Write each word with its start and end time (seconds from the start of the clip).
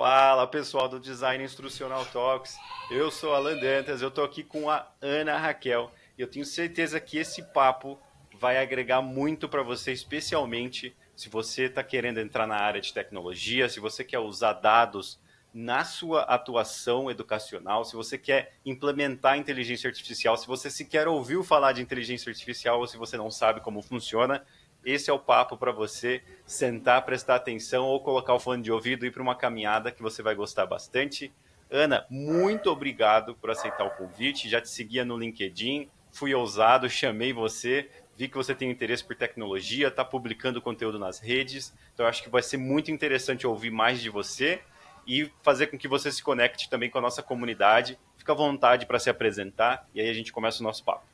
Fala 0.00 0.46
pessoal 0.46 0.88
do 0.88 0.98
Design 0.98 1.44
Instrucional 1.44 2.06
Talks, 2.06 2.56
eu 2.90 3.10
sou 3.10 3.34
Alan 3.34 3.58
Dantas, 3.58 4.00
eu 4.00 4.08
estou 4.08 4.24
aqui 4.24 4.42
com 4.42 4.70
a 4.70 4.90
Ana 4.98 5.36
Raquel. 5.36 5.92
E 6.16 6.22
eu 6.22 6.26
tenho 6.26 6.46
certeza 6.46 6.98
que 6.98 7.18
esse 7.18 7.42
papo 7.42 8.00
vai 8.32 8.56
agregar 8.56 9.02
muito 9.02 9.46
para 9.46 9.62
você, 9.62 9.92
especialmente 9.92 10.96
se 11.14 11.28
você 11.28 11.64
está 11.64 11.84
querendo 11.84 12.18
entrar 12.18 12.46
na 12.46 12.56
área 12.56 12.80
de 12.80 12.94
tecnologia, 12.94 13.68
se 13.68 13.78
você 13.78 14.02
quer 14.02 14.20
usar 14.20 14.54
dados 14.54 15.20
na 15.52 15.84
sua 15.84 16.22
atuação 16.22 17.10
educacional, 17.10 17.84
se 17.84 17.94
você 17.94 18.16
quer 18.16 18.54
implementar 18.64 19.36
inteligência 19.36 19.86
artificial, 19.86 20.34
se 20.38 20.46
você 20.46 20.70
sequer 20.70 21.08
ouviu 21.08 21.44
falar 21.44 21.72
de 21.72 21.82
inteligência 21.82 22.30
artificial 22.30 22.80
ou 22.80 22.86
se 22.86 22.96
você 22.96 23.18
não 23.18 23.30
sabe 23.30 23.60
como 23.60 23.82
funciona, 23.82 24.46
esse 24.84 25.10
é 25.10 25.12
o 25.12 25.18
papo 25.18 25.56
para 25.56 25.72
você 25.72 26.22
sentar, 26.46 27.04
prestar 27.04 27.36
atenção 27.36 27.84
ou 27.84 28.00
colocar 28.00 28.34
o 28.34 28.40
fone 28.40 28.62
de 28.62 28.72
ouvido 28.72 29.04
e 29.04 29.08
ir 29.08 29.10
para 29.10 29.22
uma 29.22 29.34
caminhada 29.34 29.90
que 29.90 30.02
você 30.02 30.22
vai 30.22 30.34
gostar 30.34 30.66
bastante. 30.66 31.32
Ana, 31.70 32.04
muito 32.10 32.70
obrigado 32.70 33.34
por 33.36 33.50
aceitar 33.50 33.84
o 33.84 33.90
convite. 33.90 34.48
Já 34.48 34.60
te 34.60 34.68
seguia 34.68 35.04
no 35.04 35.16
LinkedIn, 35.16 35.88
fui 36.10 36.34
ousado, 36.34 36.88
chamei 36.88 37.32
você, 37.32 37.88
vi 38.16 38.28
que 38.28 38.36
você 38.36 38.54
tem 38.54 38.70
interesse 38.70 39.04
por 39.04 39.14
tecnologia, 39.14 39.88
está 39.88 40.04
publicando 40.04 40.60
conteúdo 40.60 40.98
nas 40.98 41.20
redes. 41.20 41.72
Então 41.94 42.06
acho 42.06 42.22
que 42.22 42.30
vai 42.30 42.42
ser 42.42 42.56
muito 42.56 42.90
interessante 42.90 43.46
ouvir 43.46 43.70
mais 43.70 44.00
de 44.00 44.10
você 44.10 44.60
e 45.06 45.30
fazer 45.42 45.68
com 45.68 45.78
que 45.78 45.88
você 45.88 46.10
se 46.10 46.22
conecte 46.22 46.68
também 46.68 46.90
com 46.90 46.98
a 46.98 47.02
nossa 47.02 47.22
comunidade. 47.22 47.98
Fica 48.16 48.32
à 48.32 48.34
vontade 48.34 48.86
para 48.86 48.98
se 48.98 49.08
apresentar 49.08 49.88
e 49.94 50.00
aí 50.00 50.08
a 50.08 50.14
gente 50.14 50.32
começa 50.32 50.60
o 50.60 50.64
nosso 50.64 50.84
papo. 50.84 51.04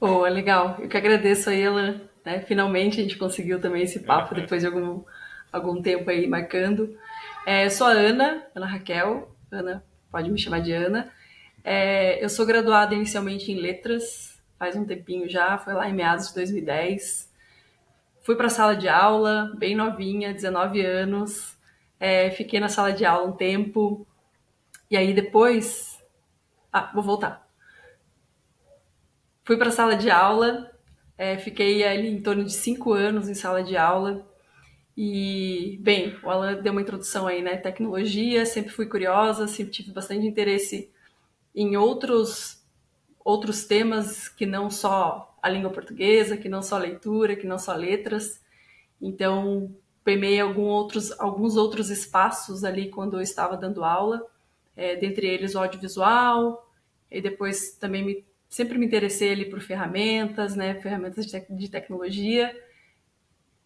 Boa, 0.00 0.28
legal. 0.28 0.76
Eu 0.80 0.88
que 0.88 0.96
agradeço 0.96 1.50
aí, 1.50 1.66
Alan. 1.66 2.00
Né? 2.24 2.40
Finalmente 2.40 3.00
a 3.00 3.02
gente 3.02 3.16
conseguiu 3.16 3.60
também 3.60 3.82
esse 3.82 4.00
papo 4.00 4.34
depois 4.34 4.62
de 4.62 4.66
algum, 4.66 5.02
algum 5.52 5.82
tempo 5.82 6.08
aí 6.10 6.26
marcando. 6.26 6.96
É, 7.46 7.68
sou 7.68 7.86
a 7.86 7.90
Ana, 7.90 8.46
Ana 8.54 8.66
Raquel. 8.66 9.34
Ana, 9.50 9.84
pode 10.10 10.30
me 10.30 10.38
chamar 10.38 10.60
de 10.60 10.72
Ana. 10.72 11.12
É, 11.64 12.22
eu 12.22 12.28
sou 12.28 12.44
graduada 12.44 12.94
inicialmente 12.94 13.52
em 13.52 13.56
letras, 13.56 14.40
faz 14.58 14.74
um 14.74 14.84
tempinho 14.84 15.28
já, 15.28 15.58
foi 15.58 15.74
lá 15.74 15.88
em 15.88 15.92
meados 15.92 16.28
de 16.28 16.34
2010. 16.34 17.30
Fui 18.22 18.36
para 18.36 18.46
a 18.46 18.50
sala 18.50 18.76
de 18.76 18.88
aula, 18.88 19.52
bem 19.56 19.74
novinha, 19.74 20.32
19 20.32 20.80
anos. 20.84 21.56
É, 21.98 22.30
fiquei 22.30 22.60
na 22.60 22.68
sala 22.68 22.92
de 22.92 23.04
aula 23.04 23.28
um 23.28 23.32
tempo. 23.32 24.06
E 24.90 24.96
aí 24.96 25.12
depois. 25.12 26.00
Ah, 26.72 26.90
vou 26.94 27.02
voltar. 27.02 27.48
Fui 29.44 29.56
para 29.56 29.68
a 29.68 29.72
sala 29.72 29.96
de 29.96 30.08
aula, 30.10 30.71
é, 31.16 31.38
fiquei 31.38 31.84
ali 31.84 32.08
em 32.08 32.20
torno 32.20 32.44
de 32.44 32.52
cinco 32.52 32.92
anos 32.92 33.28
em 33.28 33.34
sala 33.34 33.62
de 33.62 33.76
aula. 33.76 34.26
E, 34.96 35.78
bem, 35.80 36.16
o 36.22 36.30
Alan 36.30 36.60
deu 36.60 36.72
uma 36.72 36.82
introdução 36.82 37.26
aí, 37.26 37.42
né? 37.42 37.56
Tecnologia, 37.56 38.44
sempre 38.44 38.72
fui 38.72 38.86
curiosa, 38.86 39.46
sempre 39.46 39.72
tive 39.72 39.90
bastante 39.92 40.26
interesse 40.26 40.90
em 41.54 41.76
outros, 41.76 42.62
outros 43.24 43.64
temas 43.64 44.28
que 44.28 44.44
não 44.44 44.70
só 44.70 45.34
a 45.42 45.48
língua 45.48 45.70
portuguesa, 45.70 46.36
que 46.36 46.48
não 46.48 46.62
só 46.62 46.78
leitura, 46.78 47.36
que 47.36 47.46
não 47.46 47.58
só 47.58 47.74
letras. 47.74 48.40
Então, 49.00 49.74
permeei 50.04 50.40
algum 50.40 50.62
outros, 50.64 51.12
alguns 51.18 51.56
outros 51.56 51.90
espaços 51.90 52.64
ali 52.64 52.90
quando 52.90 53.16
eu 53.16 53.20
estava 53.20 53.56
dando 53.56 53.84
aula, 53.84 54.26
é, 54.76 54.96
dentre 54.96 55.26
eles 55.26 55.54
o 55.54 55.58
audiovisual, 55.58 56.68
e 57.10 57.20
depois 57.20 57.72
também 57.72 58.04
me 58.04 58.24
sempre 58.52 58.76
me 58.76 58.84
interessei 58.84 59.32
ali 59.32 59.46
por 59.46 59.62
ferramentas, 59.62 60.54
né, 60.54 60.74
ferramentas 60.74 61.24
de, 61.24 61.32
te 61.32 61.46
de 61.48 61.70
tecnologia. 61.70 62.54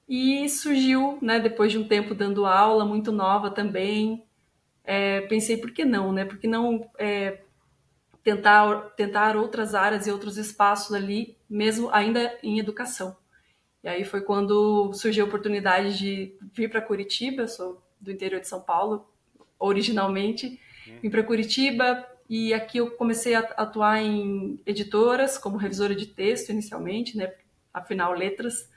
E 0.08 0.48
surgiu, 0.48 1.18
né, 1.20 1.40
depois 1.40 1.72
de 1.72 1.78
um 1.78 1.88
tempo 1.88 2.14
dando 2.14 2.46
aula, 2.46 2.84
muito 2.84 3.10
nova 3.10 3.50
também, 3.50 4.22
é, 4.84 5.22
pensei 5.22 5.56
por 5.56 5.72
que 5.72 5.84
não, 5.84 6.12
né? 6.12 6.24
Por 6.24 6.38
que 6.38 6.46
não 6.46 6.88
é, 6.96 7.40
tentar 8.22 8.90
tentar 8.90 9.36
outras 9.36 9.74
áreas 9.74 10.06
e 10.06 10.12
outros 10.12 10.38
espaços 10.38 10.94
ali, 10.94 11.36
mesmo 11.50 11.90
ainda 11.90 12.38
em 12.40 12.60
educação. 12.60 13.16
E 13.82 13.88
aí 13.88 14.04
foi 14.04 14.20
quando 14.20 14.92
surgiu 14.92 15.24
a 15.24 15.28
oportunidade 15.28 15.98
de 15.98 16.32
vir 16.54 16.70
para 16.70 16.80
Curitiba, 16.80 17.42
eu 17.42 17.48
sou 17.48 17.82
do 18.00 18.12
interior 18.12 18.40
de 18.40 18.46
São 18.46 18.60
Paulo, 18.60 19.04
originalmente, 19.58 20.60
hum. 20.86 20.98
vim 21.02 21.10
para 21.10 21.24
Curitiba, 21.24 22.06
e 22.28 22.52
aqui 22.52 22.78
eu 22.78 22.90
comecei 22.92 23.34
a 23.34 23.40
atuar 23.40 24.02
em 24.02 24.60
editoras, 24.66 25.38
como 25.38 25.56
revisora 25.56 25.94
de 25.94 26.06
texto 26.06 26.50
inicialmente, 26.50 27.16
né? 27.16 27.32
Afinal, 27.72 28.12
letras. 28.12 28.68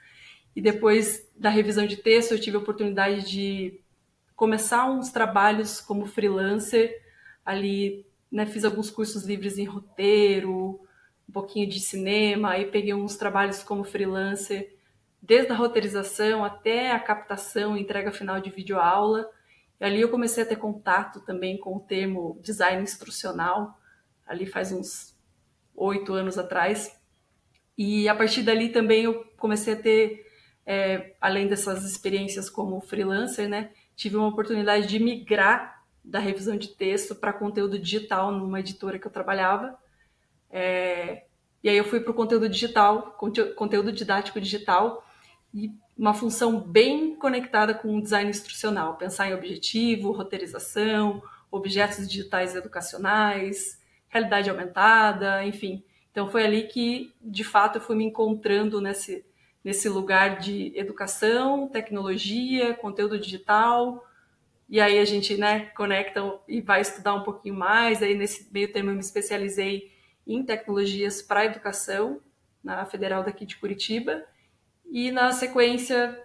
E 0.55 0.61
depois 0.61 1.27
da 1.35 1.49
revisão 1.49 1.85
de 1.85 1.97
texto, 1.97 2.33
eu 2.33 2.39
tive 2.39 2.57
a 2.57 2.59
oportunidade 2.59 3.29
de 3.29 3.79
começar 4.35 4.89
uns 4.89 5.09
trabalhos 5.09 5.81
como 5.81 6.05
freelancer. 6.05 7.01
Ali, 7.45 8.05
né, 8.31 8.45
fiz 8.45 8.63
alguns 8.63 8.89
cursos 8.89 9.25
livres 9.25 9.57
em 9.57 9.65
roteiro, 9.65 10.79
um 11.27 11.31
pouquinho 11.31 11.67
de 11.67 11.79
cinema, 11.79 12.51
aí 12.51 12.65
peguei 12.65 12.93
uns 12.93 13.15
trabalhos 13.15 13.63
como 13.63 13.83
freelancer, 13.83 14.75
desde 15.21 15.51
a 15.51 15.55
roteirização 15.55 16.43
até 16.43 16.91
a 16.91 16.99
captação 16.99 17.77
entrega 17.77 18.11
final 18.11 18.39
de 18.39 18.49
videoaula. 18.49 19.29
E 19.79 19.85
ali 19.85 20.01
eu 20.01 20.09
comecei 20.09 20.43
a 20.43 20.45
ter 20.45 20.57
contato 20.57 21.21
também 21.21 21.57
com 21.57 21.77
o 21.77 21.79
termo 21.79 22.39
design 22.41 22.83
instrucional, 22.83 23.79
ali 24.27 24.45
faz 24.45 24.71
uns 24.71 25.15
oito 25.75 26.13
anos 26.13 26.37
atrás. 26.37 26.99
E 27.77 28.09
a 28.09 28.15
partir 28.15 28.43
dali 28.43 28.69
também 28.69 29.05
eu 29.05 29.23
comecei 29.37 29.73
a 29.73 29.81
ter, 29.81 30.25
é, 30.65 31.15
além 31.21 31.47
dessas 31.47 31.85
experiências 31.85 32.49
como 32.49 32.81
freelancer, 32.81 33.47
né, 33.47 33.71
tive 33.95 34.17
uma 34.17 34.27
oportunidade 34.27 34.87
de 34.87 34.99
migrar 34.99 35.83
da 36.03 36.19
revisão 36.19 36.57
de 36.57 36.69
texto 36.69 37.15
para 37.15 37.31
conteúdo 37.31 37.79
digital 37.79 38.31
numa 38.31 38.59
editora 38.59 38.99
que 38.99 39.07
eu 39.07 39.11
trabalhava. 39.11 39.77
É, 40.49 41.23
e 41.63 41.69
aí 41.69 41.77
eu 41.77 41.83
fui 41.83 41.99
para 41.99 42.11
o 42.11 42.15
conteúdo 42.15 42.49
digital, 42.49 43.17
conteúdo 43.55 43.91
didático 43.91 44.39
digital, 44.39 45.05
e 45.53 45.71
uma 45.99 46.13
função 46.13 46.61
bem 46.61 47.13
conectada 47.13 47.73
com 47.73 47.97
o 47.97 48.01
design 48.01 48.29
instrucional, 48.29 48.95
pensar 48.95 49.27
em 49.27 49.33
objetivo, 49.33 50.13
roteirização, 50.13 51.21
objetos 51.51 52.07
digitais 52.07 52.55
educacionais, 52.55 53.77
realidade 54.07 54.49
aumentada, 54.49 55.43
enfim. 55.45 55.83
Então 56.09 56.29
foi 56.29 56.45
ali 56.45 56.63
que, 56.63 57.13
de 57.21 57.43
fato, 57.43 57.79
eu 57.79 57.81
fui 57.81 57.97
me 57.97 58.05
encontrando 58.05 58.79
nesse, 58.79 59.25
nesse 59.61 59.89
lugar 59.89 60.39
de 60.39 60.71
educação, 60.73 61.67
tecnologia, 61.67 62.73
conteúdo 62.75 63.19
digital, 63.19 64.07
e 64.69 64.79
aí 64.79 64.99
a 64.99 65.05
gente 65.05 65.35
né, 65.35 65.65
conecta 65.75 66.21
e 66.47 66.61
vai 66.61 66.79
estudar 66.79 67.13
um 67.13 67.23
pouquinho 67.23 67.55
mais. 67.55 68.01
Aí 68.01 68.15
nesse 68.15 68.47
meio 68.53 68.71
termo 68.71 68.89
eu 68.89 68.93
me 68.93 69.01
especializei 69.01 69.91
em 70.25 70.45
tecnologias 70.45 71.21
para 71.21 71.43
educação 71.43 72.21
na 72.63 72.85
Federal 72.85 73.21
daqui 73.21 73.45
de 73.45 73.57
Curitiba 73.57 74.23
e 74.91 75.11
na 75.11 75.31
sequência 75.31 76.21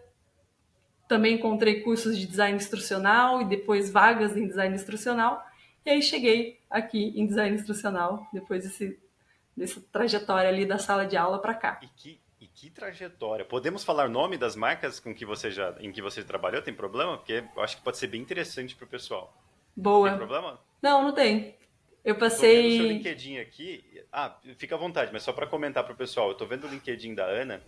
também 1.06 1.34
encontrei 1.34 1.80
cursos 1.82 2.18
de 2.18 2.26
design 2.26 2.56
instrucional 2.56 3.42
e 3.42 3.44
depois 3.44 3.90
vagas 3.90 4.36
em 4.36 4.46
design 4.46 4.74
instrucional. 4.74 5.44
E 5.84 5.90
aí 5.90 6.02
cheguei 6.02 6.60
aqui 6.70 7.12
em 7.14 7.26
design 7.26 7.54
instrucional, 7.54 8.26
depois 8.32 8.64
desse, 8.64 8.98
dessa 9.56 9.80
trajetória 9.92 10.48
ali 10.48 10.64
da 10.64 10.78
sala 10.78 11.06
de 11.06 11.16
aula 11.16 11.38
para 11.38 11.54
cá. 11.54 11.78
E 11.82 11.88
que, 11.88 12.20
e 12.40 12.46
que 12.46 12.70
trajetória. 12.70 13.44
Podemos 13.44 13.84
falar 13.84 14.08
nome 14.08 14.38
das 14.38 14.56
marcas 14.56 14.98
com 14.98 15.14
que 15.14 15.26
você 15.26 15.50
já, 15.50 15.74
em 15.78 15.92
que 15.92 16.00
você 16.00 16.24
trabalhou? 16.24 16.62
Tem 16.62 16.72
problema? 16.72 17.18
Porque 17.18 17.44
eu 17.54 17.62
acho 17.62 17.76
que 17.76 17.82
pode 17.82 17.98
ser 17.98 18.06
bem 18.06 18.22
interessante 18.22 18.74
para 18.74 18.84
o 18.84 18.88
pessoal. 18.88 19.36
Boa. 19.76 20.08
Tem 20.08 20.18
problema? 20.18 20.58
Não, 20.80 21.02
não 21.02 21.12
tem. 21.12 21.54
Eu 22.02 22.16
passei. 22.16 22.50
Estou 22.50 22.70
vendo 22.70 22.80
o 22.80 22.82
seu 22.82 22.96
LinkedIn 22.96 23.38
aqui. 23.38 24.04
Ah, 24.10 24.36
fica 24.56 24.74
à 24.74 24.78
vontade, 24.78 25.10
mas 25.12 25.22
só 25.22 25.32
para 25.32 25.46
comentar 25.46 25.84
para 25.84 25.92
o 25.92 25.96
pessoal. 25.96 26.28
Eu 26.28 26.32
estou 26.32 26.46
vendo 26.46 26.66
o 26.66 26.70
LinkedIn 26.70 27.14
da 27.14 27.24
Ana 27.26 27.62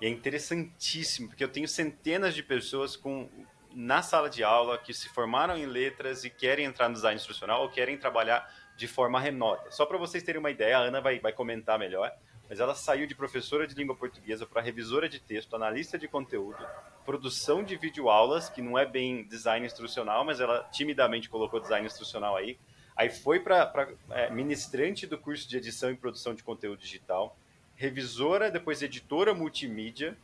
e 0.00 0.06
é 0.06 0.08
interessantíssimo, 0.08 1.28
porque 1.28 1.42
eu 1.42 1.48
tenho 1.48 1.68
centenas 1.68 2.34
de 2.34 2.42
pessoas 2.42 2.96
com 2.96 3.28
na 3.74 4.02
sala 4.02 4.30
de 4.30 4.42
aula 4.42 4.78
que 4.78 4.94
se 4.94 5.08
formaram 5.08 5.56
em 5.56 5.66
letras 5.66 6.24
e 6.24 6.30
querem 6.30 6.64
entrar 6.64 6.88
no 6.88 6.94
design 6.94 7.16
instrucional 7.16 7.62
ou 7.62 7.68
querem 7.68 7.96
trabalhar 7.96 8.48
de 8.76 8.88
forma 8.88 9.20
remota. 9.20 9.70
Só 9.70 9.84
para 9.84 9.98
vocês 9.98 10.22
terem 10.22 10.38
uma 10.38 10.50
ideia, 10.50 10.78
a 10.78 10.80
Ana 10.80 11.00
vai, 11.00 11.18
vai 11.18 11.32
comentar 11.32 11.78
melhor, 11.78 12.12
mas 12.48 12.60
ela 12.60 12.74
saiu 12.74 13.06
de 13.06 13.14
professora 13.14 13.66
de 13.66 13.74
língua 13.74 13.94
portuguesa 13.94 14.46
para 14.46 14.62
revisora 14.62 15.08
de 15.08 15.20
texto, 15.20 15.54
analista 15.54 15.98
de 15.98 16.08
conteúdo, 16.08 16.58
produção 17.04 17.62
de 17.62 17.76
videoaulas, 17.76 18.48
que 18.48 18.62
não 18.62 18.78
é 18.78 18.86
bem 18.86 19.24
design 19.24 19.66
instrucional, 19.66 20.24
mas 20.24 20.40
ela 20.40 20.64
timidamente 20.72 21.28
colocou 21.28 21.60
design 21.60 21.86
instrucional 21.86 22.36
aí. 22.36 22.58
Aí 22.96 23.10
foi 23.10 23.38
para 23.38 23.92
é, 24.10 24.30
ministrante 24.30 25.06
do 25.06 25.18
curso 25.18 25.48
de 25.48 25.56
edição 25.56 25.90
e 25.90 25.96
produção 25.96 26.34
de 26.34 26.42
conteúdo 26.42 26.80
digital 26.80 27.36
revisora, 27.78 28.50
depois 28.50 28.82
editora 28.82 29.32
multimídia, 29.32 30.18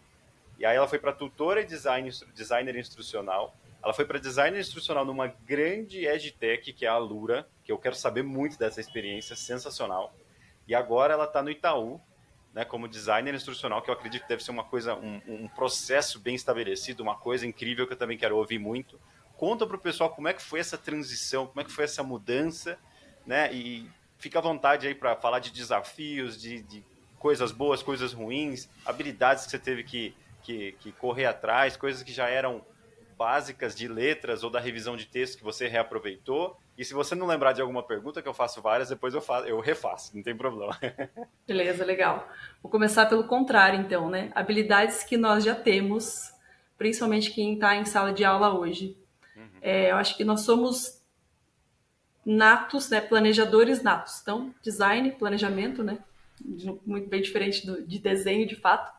e 0.58 0.66
aí 0.66 0.76
ela 0.76 0.88
foi 0.88 0.98
para 0.98 1.12
tutora 1.12 1.60
e 1.60 1.64
design, 1.64 2.10
designer 2.34 2.76
instrucional. 2.76 3.56
Ela 3.82 3.94
foi 3.94 4.04
para 4.04 4.18
designer 4.18 4.58
instrucional 4.58 5.04
numa 5.04 5.28
grande 5.28 6.04
edtech, 6.04 6.72
que 6.72 6.84
é 6.84 6.88
a 6.88 6.98
Lura, 6.98 7.48
que 7.62 7.70
eu 7.70 7.78
quero 7.78 7.94
saber 7.94 8.24
muito 8.24 8.58
dessa 8.58 8.80
experiência, 8.80 9.36
sensacional. 9.36 10.12
E 10.66 10.74
agora 10.74 11.14
ela 11.14 11.24
está 11.24 11.42
no 11.42 11.50
Itaú, 11.50 12.00
né, 12.52 12.64
como 12.64 12.88
designer 12.88 13.34
instrucional, 13.34 13.82
que 13.82 13.90
eu 13.90 13.94
acredito 13.94 14.22
que 14.22 14.28
deve 14.28 14.42
ser 14.42 14.50
uma 14.50 14.64
coisa, 14.64 14.96
um, 14.96 15.20
um, 15.28 15.48
processo 15.48 16.18
bem 16.18 16.34
estabelecido, 16.34 17.02
uma 17.02 17.16
coisa 17.16 17.46
incrível 17.46 17.86
que 17.86 17.92
eu 17.92 17.96
também 17.96 18.18
quero 18.18 18.36
ouvir 18.36 18.58
muito. 18.58 19.00
conta 19.36 19.64
para 19.66 19.76
o 19.76 19.80
pessoal 19.80 20.10
como 20.10 20.26
é 20.26 20.32
que 20.32 20.42
foi 20.42 20.58
essa 20.58 20.78
transição, 20.78 21.46
como 21.46 21.60
é 21.60 21.64
que 21.64 21.72
foi 21.72 21.84
essa 21.84 22.02
mudança, 22.02 22.78
né? 23.26 23.52
E 23.52 23.88
fica 24.18 24.38
à 24.38 24.42
vontade 24.42 24.86
aí 24.86 24.94
para 24.94 25.14
falar 25.16 25.38
de 25.38 25.50
desafios, 25.50 26.40
de, 26.40 26.62
de, 26.62 26.84
coisas 27.24 27.52
boas, 27.52 27.82
coisas 27.82 28.12
ruins, 28.12 28.68
habilidades 28.84 29.46
que 29.46 29.50
você 29.50 29.58
teve 29.58 29.82
que, 29.82 30.14
que, 30.42 30.72
que 30.72 30.92
correr 30.92 31.24
atrás, 31.24 31.74
coisas 31.74 32.02
que 32.02 32.12
já 32.12 32.28
eram 32.28 32.60
básicas 33.16 33.74
de 33.74 33.88
letras 33.88 34.44
ou 34.44 34.50
da 34.50 34.60
revisão 34.60 34.94
de 34.94 35.06
texto 35.06 35.38
que 35.38 35.42
você 35.42 35.66
reaproveitou. 35.66 36.60
E 36.76 36.84
se 36.84 36.92
você 36.92 37.14
não 37.14 37.26
lembrar 37.26 37.54
de 37.54 37.62
alguma 37.62 37.82
pergunta, 37.82 38.20
que 38.20 38.28
eu 38.28 38.34
faço 38.34 38.60
várias, 38.60 38.90
depois 38.90 39.14
eu, 39.14 39.22
faço, 39.22 39.46
eu 39.46 39.58
refaço, 39.58 40.14
não 40.14 40.22
tem 40.22 40.36
problema. 40.36 40.78
Beleza, 41.48 41.82
legal. 41.82 42.28
Vou 42.62 42.70
começar 42.70 43.06
pelo 43.06 43.24
contrário, 43.24 43.80
então, 43.80 44.10
né? 44.10 44.30
Habilidades 44.34 45.02
que 45.02 45.16
nós 45.16 45.42
já 45.42 45.54
temos, 45.54 46.30
principalmente 46.76 47.30
quem 47.30 47.54
está 47.54 47.74
em 47.74 47.86
sala 47.86 48.12
de 48.12 48.22
aula 48.22 48.52
hoje. 48.52 48.98
Uhum. 49.34 49.48
É, 49.62 49.92
eu 49.92 49.96
acho 49.96 50.14
que 50.14 50.24
nós 50.26 50.42
somos 50.42 51.02
natos, 52.22 52.90
né? 52.90 53.00
Planejadores 53.00 53.82
natos. 53.82 54.20
Então, 54.20 54.54
design, 54.62 55.10
planejamento, 55.12 55.82
né? 55.82 55.96
Muito 56.42 57.08
bem 57.08 57.22
diferente 57.22 57.66
do, 57.66 57.86
de 57.86 57.98
desenho, 57.98 58.46
de 58.46 58.56
fato. 58.56 58.92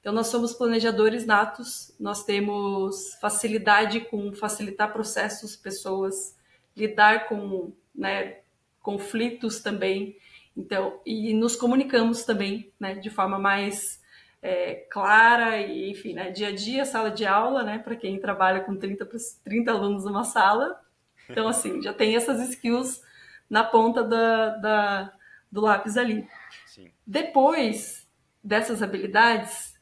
Então, 0.00 0.14
nós 0.14 0.28
somos 0.28 0.54
planejadores 0.54 1.26
natos, 1.26 1.94
nós 1.98 2.24
temos 2.24 3.14
facilidade 3.20 4.00
com 4.00 4.32
facilitar 4.32 4.92
processos, 4.92 5.56
pessoas, 5.56 6.36
lidar 6.76 7.28
com 7.28 7.72
né, 7.94 8.38
conflitos 8.80 9.60
também. 9.60 10.16
Então, 10.56 11.00
e 11.04 11.34
nos 11.34 11.56
comunicamos 11.56 12.24
também 12.24 12.72
né, 12.78 12.94
de 12.94 13.10
forma 13.10 13.38
mais 13.38 14.00
é, 14.40 14.86
clara 14.90 15.60
e, 15.60 15.90
enfim, 15.90 16.14
né, 16.14 16.30
dia 16.30 16.48
a 16.48 16.54
dia, 16.54 16.84
sala 16.84 17.10
de 17.10 17.26
aula, 17.26 17.64
né, 17.64 17.78
para 17.78 17.96
quem 17.96 18.20
trabalha 18.20 18.60
com 18.60 18.76
30, 18.76 19.08
30 19.42 19.72
alunos 19.72 20.04
numa 20.04 20.22
sala. 20.22 20.80
Então, 21.28 21.48
assim, 21.48 21.82
já 21.82 21.92
tem 21.92 22.14
essas 22.14 22.40
skills 22.50 23.02
na 23.50 23.64
ponta 23.64 24.04
da, 24.04 24.50
da 24.50 25.12
do 25.50 25.60
lápis 25.60 25.96
ali. 25.96 26.26
Sim. 26.76 26.90
Depois 27.06 28.06
dessas 28.44 28.82
habilidades, 28.82 29.74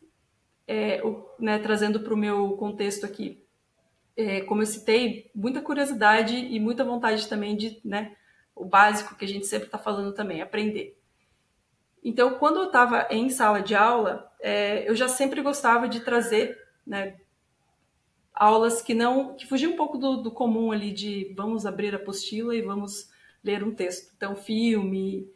é, 0.65 1.03
o, 1.03 1.29
né, 1.41 1.59
trazendo 1.59 1.99
para 1.99 2.15
o 2.15 2.17
meu 2.17 2.53
contexto 2.53 3.05
aqui, 3.05 3.45
é, 4.17 4.43
como 4.43 4.63
eu 4.63 4.67
citei, 4.67 5.29
muita 5.35 5.61
curiosidade 5.61 6.37
e 6.37 6.61
muita 6.61 6.85
vontade 6.85 7.29
também 7.29 7.57
de, 7.57 7.81
né, 7.85 8.15
o 8.55 8.65
básico 8.65 9.17
que 9.17 9.25
a 9.25 9.29
gente 9.29 9.45
sempre 9.45 9.67
está 9.67 9.77
falando 9.77 10.15
também, 10.15 10.41
aprender. 10.41 10.97
Então, 12.03 12.39
quando 12.39 12.61
eu 12.61 12.67
estava 12.67 13.09
em 13.11 13.29
sala 13.29 13.61
de 13.61 13.75
aula, 13.75 14.33
é, 14.41 14.89
eu 14.89 14.95
já 14.95 15.09
sempre 15.09 15.43
gostava 15.43 15.89
de 15.89 15.99
trazer, 15.99 16.57
né, 16.87 17.17
aulas 18.33 18.81
que 18.81 18.95
não, 18.95 19.35
que 19.35 19.49
fugiam 19.49 19.73
um 19.73 19.77
pouco 19.77 19.99
do, 19.99 20.19
do 20.19 20.31
comum 20.31 20.71
ali 20.71 20.93
de 20.93 21.35
vamos 21.37 21.67
abrir 21.67 21.93
a 21.93 21.97
apostila 21.97 22.55
e 22.55 22.63
vamos 22.63 23.11
ler 23.43 23.65
um 23.65 23.75
texto. 23.75 24.13
Então, 24.17 24.37
filme, 24.37 25.29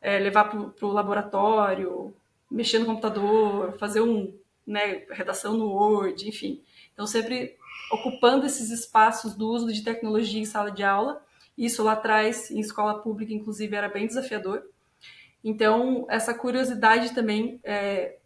é, 0.00 0.18
levar 0.18 0.44
para 0.44 0.86
o 0.86 0.92
laboratório, 0.92 2.14
mexer 2.50 2.78
no 2.78 2.86
computador, 2.86 3.76
fazer 3.78 4.00
um 4.00 4.34
né, 4.66 5.04
redação 5.10 5.54
no 5.54 5.66
Word, 5.66 6.28
enfim. 6.28 6.62
Então, 6.92 7.06
sempre 7.06 7.56
ocupando 7.90 8.46
esses 8.46 8.70
espaços 8.70 9.34
do 9.34 9.48
uso 9.48 9.72
de 9.72 9.82
tecnologia 9.82 10.40
em 10.40 10.44
sala 10.44 10.70
de 10.70 10.82
aula. 10.82 11.22
Isso 11.56 11.82
lá 11.82 11.92
atrás, 11.92 12.50
em 12.50 12.60
escola 12.60 13.00
pública, 13.02 13.32
inclusive, 13.32 13.74
era 13.74 13.88
bem 13.88 14.06
desafiador. 14.06 14.62
Então, 15.42 16.06
essa 16.08 16.34
curiosidade 16.34 17.14
também 17.14 17.58
é, 17.64 18.16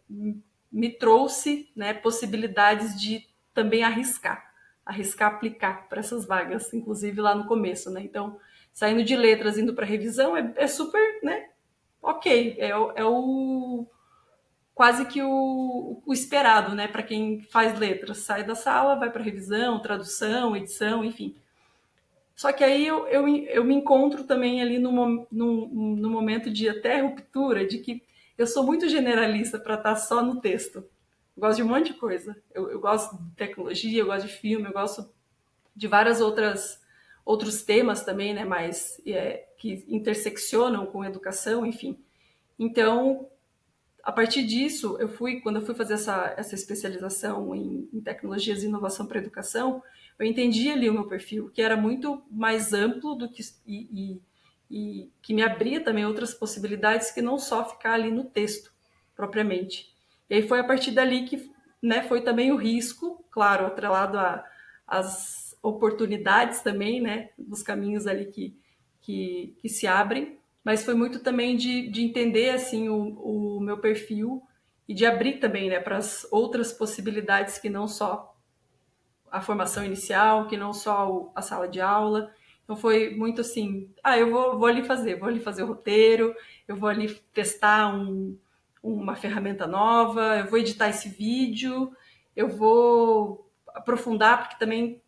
me 0.71 0.89
trouxe 0.89 1.69
né, 1.75 1.93
possibilidades 1.93 2.99
de 2.99 3.25
também 3.53 3.83
arriscar, 3.83 4.53
arriscar 4.85 5.33
aplicar 5.33 5.87
para 5.87 5.99
essas 5.99 6.25
vagas, 6.25 6.73
inclusive 6.73 7.21
lá 7.21 7.33
no 7.33 7.45
começo. 7.45 7.89
Né? 7.89 8.01
Então, 8.01 8.37
saindo 8.73 9.03
de 9.03 9.15
letras, 9.15 9.57
indo 9.57 9.73
para 9.73 9.85
revisão, 9.85 10.35
é, 10.35 10.53
é, 10.57 10.67
super 10.67 11.01
né, 11.23 11.47
ok, 12.05 12.55
é, 12.59 12.69
é 12.69 13.03
o 13.03 13.87
quase 14.75 15.05
que 15.05 15.21
o, 15.21 16.01
o 16.05 16.13
esperado, 16.13 16.75
né, 16.75 16.87
para 16.87 17.01
quem 17.01 17.41
faz 17.41 17.79
letras. 17.79 18.19
Sai 18.19 18.43
da 18.43 18.55
sala, 18.55 18.95
vai 18.95 19.09
para 19.09 19.23
revisão, 19.23 19.79
tradução, 19.79 20.55
edição, 20.55 21.03
enfim. 21.03 21.35
Só 22.35 22.51
que 22.51 22.63
aí 22.63 22.85
eu, 22.85 23.07
eu, 23.07 23.27
eu 23.27 23.63
me 23.63 23.73
encontro 23.73 24.25
também 24.25 24.61
ali 24.61 24.77
no, 24.77 25.25
no, 25.31 25.67
no 25.67 26.09
momento 26.09 26.51
de 26.51 26.67
até 26.67 26.99
ruptura, 26.99 27.65
de 27.65 27.79
que 27.79 28.03
eu 28.37 28.45
sou 28.45 28.65
muito 28.65 28.89
generalista 28.89 29.57
para 29.57 29.75
estar 29.75 29.91
tá 29.91 29.95
só 29.95 30.21
no 30.21 30.41
texto. 30.41 30.79
Eu 31.35 31.41
gosto 31.41 31.57
de 31.57 31.63
um 31.63 31.69
monte 31.69 31.93
de 31.93 31.97
coisa. 31.97 32.35
Eu, 32.53 32.69
eu 32.69 32.79
gosto 32.79 33.17
de 33.17 33.31
tecnologia, 33.35 34.01
eu 34.01 34.05
gosto 34.05 34.27
de 34.27 34.33
filme, 34.33 34.67
eu 34.67 34.73
gosto 34.73 35.09
de 35.73 35.87
várias 35.87 36.19
outras 36.19 36.81
outros 37.25 37.63
temas 37.63 38.03
também, 38.03 38.33
né, 38.33 38.45
mais 38.45 39.01
é, 39.05 39.47
que 39.57 39.83
interseccionam 39.87 40.85
com 40.85 41.03
educação, 41.03 41.65
enfim. 41.65 41.97
Então, 42.57 43.27
a 44.03 44.11
partir 44.11 44.43
disso, 44.43 44.95
eu 44.99 45.09
fui, 45.09 45.41
quando 45.41 45.55
eu 45.55 45.65
fui 45.65 45.73
fazer 45.73 45.95
essa, 45.95 46.35
essa 46.37 46.53
especialização 46.53 47.55
em, 47.55 47.89
em 47.91 47.99
tecnologias 47.99 48.61
e 48.61 48.67
inovação 48.67 49.07
para 49.07 49.17
educação, 49.17 49.81
eu 50.19 50.25
entendi 50.25 50.69
ali 50.69 50.87
o 50.87 50.93
meu 50.93 51.07
perfil, 51.07 51.49
que 51.49 51.61
era 51.61 51.75
muito 51.75 52.23
mais 52.29 52.71
amplo 52.71 53.15
do 53.15 53.27
que 53.27 53.41
e, 53.65 53.89
e, 53.91 54.21
e, 54.69 55.11
que 55.21 55.33
me 55.33 55.41
abria 55.41 55.83
também 55.83 56.05
outras 56.05 56.33
possibilidades 56.33 57.11
que 57.11 57.21
não 57.21 57.39
só 57.39 57.67
ficar 57.67 57.93
ali 57.93 58.11
no 58.11 58.23
texto 58.23 58.71
propriamente. 59.15 59.93
E 60.29 60.35
aí 60.35 60.47
foi 60.47 60.59
a 60.59 60.63
partir 60.63 60.91
dali 60.91 61.25
que 61.25 61.51
né, 61.81 62.03
foi 62.03 62.21
também 62.21 62.51
o 62.51 62.55
risco, 62.55 63.25
claro, 63.29 63.65
atrelado 63.65 64.17
às 64.87 65.44
oportunidades 65.67 66.61
também, 66.61 67.01
né, 67.01 67.29
dos 67.37 67.63
caminhos 67.63 68.07
ali 68.07 68.25
que, 68.25 68.55
que, 69.01 69.55
que 69.59 69.69
se 69.69 69.87
abrem, 69.87 70.37
mas 70.63 70.83
foi 70.83 70.93
muito 70.93 71.19
também 71.19 71.55
de, 71.55 71.89
de 71.89 72.03
entender 72.03 72.49
assim 72.51 72.89
o, 72.89 73.57
o 73.57 73.59
meu 73.59 73.77
perfil 73.79 74.41
e 74.87 74.93
de 74.93 75.05
abrir 75.05 75.39
também 75.39 75.69
né, 75.69 75.79
para 75.79 75.97
as 75.97 76.27
outras 76.31 76.71
possibilidades 76.71 77.57
que 77.57 77.69
não 77.69 77.87
só 77.87 78.35
a 79.31 79.41
formação 79.41 79.83
inicial, 79.83 80.47
que 80.47 80.55
não 80.55 80.71
só 80.71 81.31
a 81.35 81.41
sala 81.41 81.67
de 81.67 81.81
aula. 81.81 82.31
Então 82.63 82.75
foi 82.75 83.15
muito 83.15 83.41
assim, 83.41 83.89
ah, 84.03 84.17
eu 84.17 84.29
vou, 84.29 84.57
vou 84.57 84.67
ali 84.67 84.83
fazer, 84.83 85.19
vou 85.19 85.27
ali 85.27 85.39
fazer 85.39 85.63
o 85.63 85.67
roteiro, 85.67 86.33
eu 86.67 86.75
vou 86.75 86.89
ali 86.89 87.13
testar 87.33 87.93
um, 87.93 88.37
uma 88.81 89.15
ferramenta 89.15 89.67
nova, 89.67 90.37
eu 90.37 90.45
vou 90.47 90.59
editar 90.59 90.89
esse 90.89 91.09
vídeo, 91.09 91.91
eu 92.35 92.47
vou 92.47 93.49
aprofundar, 93.75 94.39
porque 94.39 94.57
também, 94.57 95.01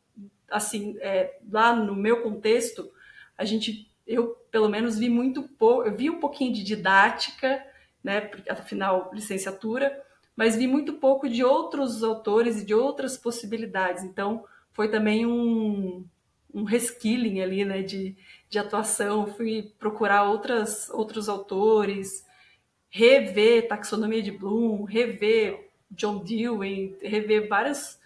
assim, 0.49 0.97
é, 0.99 1.37
lá 1.51 1.75
no 1.75 1.95
meu 1.95 2.21
contexto, 2.21 2.91
a 3.37 3.45
gente 3.45 3.87
eu 4.07 4.35
pelo 4.49 4.69
menos 4.69 4.97
vi 4.97 5.09
muito 5.09 5.43
pouco, 5.43 5.83
eu 5.83 5.95
vi 5.95 6.09
um 6.09 6.19
pouquinho 6.19 6.53
de 6.53 6.63
didática, 6.63 7.63
né, 8.03 8.21
porque 8.21 8.49
afinal 8.49 9.11
licenciatura, 9.13 10.01
mas 10.35 10.55
vi 10.55 10.65
muito 10.65 10.93
pouco 10.93 11.27
de 11.27 11.43
outros 11.43 12.03
autores 12.03 12.61
e 12.61 12.65
de 12.65 12.73
outras 12.73 13.17
possibilidades. 13.17 14.03
Então 14.03 14.45
foi 14.71 14.89
também 14.89 15.25
um, 15.25 16.05
um 16.53 16.63
reskilling 16.63 17.41
ali, 17.41 17.65
né, 17.65 17.81
de, 17.81 18.15
de 18.49 18.59
atuação. 18.59 19.27
Fui 19.27 19.73
procurar 19.77 20.23
outras, 20.23 20.89
outros 20.91 21.27
autores, 21.27 22.25
rever 22.89 23.67
taxonomia 23.67 24.21
de 24.21 24.31
Bloom, 24.31 24.83
rever 24.83 25.69
John 25.91 26.23
Dewey, 26.23 26.95
rever 27.01 27.47
vários 27.47 27.96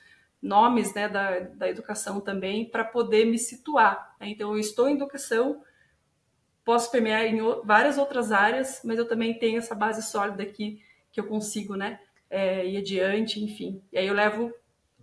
nomes 0.41 0.93
né, 0.93 1.07
da, 1.07 1.39
da 1.39 1.69
educação 1.69 2.19
também 2.19 2.65
para 2.65 2.83
poder 2.83 3.25
me 3.25 3.37
situar. 3.37 4.15
Né? 4.19 4.29
Então 4.29 4.51
eu 4.51 4.59
estou 4.59 4.89
em 4.89 4.95
educação 4.95 5.61
posso 6.63 6.91
permear 6.91 7.25
em 7.25 7.39
várias 7.63 7.97
outras 7.97 8.31
áreas, 8.31 8.81
mas 8.83 8.97
eu 8.97 9.07
também 9.07 9.37
tenho 9.37 9.57
essa 9.57 9.75
base 9.75 10.01
sólida 10.03 10.43
aqui 10.43 10.81
que 11.11 11.19
eu 11.19 11.25
consigo, 11.25 11.75
né, 11.75 11.99
é, 12.29 12.65
ir 12.65 12.77
adiante, 12.77 13.43
enfim. 13.43 13.81
E 13.91 13.97
aí 13.97 14.07
eu 14.07 14.13
levo 14.13 14.53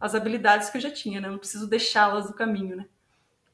as 0.01 0.15
habilidades 0.15 0.71
que 0.71 0.79
eu 0.79 0.81
já 0.81 0.91
tinha, 0.91 1.21
né? 1.21 1.29
Não 1.29 1.39
preciso 1.39 1.67
deixá-las 1.67 2.29
no 2.29 2.35
caminho, 2.35 2.77
né? 2.77 2.87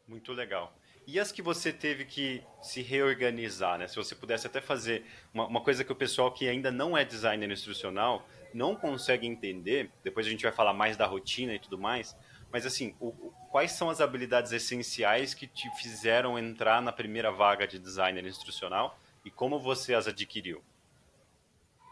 Muito 0.07 0.33
legal. 0.33 0.77
E 1.07 1.19
as 1.19 1.33
que 1.33 1.43
você 1.43 1.73
teve 1.73 2.05
que 2.05 2.43
se 2.63 2.83
reorganizar, 2.83 3.79
né? 3.79 3.89
Se 3.89 3.97
você 3.97 4.15
pudesse 4.15 4.47
até 4.47 4.61
fazer 4.61 5.05
uma, 5.33 5.47
uma 5.47 5.61
coisa 5.61 5.83
que 5.83 5.91
o 5.91 5.97
pessoal 5.97 6.31
que 6.33 6.49
ainda 6.49 6.71
não 6.71 6.97
é 6.97 7.05
designer 7.05 7.51
instrucional 7.51 8.29
não 8.55 8.77
consegue 8.77 9.27
entender, 9.27 9.91
depois 10.03 10.27
a 10.27 10.31
gente 10.31 10.43
vai 10.43 10.53
falar 10.53 10.73
mais 10.73 10.97
da 10.97 11.07
rotina 11.07 11.55
e 11.55 11.59
tudo 11.59 11.77
mais, 11.79 12.17
mas 12.53 12.65
assim, 12.65 12.95
o, 13.01 13.11
quais 13.51 13.73
são 13.73 13.91
as 13.91 14.01
habilidades 14.01 14.53
essenciais 14.53 15.35
que 15.35 15.47
te 15.47 15.69
fizeram 15.77 16.39
entrar 16.39 16.81
na 16.81 16.93
primeira 16.93 17.33
vaga 17.33 17.67
de 17.67 17.79
designer 17.79 18.25
instrucional 18.25 18.99
e 19.25 19.31
como 19.31 19.59
você 19.59 19.95
as 19.95 20.07
adquiriu? 20.07 20.63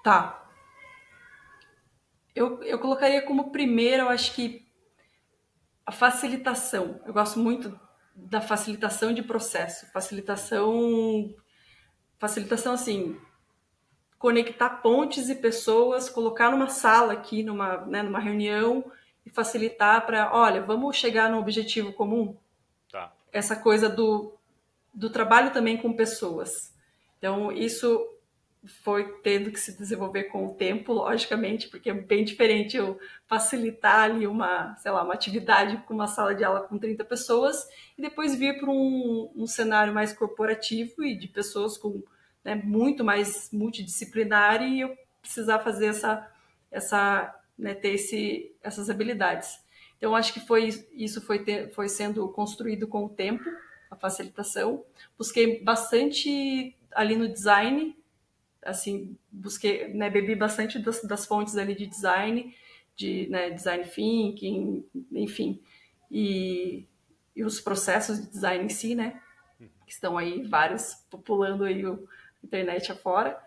Tá. 0.04 0.49
Eu, 2.35 2.62
eu 2.62 2.78
colocaria 2.78 3.23
como 3.23 3.50
primeiro, 3.50 4.04
eu 4.04 4.09
acho 4.09 4.35
que 4.35 4.64
a 5.85 5.92
facilitação. 5.92 7.00
Eu 7.04 7.12
gosto 7.12 7.38
muito 7.38 7.78
da 8.14 8.40
facilitação 8.40 9.12
de 9.12 9.23
processo, 9.23 9.90
facilitação, 9.92 11.35
facilitação 12.19 12.75
assim, 12.75 13.21
conectar 14.23 14.71
pontes 14.71 15.29
e 15.29 15.35
pessoas, 15.35 16.09
colocar 16.09 16.49
numa 16.49 16.69
sala 16.69 17.12
aqui, 17.12 17.43
numa, 17.43 17.79
né, 17.79 18.05
numa 18.05 18.21
reunião 18.21 18.85
e 19.26 19.31
facilitar 19.31 20.07
para, 20.07 20.33
olha, 20.33 20.62
vamos 20.62 20.97
chegar 20.97 21.29
no 21.29 21.41
objetivo 21.41 21.93
comum. 21.93 22.37
Tá. 22.88 23.12
Essa 23.33 23.57
coisa 23.57 23.88
do, 23.88 24.33
do 24.95 25.11
trabalho 25.11 25.50
também 25.50 25.76
com 25.76 25.93
pessoas. 25.93 26.73
Então, 27.19 27.50
isso 27.50 28.00
foi 28.85 29.12
tendo 29.25 29.50
que 29.50 29.59
se 29.59 29.76
desenvolver 29.76 30.25
com 30.25 30.47
o 30.47 30.55
tempo, 30.55 30.93
logicamente, 30.93 31.69
porque 31.69 31.91
é 31.91 31.93
bem 31.93 32.23
diferente 32.23 32.76
eu 32.76 33.00
facilitar 33.26 34.05
ali 34.05 34.25
uma, 34.25 34.76
sei 34.76 34.93
lá, 34.93 35.02
uma 35.02 35.14
atividade 35.14 35.79
com 35.79 35.95
uma 35.95 36.07
sala 36.07 36.33
de 36.33 36.45
aula 36.45 36.61
com 36.61 36.79
30 36.79 37.05
pessoas 37.07 37.67
e 37.99 38.02
depois 38.02 38.37
vir 38.37 38.61
para 38.61 38.71
um, 38.71 39.33
um 39.35 39.49
cenário 39.49 39.93
mais 39.93 40.12
corporativo 40.12 41.02
e 41.02 41.19
de 41.19 41.26
pessoas 41.26 41.76
com 41.76 42.05
né, 42.45 42.55
muito 42.55 43.05
mais 43.05 43.51
multidisciplinar 43.53 44.63
e 44.63 44.81
eu 44.81 44.97
precisar 45.21 45.61
fazer 45.61 45.87
essa, 45.87 46.31
essa 46.71 47.43
né, 47.59 47.75
ter 47.75 47.95
esse, 47.95 48.55
essas 48.63 48.91
habilidades. 48.91 49.61
Então, 49.97 50.17
acho 50.17 50.33
que 50.33 50.41
foi 50.41 50.69
isso 50.93 51.21
foi, 51.21 51.45
ter, 51.45 51.71
foi 51.73 51.89
sendo 51.89 52.29
construído 52.29 52.89
com 52.89 53.05
o 53.05 53.09
tempo, 53.09 53.45
a 53.89 53.95
facilitação. 53.95 54.85
Busquei 55.17 55.63
bastante 55.63 56.75
ali 56.91 57.15
no 57.15 57.29
design, 57.29 57.97
assim, 58.65 59.17
busquei, 59.31 59.89
né, 59.95 60.11
bebi 60.11 60.35
bastante 60.35 60.79
das, 60.79 61.03
das 61.03 61.25
fontes 61.25 61.57
ali 61.57 61.75
de 61.75 61.87
design, 61.87 62.55
de 62.97 63.29
né, 63.29 63.51
design 63.51 63.85
thinking, 63.85 64.85
enfim, 65.13 65.61
e, 66.11 66.87
e 67.35 67.45
os 67.45 67.61
processos 67.61 68.21
de 68.21 68.29
design 68.29 68.65
em 68.65 68.69
si, 68.69 68.95
né, 68.95 69.21
que 69.87 69.93
estão 69.93 70.19
aí 70.19 70.43
vários 70.43 70.95
populando 71.11 71.65
aí 71.65 71.87
o 71.87 72.09
internet 72.45 72.91
afora. 72.93 73.41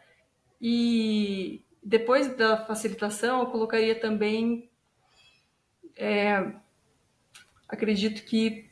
E 0.61 1.63
depois 1.83 2.35
da 2.35 2.65
facilitação, 2.65 3.41
eu 3.41 3.47
colocaria 3.47 3.99
também, 3.99 4.69
é, 5.95 6.53
acredito 7.67 8.23
que 8.23 8.69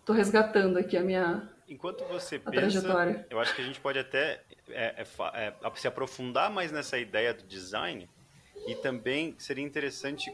estou 0.00 0.14
resgatando 0.14 0.78
aqui 0.78 0.96
a 0.96 1.02
minha 1.02 1.52
Enquanto 1.72 2.04
você 2.04 2.38
pensa, 2.38 3.24
eu 3.30 3.40
acho 3.40 3.54
que 3.54 3.62
a 3.62 3.64
gente 3.64 3.80
pode 3.80 3.98
até 3.98 4.42
é, 4.68 5.02
é, 5.02 5.06
é, 5.34 5.74
se 5.74 5.88
aprofundar 5.88 6.50
mais 6.50 6.70
nessa 6.70 6.98
ideia 6.98 7.32
do 7.32 7.44
design 7.44 8.10
e 8.66 8.74
também 8.74 9.34
seria 9.38 9.64
interessante, 9.64 10.30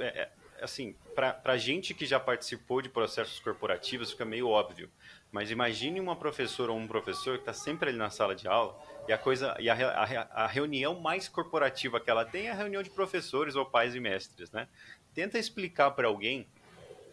é, 0.00 0.04
é, 0.06 0.30
assim, 0.60 0.94
para 1.14 1.56
gente 1.56 1.94
que 1.94 2.06
já 2.06 2.18
participou 2.20 2.82
de 2.82 2.88
processos 2.88 3.38
corporativos, 3.40 4.10
fica 4.10 4.24
meio 4.24 4.48
óbvio, 4.48 4.90
mas 5.30 5.50
imagine 5.50 6.00
uma 6.00 6.16
professora 6.16 6.72
ou 6.72 6.78
um 6.78 6.86
professor 6.86 7.36
que 7.36 7.42
está 7.42 7.52
sempre 7.52 7.90
ali 7.90 7.98
na 7.98 8.10
sala 8.10 8.34
de 8.34 8.46
aula 8.48 8.78
e 9.08 9.12
a 9.12 9.18
coisa 9.18 9.56
e 9.58 9.68
a, 9.68 9.74
a, 9.74 10.44
a, 10.44 10.46
reunião 10.46 10.98
mais 11.00 11.28
corporativa 11.28 12.00
que 12.00 12.10
ela 12.10 12.24
tem 12.24 12.46
é 12.46 12.50
a 12.50 12.54
reunião 12.54 12.82
de 12.82 12.90
professores 12.90 13.56
ou 13.56 13.64
pais 13.64 13.94
e 13.94 14.00
mestres, 14.00 14.50
né? 14.50 14.68
Tenta 15.14 15.38
explicar 15.38 15.92
para 15.92 16.08
alguém 16.08 16.46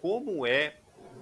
como 0.01 0.45
é, 0.45 0.75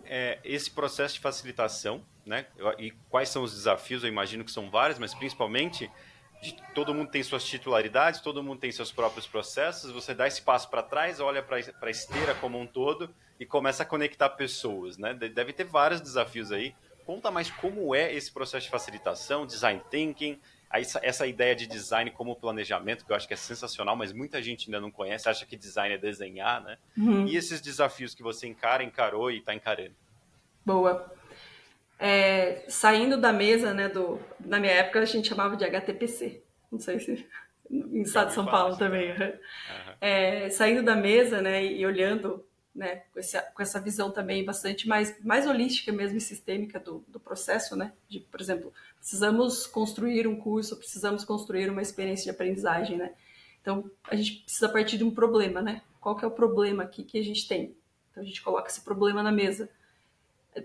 é 0.05 0.39
esse 0.43 0.71
processo 0.71 1.15
de 1.15 1.19
facilitação 1.19 2.03
né? 2.25 2.45
E 2.77 2.91
quais 3.09 3.29
são 3.29 3.43
os 3.43 3.53
desafios? 3.53 4.03
Eu 4.03 4.09
imagino 4.09 4.43
que 4.43 4.51
são 4.51 4.69
vários, 4.69 4.99
mas 4.99 5.13
principalmente 5.13 5.91
todo 6.73 6.93
mundo 6.93 7.09
tem 7.09 7.21
suas 7.21 7.43
titularidades, 7.43 8.19
todo 8.19 8.41
mundo 8.41 8.59
tem 8.59 8.71
seus 8.71 8.91
próprios 8.91 9.27
processos. 9.27 9.91
Você 9.91 10.13
dá 10.13 10.27
esse 10.27 10.41
passo 10.41 10.69
para 10.69 10.81
trás, 10.81 11.19
olha 11.19 11.43
para 11.43 11.57
a 11.57 11.89
esteira 11.89 12.33
como 12.35 12.59
um 12.59 12.65
todo 12.65 13.13
e 13.39 13.45
começa 13.45 13.83
a 13.83 13.85
conectar 13.85 14.29
pessoas, 14.29 14.97
né? 14.97 15.13
Deve 15.13 15.53
ter 15.53 15.65
vários 15.65 16.01
desafios 16.01 16.51
aí. 16.51 16.75
Conta 17.05 17.29
mais 17.29 17.49
como 17.49 17.93
é 17.93 18.13
esse 18.13 18.31
processo 18.31 18.65
de 18.65 18.71
facilitação, 18.71 19.45
design 19.45 19.81
thinking, 19.89 20.39
essa, 20.71 21.27
ideia 21.27 21.55
de 21.55 21.67
design 21.67 22.09
como 22.11 22.35
planejamento, 22.35 23.05
que 23.05 23.11
eu 23.11 23.15
acho 23.15 23.27
que 23.27 23.33
é 23.33 23.37
sensacional, 23.37 23.95
mas 23.95 24.13
muita 24.13 24.41
gente 24.41 24.67
ainda 24.67 24.79
não 24.79 24.89
conhece, 24.89 25.27
acha 25.27 25.45
que 25.45 25.57
design 25.57 25.93
é 25.93 25.97
desenhar, 25.97 26.63
né? 26.63 26.77
Uhum. 26.97 27.27
E 27.27 27.35
esses 27.35 27.59
desafios 27.59 28.15
que 28.15 28.23
você 28.23 28.47
encara, 28.47 28.83
encarou 28.83 29.29
e 29.29 29.39
está 29.39 29.53
encarando. 29.53 29.95
Boa 30.65 31.13
é, 32.03 32.65
saindo 32.67 33.15
da 33.15 33.31
mesa, 33.31 33.75
né, 33.75 33.87
do, 33.87 34.19
na 34.39 34.59
minha 34.59 34.73
época 34.73 34.99
a 34.99 35.05
gente 35.05 35.29
chamava 35.29 35.55
de 35.55 35.63
HTPC, 35.63 36.41
não 36.71 36.79
sei 36.79 36.99
se 36.99 37.27
em 37.69 38.01
estado 38.01 38.29
de 38.29 38.33
São 38.33 38.45
Paulo 38.45 38.75
também, 38.75 39.11
uhum. 39.11 39.33
é, 40.01 40.49
saindo 40.49 40.81
da 40.81 40.95
mesa, 40.95 41.43
né, 41.43 41.63
e 41.63 41.85
olhando, 41.85 42.43
né, 42.73 43.03
com, 43.13 43.19
esse, 43.19 43.39
com 43.53 43.61
essa 43.61 43.79
visão 43.79 44.09
também 44.09 44.43
bastante 44.43 44.87
mais, 44.87 45.23
mais 45.23 45.45
holística 45.45 45.91
mesmo 45.91 46.17
e 46.17 46.21
sistêmica 46.21 46.79
do, 46.79 47.05
do 47.07 47.19
processo, 47.19 47.75
né, 47.75 47.93
de, 48.09 48.19
por 48.19 48.41
exemplo, 48.41 48.73
precisamos 48.97 49.67
construir 49.67 50.27
um 50.27 50.35
curso, 50.35 50.77
precisamos 50.77 51.23
construir 51.23 51.69
uma 51.69 51.83
experiência 51.83 52.23
de 52.23 52.31
aprendizagem, 52.31 52.97
né, 52.97 53.11
então 53.61 53.89
a 54.09 54.15
gente 54.15 54.41
precisa 54.41 54.67
partir 54.67 54.97
de 54.97 55.03
um 55.03 55.11
problema, 55.11 55.61
né, 55.61 55.83
qual 55.99 56.15
que 56.15 56.25
é 56.25 56.27
o 56.27 56.31
problema 56.31 56.81
aqui 56.81 57.03
que 57.03 57.19
a 57.19 57.23
gente 57.23 57.47
tem? 57.47 57.75
Então 58.09 58.23
a 58.23 58.25
gente 58.25 58.41
coloca 58.41 58.69
esse 58.69 58.81
problema 58.81 59.21
na 59.21 59.31
mesa, 59.31 59.69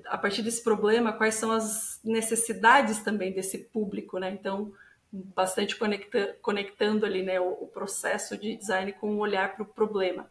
a 0.06 0.18
partir 0.18 0.42
desse 0.42 0.62
problema, 0.62 1.12
quais 1.12 1.36
são 1.36 1.52
as 1.52 2.00
necessidades 2.02 3.02
também 3.02 3.32
desse 3.32 3.58
público, 3.58 4.18
né? 4.18 4.30
Então, 4.30 4.72
bastante 5.12 5.76
conecta, 5.76 6.36
conectando 6.42 7.06
ali, 7.06 7.22
né, 7.22 7.40
o, 7.40 7.52
o, 7.52 7.66
processo 7.68 8.36
de 8.36 8.56
design 8.56 8.92
com 8.92 9.12
um 9.12 9.18
olhar 9.18 9.54
para 9.54 9.62
o 9.62 9.66
problema. 9.66 10.28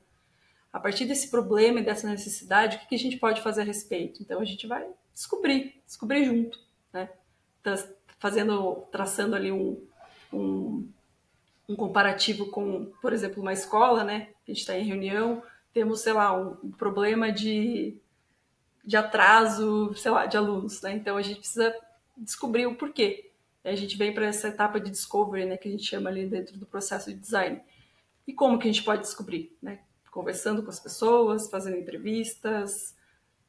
A 0.72 0.80
partir 0.80 1.06
desse 1.06 1.32
problema 1.32 1.80
e 1.80 1.86
dessa 1.86 2.08
necessidade, 2.08 2.76
o 2.76 2.80
que, 2.82 2.88
que, 2.88 2.96
a 2.96 3.00
gente 3.00 3.18
pode 3.18 3.42
fazer 3.42 3.62
a 3.62 3.66
respeito? 3.66 4.22
Então, 4.22 4.42
a 4.42 4.46
gente 4.46 4.68
vai 4.68 4.86
descobrir, 5.14 5.82
descobrir 5.86 6.26
junto, 6.26 6.60
né? 6.92 7.10
Fazendo, 8.20 8.84
traçando 8.92 9.36
ali 9.36 9.52
um, 9.52 9.82
um, 10.34 10.90
um 11.70 11.76
comparativo 11.76 12.48
com, 12.48 12.92
por 13.02 13.14
exemplo, 13.14 13.42
uma 13.42 13.54
escola, 13.54 14.04
né? 14.04 14.30
A 14.46 14.52
gente 14.52 14.60
está 14.60 14.78
em 14.78 14.84
reunião, 14.84 15.42
temos, 15.74 16.02
sei 16.02 16.14
lá, 16.14 16.34
um 16.34 16.72
problema 16.72 17.32
de 17.32 17.98
de 18.86 18.96
atraso, 18.96 19.94
sei 19.96 20.12
lá, 20.12 20.26
de 20.26 20.38
alunos, 20.38 20.82
né? 20.82 20.94
Então 20.94 21.18
a 21.18 21.22
gente 21.22 21.40
precisa 21.40 21.74
descobrir 22.16 22.68
o 22.68 22.76
porquê. 22.76 23.32
A 23.64 23.76
gente 23.76 23.98
vem 23.98 24.14
para 24.14 24.28
essa 24.28 24.48
etapa 24.48 24.80
de 24.80 24.92
discovery, 24.92 25.46
né, 25.46 25.58
que 25.58 25.68
a 25.68 25.72
gente 25.72 25.84
chama 25.84 26.10
ali 26.10 26.28
dentro 26.28 26.56
do 26.58 26.68
processo 26.68 27.12
de 27.12 27.20
design. 27.20 27.60
E 28.28 28.34
como 28.34 28.60
que 28.60 28.68
a 28.68 28.72
gente 28.72 28.84
pode 28.84 29.02
descobrir, 29.02 29.58
né? 29.62 29.80
Conversando 30.12 30.62
com 30.64 30.70
as 30.70 30.80
pessoas, 30.80 31.50
fazendo 31.50 31.78
entrevistas, 31.78 32.96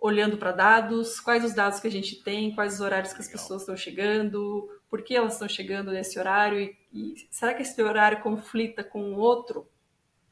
olhando 0.00 0.36
para 0.38 0.52
dados, 0.52 1.20
quais 1.20 1.44
os 1.44 1.54
dados 1.54 1.80
que 1.80 1.86
a 1.86 1.90
gente 1.90 2.22
tem, 2.22 2.54
quais 2.54 2.74
os 2.74 2.80
horários 2.80 3.12
que 3.12 3.20
as 3.20 3.28
pessoas 3.28 3.62
estão 3.62 3.76
chegando, 3.76 4.68
por 4.88 5.02
que 5.02 5.14
elas 5.14 5.34
estão 5.34 5.48
chegando 5.48 5.90
nesse 5.90 6.18
horário 6.18 6.60
e, 6.60 6.76
e 6.92 7.26
será 7.30 7.54
que 7.54 7.62
esse 7.62 7.80
horário 7.82 8.22
conflita 8.22 8.82
com 8.82 9.14
o 9.14 9.18
outro? 9.18 9.68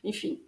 Enfim. 0.03 0.43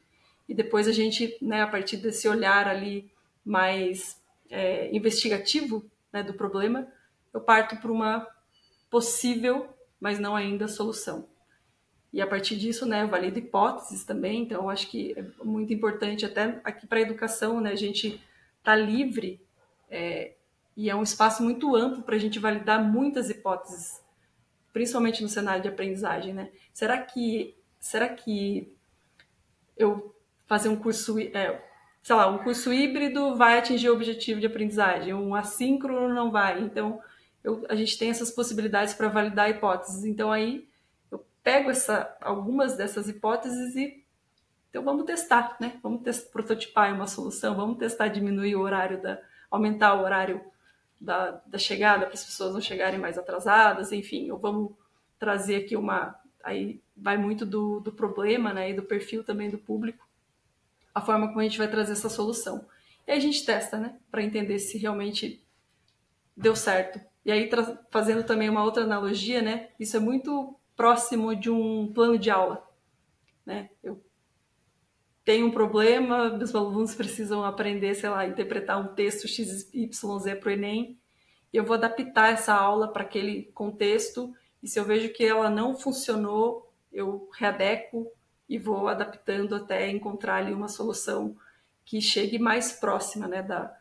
E 0.48 0.54
depois 0.54 0.86
a 0.86 0.92
gente, 0.92 1.36
né, 1.42 1.62
a 1.62 1.66
partir 1.66 1.96
desse 1.98 2.28
olhar 2.28 2.68
ali 2.68 3.10
mais 3.44 4.20
é, 4.50 4.94
investigativo 4.94 5.84
né, 6.12 6.22
do 6.22 6.34
problema, 6.34 6.86
eu 7.32 7.40
parto 7.40 7.76
para 7.76 7.92
uma 7.92 8.26
possível, 8.90 9.68
mas 10.00 10.18
não 10.18 10.34
ainda, 10.34 10.68
solução. 10.68 11.28
E 12.12 12.20
a 12.20 12.26
partir 12.26 12.56
disso, 12.56 12.86
né, 12.86 13.04
valido 13.04 13.38
hipóteses 13.38 14.04
também, 14.04 14.42
então 14.42 14.62
eu 14.62 14.70
acho 14.70 14.88
que 14.88 15.12
é 15.18 15.24
muito 15.44 15.72
importante, 15.72 16.24
até 16.24 16.60
aqui 16.64 16.86
para 16.86 16.98
a 16.98 17.02
educação, 17.02 17.60
né, 17.60 17.72
a 17.72 17.76
gente 17.76 18.20
está 18.58 18.74
livre 18.74 19.40
é, 19.90 20.32
e 20.76 20.88
é 20.88 20.94
um 20.94 21.02
espaço 21.02 21.42
muito 21.42 21.74
amplo 21.76 22.02
para 22.02 22.16
a 22.16 22.18
gente 22.18 22.38
validar 22.38 22.82
muitas 22.82 23.28
hipóteses, 23.30 24.00
principalmente 24.72 25.22
no 25.22 25.28
cenário 25.28 25.62
de 25.62 25.68
aprendizagem. 25.68 26.32
Né? 26.32 26.50
Será 26.72 26.98
que, 26.98 27.54
será 27.78 28.08
que 28.08 28.72
eu 29.76 30.14
fazer 30.46 30.68
um 30.68 30.76
curso, 30.76 31.18
é, 31.18 31.62
sei 32.06 32.14
lá, 32.14 32.28
um 32.28 32.38
curso 32.38 32.72
híbrido 32.72 33.34
vai 33.34 33.58
atingir 33.58 33.90
o 33.90 33.92
objetivo 33.92 34.38
de 34.38 34.46
aprendizagem, 34.46 35.12
um 35.12 35.34
assíncrono 35.34 36.14
não 36.14 36.30
vai. 36.30 36.62
Então, 36.62 37.00
eu, 37.42 37.66
a 37.68 37.74
gente 37.74 37.98
tem 37.98 38.10
essas 38.10 38.30
possibilidades 38.30 38.94
para 38.94 39.08
validar 39.08 39.50
hipóteses. 39.50 40.04
Então, 40.04 40.30
aí 40.30 40.68
eu 41.10 41.26
pego 41.42 41.68
essa, 41.68 42.16
algumas 42.20 42.76
dessas 42.76 43.08
hipóteses 43.08 43.74
e 43.74 44.04
então 44.70 44.84
vamos 44.84 45.04
testar, 45.04 45.56
né? 45.58 45.80
Vamos 45.82 46.00
prototipar 46.30 46.94
uma 46.94 47.08
solução, 47.08 47.56
vamos 47.56 47.76
testar 47.76 48.06
diminuir 48.06 48.54
o 48.54 48.60
horário 48.60 49.02
da, 49.02 49.20
aumentar 49.50 49.94
o 49.94 50.04
horário 50.04 50.40
da, 51.00 51.40
da 51.44 51.58
chegada 51.58 52.06
para 52.06 52.14
as 52.14 52.24
pessoas 52.24 52.54
não 52.54 52.60
chegarem 52.60 53.00
mais 53.00 53.18
atrasadas, 53.18 53.90
enfim, 53.90 54.30
ou 54.30 54.38
vamos 54.38 54.70
trazer 55.18 55.56
aqui 55.56 55.74
uma, 55.74 56.14
aí 56.44 56.80
vai 56.96 57.16
muito 57.16 57.44
do, 57.44 57.80
do 57.80 57.90
problema, 57.90 58.54
né? 58.54 58.70
E 58.70 58.74
do 58.74 58.84
perfil 58.84 59.24
também 59.24 59.50
do 59.50 59.58
público 59.58 60.05
a 60.96 61.00
forma 61.02 61.28
como 61.28 61.40
a 61.40 61.42
gente 61.42 61.58
vai 61.58 61.68
trazer 61.68 61.92
essa 61.92 62.08
solução. 62.08 62.66
E 63.06 63.12
aí 63.12 63.18
a 63.18 63.20
gente 63.20 63.44
testa, 63.44 63.76
né, 63.76 63.98
para 64.10 64.22
entender 64.22 64.58
se 64.58 64.78
realmente 64.78 65.46
deu 66.34 66.56
certo. 66.56 66.98
E 67.22 67.30
aí 67.30 67.50
fazendo 67.90 68.24
também 68.24 68.48
uma 68.48 68.64
outra 68.64 68.84
analogia, 68.84 69.42
né, 69.42 69.68
isso 69.78 69.94
é 69.94 70.00
muito 70.00 70.58
próximo 70.74 71.36
de 71.36 71.50
um 71.50 71.92
plano 71.92 72.18
de 72.18 72.30
aula, 72.30 72.66
né? 73.44 73.68
Eu 73.82 74.02
tenho 75.22 75.48
um 75.48 75.50
problema, 75.50 76.30
meus 76.30 76.54
alunos 76.54 76.94
precisam 76.94 77.44
aprender, 77.44 77.94
sei 77.94 78.08
lá, 78.08 78.26
interpretar 78.26 78.80
um 78.80 78.94
texto 78.94 79.28
XYZ 79.28 80.38
para 80.40 80.48
o 80.48 80.52
Enem, 80.52 80.98
e 81.52 81.58
eu 81.58 81.64
vou 81.64 81.74
adaptar 81.74 82.32
essa 82.32 82.54
aula 82.54 82.90
para 82.90 83.02
aquele 83.02 83.50
contexto, 83.52 84.34
e 84.62 84.68
se 84.68 84.78
eu 84.78 84.84
vejo 84.84 85.12
que 85.12 85.24
ela 85.24 85.50
não 85.50 85.74
funcionou, 85.74 86.72
eu 86.90 87.28
readequo 87.34 88.10
e 88.48 88.58
vou 88.58 88.88
adaptando 88.88 89.54
até 89.54 89.88
encontrar 89.88 90.36
ali 90.36 90.52
uma 90.52 90.68
solução 90.68 91.36
que 91.84 92.00
chegue 92.00 92.38
mais 92.38 92.72
próxima 92.72 93.26
né, 93.28 93.42
da, 93.42 93.76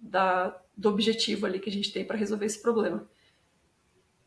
da, 0.00 0.60
do 0.76 0.88
objetivo 0.88 1.46
ali 1.46 1.58
que 1.58 1.70
a 1.70 1.72
gente 1.72 1.92
tem 1.92 2.04
para 2.04 2.16
resolver 2.16 2.46
esse 2.46 2.60
problema. 2.60 3.06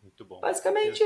Muito 0.02 0.26
bom. 0.26 0.40
Basicamente, 0.40 1.04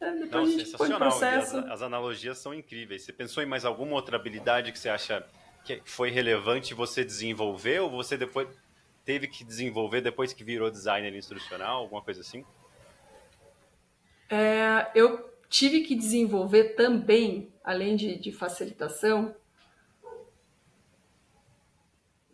é, 0.00 0.12
depois 0.12 0.30
Não, 0.30 0.42
a 0.42 0.58
gente 0.58 0.76
põe 0.76 0.92
o 0.92 0.96
processo. 0.96 1.58
As, 1.58 1.70
as, 1.70 1.82
analogias 1.82 2.38
são 2.38 2.52
incríveis. 2.52 3.02
Você 3.02 3.12
pensou 3.12 3.42
em 3.42 3.46
mais 3.46 3.64
alguma 3.64 3.94
outra 3.94 4.16
habilidade 4.16 4.72
que 4.72 4.78
você 4.78 4.88
acha 4.88 5.26
que 5.64 5.80
foi 5.84 6.10
relevante 6.10 6.74
você 6.74 7.04
desenvolver 7.04 7.80
ou 7.80 7.90
você 7.90 8.16
depois 8.16 8.48
teve 9.04 9.28
que 9.28 9.44
desenvolver 9.44 10.00
depois 10.00 10.32
que 10.32 10.44
virou 10.44 10.70
designer 10.70 11.14
instrucional, 11.14 11.82
alguma 11.82 12.02
coisa 12.02 12.20
assim? 12.20 12.44
É, 14.28 14.90
eu 14.94 15.30
tive 15.48 15.82
que 15.82 15.94
desenvolver 15.94 16.74
também, 16.74 17.51
além 17.64 17.96
de, 17.96 18.18
de 18.18 18.32
facilitação, 18.32 19.34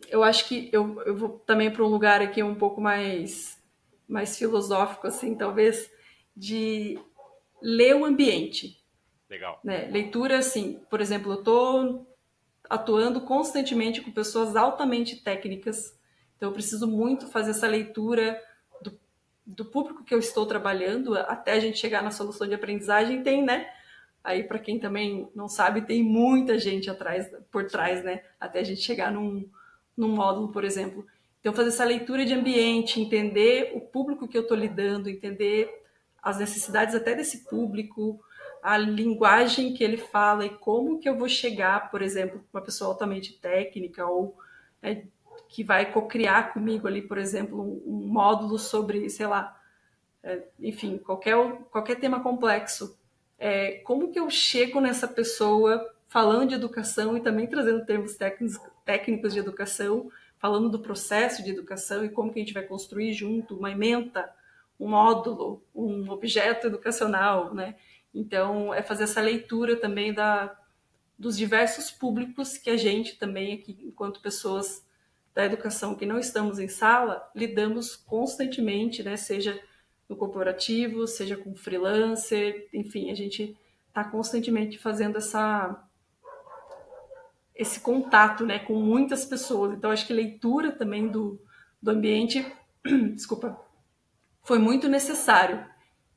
eu 0.09 0.23
acho 0.23 0.47
que 0.47 0.71
eu, 0.73 1.01
eu 1.03 1.17
vou 1.17 1.39
também 1.41 1.71
para 1.71 1.85
um 1.85 1.89
lugar 1.89 2.21
aqui 2.23 2.43
um 2.43 2.55
pouco 2.55 2.81
mais, 2.81 3.63
mais 4.09 4.39
filosófico, 4.39 5.07
assim, 5.07 5.35
talvez, 5.35 5.91
de 6.37 6.99
ler 7.61 7.95
o 7.95 8.05
ambiente. 8.05 8.83
Legal. 9.29 9.61
Né? 9.63 9.89
Leitura, 9.91 10.39
assim, 10.39 10.81
por 10.89 11.01
exemplo, 11.01 11.33
eu 11.33 11.39
estou 11.39 12.07
atuando 12.69 13.21
constantemente 13.23 14.01
com 14.01 14.11
pessoas 14.11 14.57
altamente 14.57 15.17
técnicas, 15.17 15.99
então 16.37 16.51
eu 16.51 16.53
preciso 16.53 16.87
muito 16.87 17.27
fazer 17.29 17.51
essa 17.51 17.67
leitura 17.67 18.43
do, 18.81 18.99
do 19.47 19.65
público 19.65 20.05
que 20.05 20.15
eu 20.15 20.19
estou 20.19 20.47
trabalhando 20.47 21.15
até 21.15 21.53
a 21.53 21.61
gente 21.61 21.79
chegar 21.79 22.03
na 22.03 22.11
solução 22.11 22.47
de 22.47 22.55
aprendizagem. 22.55 23.23
Tem, 23.23 23.43
né? 23.43 23.69
Aí, 24.29 24.43
para 24.45 24.59
quem 24.59 24.79
também 24.79 25.27
não 25.35 25.49
sabe, 25.49 25.87
tem 25.87 26.03
muita 26.03 26.59
gente 26.59 26.91
atrás, 26.91 27.35
por 27.51 27.65
trás, 27.65 28.05
né? 28.05 28.23
Até 28.39 28.61
a 28.61 28.63
gente 28.63 28.83
chegar 28.83 29.11
num, 29.11 29.49
num 29.97 30.15
módulo, 30.15 30.53
por 30.53 30.65
exemplo. 30.65 31.07
Então, 31.41 31.55
fazer 31.55 31.71
essa 31.71 31.83
leitura 31.83 32.27
de 32.27 32.35
ambiente, 32.35 33.01
entender 33.01 33.73
o 33.75 33.81
público 33.81 34.29
que 34.29 34.37
eu 34.37 34.43
estou 34.43 34.55
lidando, 34.55 35.09
entender 35.09 35.83
as 36.23 36.39
necessidades 36.39 36.95
até 36.95 37.15
desse 37.15 37.49
público, 37.49 38.21
a 38.63 38.77
linguagem 38.77 39.73
que 39.73 39.83
ele 39.83 39.97
fala 39.97 40.45
e 40.45 40.51
como 40.51 40.99
que 40.99 41.09
eu 41.09 41.17
vou 41.17 41.27
chegar, 41.27 41.91
por 41.91 42.03
exemplo, 42.03 42.45
uma 42.53 42.61
pessoa 42.61 42.91
altamente 42.91 43.33
técnica 43.33 44.05
ou 44.05 44.37
né, 44.83 45.07
que 45.49 45.65
vai 45.65 45.91
co-criar 45.91 46.53
comigo 46.53 46.87
ali, 46.87 47.01
por 47.01 47.17
exemplo, 47.17 47.83
um, 47.87 48.07
módulo 48.07 48.59
sobre, 48.59 49.09
sei 49.09 49.27
lá, 49.27 49.59
é, 50.23 50.43
enfim, 50.61 50.99
qualquer, 50.99 51.35
qualquer 51.71 51.99
tema 51.99 52.21
complexo. 52.21 52.99
É, 53.39 53.79
como 53.85 54.11
que 54.11 54.19
eu 54.19 54.29
chego 54.29 54.81
nessa 54.81 55.07
pessoa 55.07 55.95
falando 56.09 56.49
de 56.49 56.55
educação 56.55 57.17
e 57.17 57.21
também 57.21 57.47
trazendo 57.47 57.85
termos 57.85 58.17
técnicos, 58.17 58.59
técnicos 58.85 59.33
de 59.33 59.39
educação, 59.39 60.11
falando 60.39 60.69
do 60.69 60.79
processo 60.79 61.43
de 61.45 61.51
educação 61.51 62.05
e 62.05 62.09
como 62.09 62.33
que 62.33 62.41
a 62.41 62.43
gente 62.43 62.55
vai 62.55 62.63
construir 62.63 63.13
junto 63.13 63.57
uma 63.57 63.71
ementa, 63.71 64.29
um 64.79 64.89
módulo, 64.89 65.63
um 65.75 66.09
objeto 66.11 66.67
educacional, 66.67 67.55
né? 67.55 67.77
Então, 68.15 68.73
é 68.73 68.83
fazer 68.83 69.05
essa 69.05 69.21
leitura 69.21 69.77
também 69.77 70.13
da, 70.13 70.57
dos 71.19 71.37
diversos 71.37 71.91
públicos 71.91 72.57
que 72.57 72.71
a 72.71 72.77
gente 72.77 73.19
também 73.19 73.55
aqui, 73.55 73.79
enquanto 73.83 74.21
pessoas 74.21 74.87
da 75.35 75.45
educação 75.45 75.95
que 75.95 76.07
não 76.07 76.19
estamos 76.19 76.59
em 76.59 76.69
sala, 76.69 77.31
lidamos 77.35 77.95
constantemente, 77.95 79.03
né? 79.03 79.17
Seja 79.17 79.61
no 80.09 80.17
corporativo, 80.17 81.07
seja 81.07 81.37
com 81.37 81.55
freelancer, 81.55 82.69
enfim, 82.73 83.11
a 83.11 83.15
gente 83.15 83.57
está 83.89 84.05
constantemente 84.05 84.79
fazendo 84.79 85.19
essa 85.19 85.85
esse 87.55 87.81
contato, 87.81 88.47
né, 88.47 88.61
com 88.61 88.75
muitas 88.75 89.25
pessoas. 89.25 89.73
Então, 89.73 89.91
acho 89.91 90.07
que 90.07 90.13
leitura 90.13 90.71
também 90.71 91.09
do, 91.09 91.43
do 91.83 91.91
ambiente, 91.91 92.47
desculpa, 93.15 93.61
foi 94.45 94.61
muito 94.61 94.89
necessário. 94.89 95.67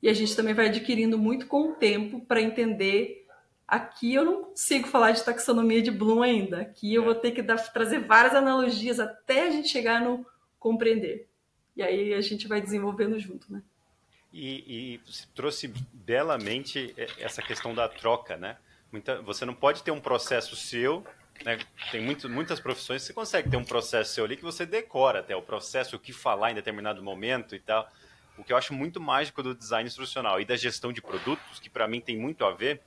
E 0.03 0.07
a 0.07 0.13
gente 0.13 0.35
também 0.35 0.53
vai 0.53 0.67
adquirindo 0.67 1.17
muito 1.17 1.47
com 1.47 1.69
o 1.69 1.73
tempo 1.73 2.23
para 2.27 2.41
entender. 2.41 3.25
Aqui 3.67 4.13
eu 4.13 4.23
não 4.23 4.43
consigo 4.45 4.87
falar 4.87 5.11
de 5.11 5.23
taxonomia 5.23 5.81
de 5.81 5.89
Bloom 5.89 6.21
ainda. 6.21 6.61
Aqui 6.61 6.93
eu 6.93 7.03
vou 7.03 7.15
ter 7.15 7.31
que 7.31 7.41
dar, 7.41 7.57
trazer 7.73 8.05
várias 8.05 8.35
analogias 8.35 8.99
até 8.99 9.47
a 9.47 9.49
gente 9.49 9.69
chegar 9.69 9.99
no 9.99 10.23
compreender. 10.59 11.27
E 11.75 11.81
aí 11.81 12.13
a 12.13 12.21
gente 12.21 12.47
vai 12.47 12.61
desenvolvendo 12.61 13.17
junto, 13.17 13.51
né? 13.51 13.63
E, 14.33 14.95
e 14.95 15.01
trouxe 15.35 15.67
belamente 15.91 16.93
essa 17.19 17.41
questão 17.41 17.75
da 17.75 17.89
troca, 17.89 18.37
né? 18.37 18.57
Muita, 18.91 19.21
você 19.21 19.45
não 19.45 19.53
pode 19.53 19.83
ter 19.83 19.91
um 19.91 19.99
processo 19.99 20.55
seu, 20.55 21.05
né? 21.43 21.59
Tem 21.91 22.01
muito, 22.01 22.29
muitas 22.29 22.59
profissões 22.59 23.01
que 23.01 23.07
você 23.07 23.13
consegue 23.13 23.49
ter 23.49 23.57
um 23.57 23.63
processo 23.63 24.13
seu 24.13 24.25
ali 24.25 24.37
que 24.37 24.43
você 24.43 24.65
decora 24.65 25.19
até 25.19 25.35
o 25.35 25.41
processo, 25.41 25.95
o 25.95 25.99
que 25.99 26.13
falar 26.13 26.51
em 26.51 26.55
determinado 26.55 27.03
momento 27.03 27.55
e 27.55 27.59
tal. 27.59 27.89
O 28.37 28.43
que 28.43 28.53
eu 28.53 28.57
acho 28.57 28.73
muito 28.73 28.99
mágico 28.99 29.43
do 29.43 29.53
design 29.53 29.87
instrucional 29.87 30.39
e 30.39 30.45
da 30.45 30.55
gestão 30.55 30.93
de 30.93 31.01
produtos, 31.01 31.59
que 31.59 31.69
para 31.69 31.87
mim 31.87 31.99
tem 31.99 32.17
muito 32.17 32.45
a 32.45 32.51
ver, 32.51 32.81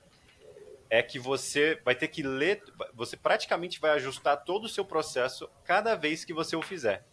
é 0.89 1.01
que 1.01 1.19
você 1.19 1.79
vai 1.83 1.95
ter 1.95 2.07
que 2.07 2.23
ler, 2.23 2.63
você 2.93 3.17
praticamente 3.17 3.79
vai 3.79 3.91
ajustar 3.91 4.43
todo 4.43 4.65
o 4.65 4.69
seu 4.69 4.85
processo 4.85 5.49
cada 5.63 5.95
vez 5.95 6.23
que 6.23 6.33
você 6.33 6.55
o 6.55 6.61
fizer. 6.61 7.05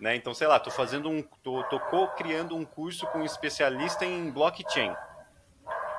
Né? 0.00 0.16
Então, 0.16 0.32
sei 0.32 0.46
lá, 0.46 0.56
estou 0.56 0.72
fazendo 0.72 1.10
um, 1.10 1.22
tô, 1.42 1.62
tô 1.64 1.78
co-criando 1.78 2.56
um 2.56 2.64
curso 2.64 3.06
com 3.08 3.18
um 3.18 3.24
especialista 3.24 4.04
em 4.04 4.30
blockchain. 4.30 4.94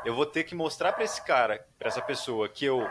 Eu 0.04 0.16
vou 0.16 0.26
ter 0.26 0.44
que 0.44 0.56
mostrar 0.56 0.94
para 0.94 1.04
esse 1.04 1.24
cara, 1.24 1.66
para 1.78 1.88
essa 1.88 2.02
pessoa, 2.02 2.50
que 2.50 2.66
eu 2.66 2.90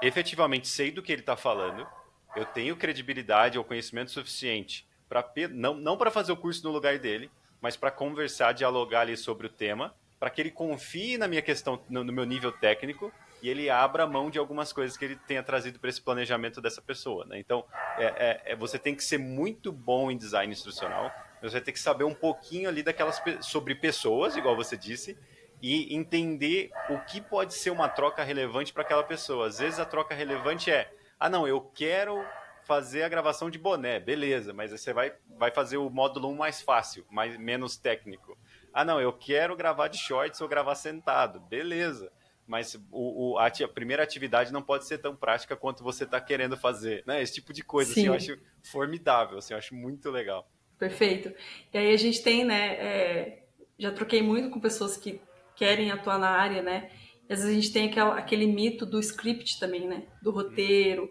efetivamente 0.00 0.68
sei 0.68 0.90
do 0.90 1.02
que 1.02 1.12
ele 1.12 1.20
está 1.20 1.36
falando, 1.36 1.86
eu 2.34 2.46
tenho 2.46 2.76
credibilidade 2.76 3.58
ou 3.58 3.64
conhecimento 3.64 4.10
suficiente 4.10 4.86
para 5.08 5.24
não, 5.50 5.74
não 5.74 5.96
para 5.96 6.10
fazer 6.10 6.32
o 6.32 6.36
curso 6.36 6.64
no 6.64 6.72
lugar 6.72 6.98
dele, 6.98 7.30
mas 7.60 7.76
para 7.76 7.90
conversar, 7.90 8.52
dialogar 8.52 9.02
ali 9.02 9.16
sobre 9.16 9.46
o 9.46 9.50
tema, 9.50 9.94
para 10.18 10.30
que 10.30 10.40
ele 10.40 10.50
confie 10.50 11.18
na 11.18 11.28
minha 11.28 11.42
questão, 11.42 11.80
no, 11.88 12.02
no, 12.02 12.12
meu 12.12 12.24
nível 12.24 12.50
técnico 12.52 13.12
e 13.42 13.48
ele 13.48 13.68
abra 13.68 14.06
mão 14.06 14.30
de 14.30 14.38
algumas 14.38 14.72
coisas 14.72 14.96
que 14.96 15.04
ele 15.04 15.16
tenha 15.16 15.42
trazido 15.42 15.78
para 15.78 15.90
esse 15.90 16.00
planejamento 16.00 16.60
dessa 16.60 16.80
pessoa. 16.80 17.24
Né? 17.26 17.38
Então, 17.38 17.64
é, 17.98 18.04
é, 18.04 18.52
é, 18.52 18.56
você 18.56 18.78
tem 18.78 18.94
que 18.94 19.04
ser 19.04 19.18
muito 19.18 19.70
bom 19.70 20.10
em 20.10 20.16
design 20.16 20.52
instrucional, 20.52 21.12
você 21.42 21.60
ter 21.60 21.72
que 21.72 21.80
saber 21.80 22.04
um 22.04 22.14
pouquinho 22.14 22.68
ali 22.68 22.82
daquelas 22.82 23.22
sobre 23.40 23.74
pessoas, 23.74 24.36
igual 24.36 24.56
você 24.56 24.76
disse, 24.76 25.16
e 25.62 25.94
entender 25.94 26.70
o 26.90 26.98
que 27.00 27.20
pode 27.20 27.54
ser 27.54 27.70
uma 27.70 27.88
troca 27.88 28.22
relevante 28.22 28.72
para 28.72 28.82
aquela 28.82 29.04
pessoa. 29.04 29.46
Às 29.46 29.58
vezes 29.58 29.78
a 29.78 29.84
troca 29.84 30.14
relevante 30.14 30.70
é: 30.70 30.92
ah, 31.18 31.28
não, 31.28 31.46
eu 31.46 31.60
quero 31.60 32.24
fazer 32.64 33.04
a 33.04 33.08
gravação 33.08 33.48
de 33.48 33.58
boné, 33.58 34.00
beleza, 34.00 34.52
mas 34.52 34.72
você 34.72 34.92
vai, 34.92 35.12
vai 35.38 35.52
fazer 35.52 35.76
o 35.76 35.88
módulo 35.88 36.28
1 36.30 36.34
mais 36.34 36.60
fácil, 36.60 37.06
mais, 37.08 37.36
menos 37.38 37.76
técnico. 37.76 38.36
Ah, 38.72 38.84
não, 38.84 39.00
eu 39.00 39.12
quero 39.12 39.56
gravar 39.56 39.88
de 39.88 39.98
shorts 39.98 40.40
ou 40.40 40.48
gravar 40.48 40.74
sentado, 40.74 41.38
beleza. 41.40 42.10
Mas 42.46 42.74
o, 42.90 43.32
o 43.32 43.38
a, 43.38 43.46
a, 43.46 43.68
primeira 43.68 44.02
atividade 44.02 44.52
não 44.52 44.62
pode 44.62 44.86
ser 44.86 44.98
tão 44.98 45.16
prática 45.16 45.56
quanto 45.56 45.82
você 45.82 46.04
está 46.04 46.20
querendo 46.20 46.56
fazer. 46.56 47.02
Né? 47.06 47.22
Esse 47.22 47.34
tipo 47.34 47.52
de 47.52 47.62
coisa 47.62 47.90
assim, 47.90 48.06
eu 48.06 48.14
acho 48.14 48.38
formidável, 48.62 49.38
assim, 49.38 49.52
eu 49.52 49.58
acho 49.58 49.74
muito 49.74 50.10
legal. 50.10 50.48
Perfeito. 50.78 51.32
E 51.72 51.78
aí 51.78 51.92
a 51.92 51.96
gente 51.96 52.22
tem, 52.22 52.44
né? 52.44 52.74
É, 52.74 53.42
já 53.78 53.90
troquei 53.90 54.22
muito 54.22 54.50
com 54.50 54.60
pessoas 54.60 54.96
que 54.96 55.20
querem 55.54 55.90
atuar 55.90 56.18
na 56.18 56.28
área, 56.28 56.62
né? 56.62 56.90
E 57.28 57.32
às 57.32 57.40
vezes 57.40 57.52
a 57.52 57.60
gente 57.60 57.72
tem 57.72 57.88
aquela, 57.88 58.16
aquele 58.16 58.46
mito 58.46 58.86
do 58.86 59.00
script 59.00 59.58
também, 59.58 59.88
né? 59.88 60.04
Do 60.22 60.30
roteiro, 60.30 61.10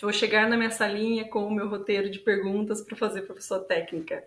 Vou 0.00 0.12
chegar 0.12 0.48
na 0.48 0.56
minha 0.56 0.70
salinha 0.70 1.28
com 1.28 1.46
o 1.46 1.50
meu 1.50 1.68
roteiro 1.68 2.08
de 2.10 2.18
perguntas 2.18 2.80
para 2.80 2.96
fazer 2.96 3.22
professor 3.22 3.60
técnica. 3.60 4.24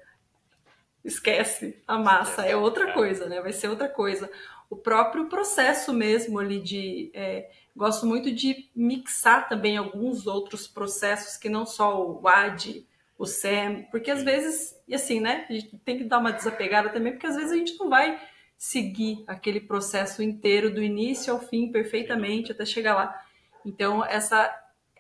Esquece, 1.04 1.82
a 1.88 1.98
massa 1.98 2.46
é 2.46 2.56
outra 2.56 2.94
coisa, 2.94 3.28
né? 3.28 3.42
Vai 3.42 3.54
ser 3.54 3.70
outra 3.70 3.90
coisa. 3.90 4.30
O 4.74 4.76
próprio 4.76 5.30
processo 5.30 5.94
mesmo 5.94 6.40
ali 6.40 6.60
de. 6.60 7.12
É, 7.14 7.48
gosto 7.76 8.08
muito 8.08 8.32
de 8.34 8.72
mixar 8.76 9.48
também 9.48 9.78
alguns 9.78 10.26
outros 10.26 10.68
processos 10.68 11.38
que 11.38 11.48
não 11.48 11.64
só 11.64 12.04
o 12.04 12.28
AD, 12.28 12.84
o 13.16 13.28
SEM, 13.28 13.84
porque 13.92 14.10
às 14.10 14.24
vezes, 14.24 14.76
e 14.88 14.96
assim, 14.96 15.20
né? 15.22 15.46
A 15.48 15.54
gente 15.54 15.78
tem 15.86 16.00
que 16.00 16.06
dar 16.06 16.18
uma 16.18 16.32
desapegada 16.32 16.90
também, 16.90 17.14
porque 17.14 17.28
às 17.28 17.36
vezes 17.36 17.52
a 17.52 17.56
gente 17.56 17.78
não 17.78 17.88
vai 17.88 18.20
seguir 18.58 19.24
aquele 19.28 19.60
processo 19.62 20.24
inteiro 20.24 20.74
do 20.74 20.82
início 20.82 21.32
ao 21.32 21.40
fim 21.40 21.72
perfeitamente 21.72 22.52
até 22.52 22.66
chegar 22.66 22.96
lá. 22.96 23.24
Então, 23.64 24.04
essa 24.04 24.52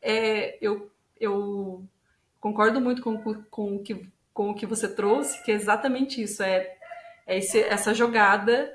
é, 0.03 0.55
eu, 0.61 0.91
eu 1.19 1.83
concordo 2.39 2.79
muito 2.79 3.01
com, 3.01 3.17
com, 3.49 3.77
o 3.77 3.79
que, 3.79 4.07
com 4.31 4.51
o 4.51 4.53
que 4.53 4.67
você 4.67 4.87
trouxe, 4.87 5.43
que 5.43 5.51
é 5.51 5.55
exatamente 5.55 6.21
isso, 6.21 6.43
é, 6.43 6.77
é 7.25 7.39
esse, 7.39 7.59
essa 7.59 7.91
jogada, 7.91 8.71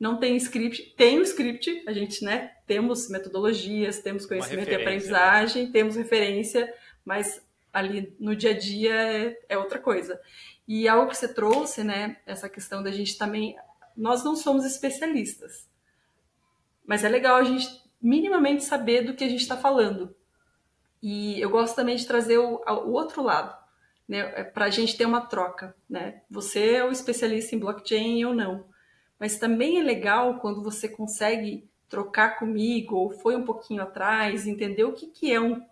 não 0.00 0.18
tem 0.18 0.34
script, 0.36 0.94
tem 0.96 1.18
o 1.18 1.22
script, 1.22 1.84
a 1.86 1.92
gente, 1.92 2.24
né, 2.24 2.52
temos 2.66 3.10
metodologias, 3.10 3.98
temos 3.98 4.24
conhecimento 4.24 4.68
e 4.68 4.76
né? 4.76 4.80
aprendizagem, 4.80 5.66
né? 5.66 5.70
temos 5.70 5.94
referência, 5.94 6.72
mas 7.04 7.46
ali 7.70 8.16
no 8.18 8.34
dia 8.34 8.52
a 8.52 8.58
dia 8.58 8.94
é, 8.94 9.38
é 9.50 9.58
outra 9.58 9.78
coisa. 9.78 10.18
E 10.66 10.88
algo 10.88 11.10
que 11.10 11.16
você 11.18 11.28
trouxe, 11.28 11.84
né, 11.84 12.16
essa 12.24 12.48
questão 12.48 12.82
da 12.82 12.90
gente 12.90 13.18
também, 13.18 13.54
nós 13.94 14.24
não 14.24 14.34
somos 14.34 14.64
especialistas, 14.64 15.68
mas 16.86 17.04
é 17.04 17.08
legal 17.08 17.36
a 17.36 17.44
gente 17.44 17.68
minimamente 18.00 18.64
saber 18.64 19.02
do 19.02 19.14
que 19.14 19.24
a 19.24 19.28
gente 19.28 19.42
está 19.42 19.56
falando. 19.56 20.16
E 21.02 21.38
eu 21.38 21.50
gosto 21.50 21.76
também 21.76 21.96
de 21.96 22.06
trazer 22.06 22.38
o, 22.38 22.62
o 22.66 22.92
outro 22.92 23.22
lado, 23.22 23.54
né, 24.08 24.32
é 24.34 24.44
para 24.44 24.64
a 24.64 24.70
gente 24.70 24.96
ter 24.96 25.04
uma 25.04 25.20
troca. 25.20 25.76
Né? 25.88 26.22
Você 26.30 26.76
é 26.76 26.84
o 26.84 26.90
especialista 26.90 27.54
em 27.54 27.58
blockchain 27.58 28.24
ou 28.24 28.34
não. 28.34 28.69
Mas 29.20 29.38
também 29.38 29.78
é 29.78 29.82
legal 29.82 30.40
quando 30.40 30.62
você 30.62 30.88
consegue 30.88 31.68
trocar 31.90 32.38
comigo, 32.38 32.96
ou 32.96 33.10
foi 33.10 33.36
um 33.36 33.44
pouquinho 33.44 33.82
atrás, 33.82 34.46
entender 34.46 34.84
o 34.84 34.94
que, 34.94 35.08
que 35.08 35.30
é 35.30 35.38
um, 35.38 35.62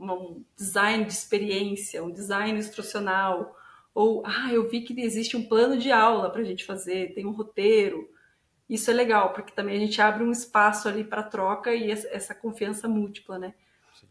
um 0.00 0.42
design 0.56 1.04
de 1.04 1.12
experiência, 1.12 2.02
um 2.02 2.10
design 2.10 2.58
instrucional, 2.58 3.56
ou, 3.94 4.24
ah, 4.26 4.52
eu 4.52 4.68
vi 4.68 4.80
que 4.80 4.98
existe 5.00 5.36
um 5.36 5.46
plano 5.46 5.78
de 5.78 5.92
aula 5.92 6.30
para 6.30 6.40
a 6.40 6.44
gente 6.44 6.64
fazer, 6.64 7.14
tem 7.14 7.26
um 7.26 7.32
roteiro. 7.32 8.08
Isso 8.68 8.90
é 8.90 8.94
legal, 8.94 9.32
porque 9.32 9.52
também 9.52 9.76
a 9.76 9.80
gente 9.80 10.00
abre 10.00 10.24
um 10.24 10.32
espaço 10.32 10.88
ali 10.88 11.04
para 11.04 11.22
troca 11.22 11.74
e 11.74 11.90
essa 11.90 12.34
confiança 12.34 12.88
múltipla, 12.88 13.38
né? 13.38 13.54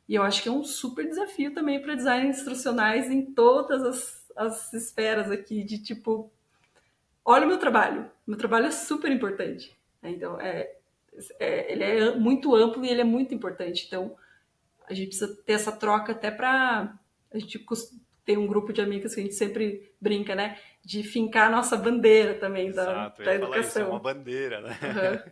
E 0.07 0.15
eu 0.15 0.23
acho 0.23 0.43
que 0.43 0.49
é 0.49 0.51
um 0.51 0.63
super 0.63 1.07
desafio 1.07 1.53
também 1.53 1.81
para 1.81 1.95
designers 1.95 2.37
instrucionais 2.37 3.09
em 3.09 3.33
todas 3.33 3.83
as, 3.83 4.31
as 4.35 4.73
esferas 4.73 5.31
aqui, 5.31 5.63
de 5.63 5.81
tipo, 5.81 6.31
olha 7.29 7.45
o 7.45 7.47
meu 7.47 7.59
trabalho, 7.59 8.09
meu 8.25 8.37
trabalho 8.37 8.65
é 8.65 8.71
super 8.71 9.11
importante. 9.11 9.77
Então, 10.01 10.41
é, 10.41 10.71
é, 11.39 11.71
ele 11.71 11.83
é 11.83 12.15
muito 12.15 12.55
amplo 12.55 12.83
e 12.83 12.89
ele 12.89 13.01
é 13.01 13.05
muito 13.05 13.33
importante. 13.35 13.85
Então, 13.85 14.15
a 14.89 14.93
gente 14.93 15.09
precisa 15.09 15.35
ter 15.45 15.53
essa 15.53 15.71
troca 15.71 16.11
até 16.11 16.31
para. 16.31 16.97
A 17.31 17.37
gente 17.37 17.63
tem 18.25 18.35
um 18.35 18.47
grupo 18.47 18.73
de 18.73 18.81
amigas 18.81 19.13
que 19.13 19.19
a 19.19 19.23
gente 19.23 19.35
sempre 19.35 19.93
brinca, 20.01 20.33
né? 20.33 20.59
De 20.83 21.03
fincar 21.03 21.47
a 21.47 21.51
nossa 21.51 21.77
bandeira 21.77 22.33
também 22.33 22.71
da, 22.71 22.81
Exato, 22.81 23.23
da 23.23 23.35
educação. 23.35 23.61
Isso, 23.61 23.79
é 23.79 23.83
uma 23.83 23.99
bandeira, 23.99 24.61
né? 24.61 24.79
Uhum. 24.81 25.31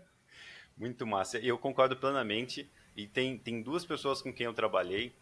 muito 0.77 1.07
massa. 1.07 1.39
Eu 1.39 1.57
concordo 1.57 1.97
plenamente. 1.97 2.69
E 2.95 3.07
tem, 3.07 3.37
tem 3.37 3.61
duas 3.61 3.85
pessoas 3.85 4.21
com 4.21 4.33
quem 4.33 4.45
eu 4.45 4.53
trabalhei 4.53 5.13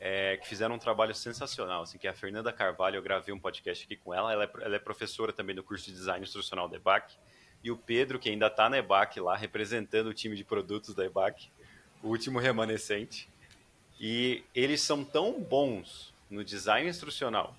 é, 0.00 0.36
que 0.36 0.46
fizeram 0.46 0.76
um 0.76 0.78
trabalho 0.78 1.14
sensacional, 1.14 1.82
assim, 1.82 1.98
que 1.98 2.06
é 2.06 2.10
a 2.10 2.14
Fernanda 2.14 2.52
Carvalho, 2.52 2.96
eu 2.96 3.02
gravei 3.02 3.34
um 3.34 3.38
podcast 3.38 3.84
aqui 3.84 3.96
com 3.96 4.14
ela, 4.14 4.32
ela 4.32 4.44
é, 4.44 4.50
ela 4.60 4.76
é 4.76 4.78
professora 4.78 5.32
também 5.32 5.56
no 5.56 5.62
curso 5.62 5.86
de 5.86 5.92
Design 5.92 6.22
Instrucional 6.22 6.68
da 6.68 6.76
EBAC, 6.76 7.16
e 7.62 7.70
o 7.70 7.76
Pedro, 7.76 8.18
que 8.18 8.30
ainda 8.30 8.46
está 8.46 8.68
na 8.70 8.78
EBAC 8.78 9.18
lá, 9.20 9.36
representando 9.36 10.06
o 10.06 10.14
time 10.14 10.36
de 10.36 10.44
produtos 10.44 10.94
da 10.94 11.04
EBAC, 11.04 11.50
o 12.02 12.08
último 12.08 12.38
remanescente, 12.38 13.28
e 13.98 14.44
eles 14.54 14.80
são 14.80 15.04
tão 15.04 15.40
bons 15.40 16.14
no 16.30 16.44
design 16.44 16.88
instrucional, 16.88 17.56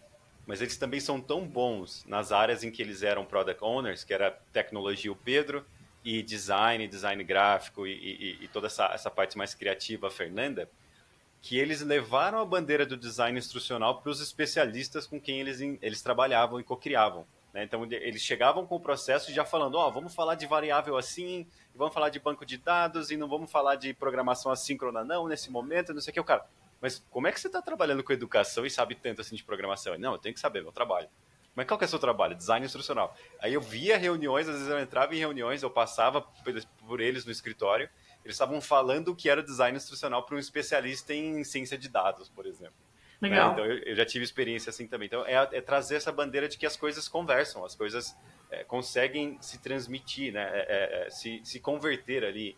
mas 0.48 0.62
eles 0.62 0.78
também 0.78 1.02
são 1.02 1.20
tão 1.20 1.46
bons 1.46 2.06
nas 2.06 2.32
áreas 2.32 2.64
em 2.64 2.72
que 2.72 2.82
eles 2.82 3.04
eram 3.04 3.26
product 3.26 3.62
owners, 3.62 4.06
que 4.06 4.14
era 4.14 4.32
tecnologia 4.54 5.12
o 5.12 5.16
Pedro, 5.16 5.66
e 6.04 6.24
design, 6.24 6.88
design 6.88 7.22
gráfico 7.26 7.86
e, 7.86 7.92
e, 7.92 8.44
e 8.46 8.48
toda 8.48 8.68
essa, 8.68 8.86
essa 8.86 9.12
parte 9.12 9.38
mais 9.38 9.54
criativa, 9.54 10.08
a 10.08 10.12
Fernanda, 10.12 10.70
que 11.42 11.58
eles 11.58 11.82
levaram 11.82 12.40
a 12.40 12.46
bandeira 12.46 12.86
do 12.86 12.98
design 12.98 13.38
instrucional 13.38 14.02
para 14.02 14.12
os 14.12 14.20
especialistas 14.20 15.08
com 15.08 15.20
quem 15.20 15.40
eles, 15.40 15.60
eles 15.82 16.02
trabalhavam 16.02 16.60
e 16.60 16.64
co-criavam. 16.64 17.26
Né? 17.54 17.64
Então, 17.64 17.86
eles 17.86 18.22
chegavam 18.22 18.66
com 18.66 18.76
o 18.76 18.80
processo 18.80 19.34
já 19.34 19.46
falando, 19.46 19.76
ó, 19.76 19.88
oh, 19.88 19.92
vamos 19.92 20.14
falar 20.14 20.36
de 20.36 20.46
variável 20.46 20.98
assim, 20.98 21.48
vamos 21.74 21.94
falar 21.94 22.10
de 22.10 22.20
banco 22.20 22.46
de 22.46 22.58
dados 22.58 23.10
e 23.10 23.18
não 23.18 23.28
vamos 23.28 23.52
falar 23.52 23.76
de 23.76 23.94
programação 23.94 24.52
assíncrona 24.52 25.04
não, 25.04 25.28
nesse 25.28 25.50
momento, 25.50 25.94
não 25.94 26.02
sei 26.02 26.12
o 26.12 26.14
que. 26.14 26.20
O 26.20 26.24
cara, 26.24 26.46
mas 26.82 27.04
como 27.10 27.28
é 27.28 27.32
que 27.32 27.40
você 27.40 27.48
está 27.48 27.62
trabalhando 27.62 28.04
com 28.04 28.14
educação 28.14 28.66
e 28.66 28.70
sabe 28.70 28.96
tanto 28.96 29.22
assim 29.22 29.36
de 29.36 29.44
programação? 29.44 29.98
Não, 29.98 30.14
eu 30.14 30.20
tenho 30.20 30.34
que 30.34 30.40
saber, 30.40 30.62
meu 30.62 30.72
trabalho. 30.72 31.10
Mas 31.56 31.68
qual 31.68 31.78
que 31.78 31.84
é 31.84 31.88
o 31.88 31.90
seu 31.90 32.00
trabalho? 32.00 32.36
Design 32.36 32.66
instrucional. 32.66 33.16
Aí 33.42 33.54
eu 33.54 33.60
via 33.60 33.98
reuniões, 33.98 34.48
às 34.48 34.56
vezes 34.56 34.70
eu 34.70 34.80
entrava 34.80 35.14
em 35.14 35.18
reuniões, 35.18 35.62
eu 35.62 35.70
passava 35.70 36.22
por 36.88 37.02
eles 37.02 37.26
no 37.26 37.32
escritório, 37.32 37.90
eles 38.24 38.36
estavam 38.36 38.60
falando 38.62 39.10
o 39.10 39.16
que 39.16 39.30
era 39.30 39.42
design 39.42 39.78
instrucional 39.78 40.24
para 40.24 40.36
um 40.36 40.40
especialista 40.40 41.14
em 41.14 41.44
ciência 41.44 41.78
de 41.78 41.90
dados, 41.90 42.30
por 42.30 42.46
exemplo. 42.46 42.74
Né? 43.20 43.30
Legal. 43.30 43.48
Né? 43.48 43.54
Então 43.54 43.66
eu, 43.66 43.78
eu, 43.84 43.96
já 43.96 44.06
tive 44.06 44.24
experiência 44.24 44.70
assim 44.70 44.88
também. 44.88 45.08
Então 45.08 45.26
é, 45.26 45.36
é, 45.36 45.62
trazer 45.62 45.96
essa 45.96 46.12
bandeira 46.12 46.48
de 46.48 46.58
que 46.58 46.66
as 46.66 46.76
coisas 46.76 47.08
conversam, 47.08 47.64
as 47.66 47.76
coisas 47.76 48.16
é, 48.50 48.64
conseguem 48.64 49.38
se 49.42 49.60
transmitir, 49.60 50.34
né? 50.34 50.50
É, 50.54 50.60
é, 50.60 51.08
é 51.08 51.10
se, 51.10 51.42
se 51.44 51.60
converter 51.60 52.24
ali, 52.24 52.58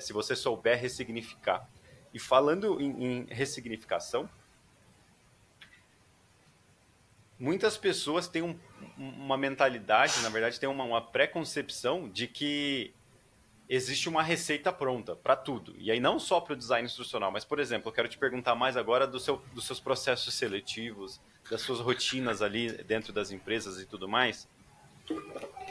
se 0.00 0.12
você 0.12 0.36
souber 0.36 0.78
ressignificar. 0.78 1.66
E 2.12 2.18
falando 2.18 2.80
em, 2.80 3.04
em 3.04 3.26
ressignificação, 3.30 4.28
muitas 7.38 7.76
pessoas 7.76 8.28
têm 8.28 8.42
um, 8.42 8.58
uma 8.96 9.36
mentalidade, 9.36 10.20
na 10.22 10.28
verdade, 10.28 10.60
têm 10.60 10.68
uma, 10.68 10.84
uma 10.84 11.00
pré-concepção 11.00 12.08
de 12.08 12.28
que 12.28 12.92
existe 13.74 14.08
uma 14.08 14.22
receita 14.22 14.72
pronta 14.72 15.16
para 15.16 15.34
tudo. 15.36 15.74
E 15.78 15.90
aí 15.90 16.00
não 16.00 16.18
só 16.18 16.40
para 16.40 16.52
o 16.52 16.56
design 16.56 16.86
instrucional, 16.86 17.30
mas, 17.30 17.44
por 17.44 17.58
exemplo, 17.58 17.88
eu 17.88 17.92
quero 17.92 18.08
te 18.08 18.18
perguntar 18.18 18.54
mais 18.54 18.76
agora 18.76 19.06
do 19.06 19.18
seu, 19.18 19.42
dos 19.52 19.66
seus 19.66 19.80
processos 19.80 20.34
seletivos, 20.34 21.20
das 21.50 21.60
suas 21.60 21.80
rotinas 21.80 22.42
ali 22.42 22.72
dentro 22.84 23.12
das 23.12 23.30
empresas 23.30 23.80
e 23.80 23.86
tudo 23.86 24.08
mais. 24.08 24.48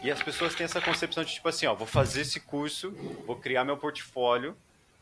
E 0.04 0.12
as 0.12 0.22
pessoas 0.22 0.54
têm 0.54 0.66
essa 0.66 0.82
concepção 0.82 1.24
de 1.24 1.34
tipo 1.34 1.48
assim, 1.48 1.66
ó, 1.66 1.74
vou 1.74 1.88
fazer 1.88 2.22
esse 2.22 2.39
curso, 2.39 2.92
vou 3.26 3.36
criar 3.36 3.63
meu 3.63 3.78
portfólio, 3.78 4.56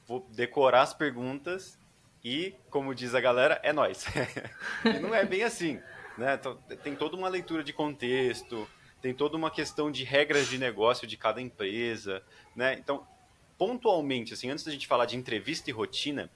vou 0.08 0.26
decorar 0.30 0.84
as 0.84 0.94
perguntas 0.94 1.78
e, 2.24 2.54
como 2.70 2.94
diz 2.94 3.16
a 3.16 3.22
galera, 3.22 3.60
é 3.64 3.74
nós. 3.74 4.06
e 4.86 5.00
não 5.00 5.14
é 5.14 5.26
bem 5.26 5.44
assim. 5.44 5.82
Né? 6.18 6.36
Então, 6.36 6.56
tem 6.84 6.96
toda 6.96 7.16
uma 7.16 7.30
leitura 7.30 7.64
de 7.64 7.74
contexto, 7.74 8.68
tem 9.02 9.14
toda 9.14 9.36
uma 9.36 9.50
questão 9.50 9.92
de 9.92 10.04
regras 10.04 10.48
de 10.48 10.58
negócio 10.58 11.08
de 11.08 11.18
cada 11.18 11.42
empresa. 11.42 12.24
Né? 12.56 12.76
Então, 12.76 13.06
pontualmente, 13.58 14.34
assim, 14.34 14.50
antes 14.50 14.64
da 14.64 14.72
gente 14.72 14.88
falar 14.88 15.06
de 15.06 15.18
entrevista 15.18 15.70
e 15.70 15.74
rotina, 15.74 16.30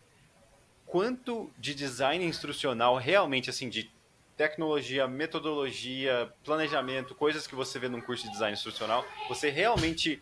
quanto 0.86 1.52
de 1.58 1.76
design 1.76 2.26
instrucional 2.26 2.98
realmente, 2.98 3.50
assim, 3.50 3.70
de 3.70 3.92
tecnologia, 4.36 5.08
metodologia, 5.08 6.32
planejamento, 6.44 7.16
coisas 7.16 7.48
que 7.48 7.56
você 7.56 7.80
vê 7.80 7.88
num 7.88 8.02
curso 8.02 8.26
de 8.26 8.32
design 8.32 8.54
instrucional, 8.54 9.06
você 9.30 9.50
realmente 9.50 10.22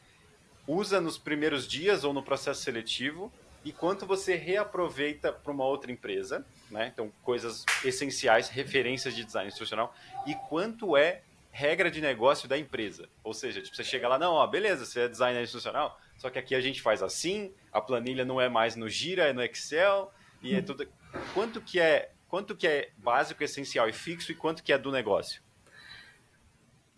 usa 0.67 1.01
nos 1.01 1.17
primeiros 1.17 1.67
dias 1.67 2.03
ou 2.03 2.13
no 2.13 2.21
processo 2.21 2.61
seletivo 2.61 3.31
e 3.65 3.71
quanto 3.71 4.05
você 4.05 4.35
reaproveita 4.35 5.31
para 5.31 5.51
uma 5.51 5.65
outra 5.65 5.91
empresa, 5.91 6.45
né? 6.69 6.91
Então, 6.93 7.11
coisas 7.23 7.65
essenciais, 7.83 8.49
referências 8.49 9.15
de 9.15 9.23
design 9.23 9.47
instrucional, 9.47 9.95
e 10.27 10.35
quanto 10.35 10.97
é 10.97 11.21
regra 11.53 11.91
de 11.91 12.01
negócio 12.01 12.49
da 12.49 12.57
empresa. 12.57 13.07
Ou 13.23 13.31
seja, 13.31 13.61
tipo, 13.61 13.75
você 13.75 13.83
chega 13.83 14.07
lá, 14.07 14.17
não, 14.17 14.33
ó, 14.33 14.47
beleza, 14.47 14.85
você 14.85 15.01
é 15.01 15.07
designer 15.07 15.43
instrucional, 15.43 15.99
só 16.17 16.31
que 16.31 16.39
aqui 16.39 16.55
a 16.55 16.59
gente 16.59 16.81
faz 16.81 17.03
assim, 17.03 17.53
a 17.71 17.79
planilha 17.79 18.25
não 18.25 18.41
é 18.41 18.49
mais 18.49 18.75
no 18.75 18.89
Gira, 18.89 19.25
é 19.25 19.33
no 19.33 19.43
Excel, 19.43 20.11
e 20.41 20.55
é 20.55 20.61
tudo. 20.61 20.87
Quanto 21.33 21.61
que 21.61 21.79
é, 21.79 22.11
quanto 22.27 22.57
que 22.57 22.67
é 22.67 22.89
básico, 22.97 23.43
essencial 23.43 23.87
e 23.87 23.93
fixo 23.93 24.31
e 24.31 24.35
quanto 24.35 24.63
que 24.63 24.73
é 24.73 24.77
do 24.79 24.91
negócio? 24.91 25.43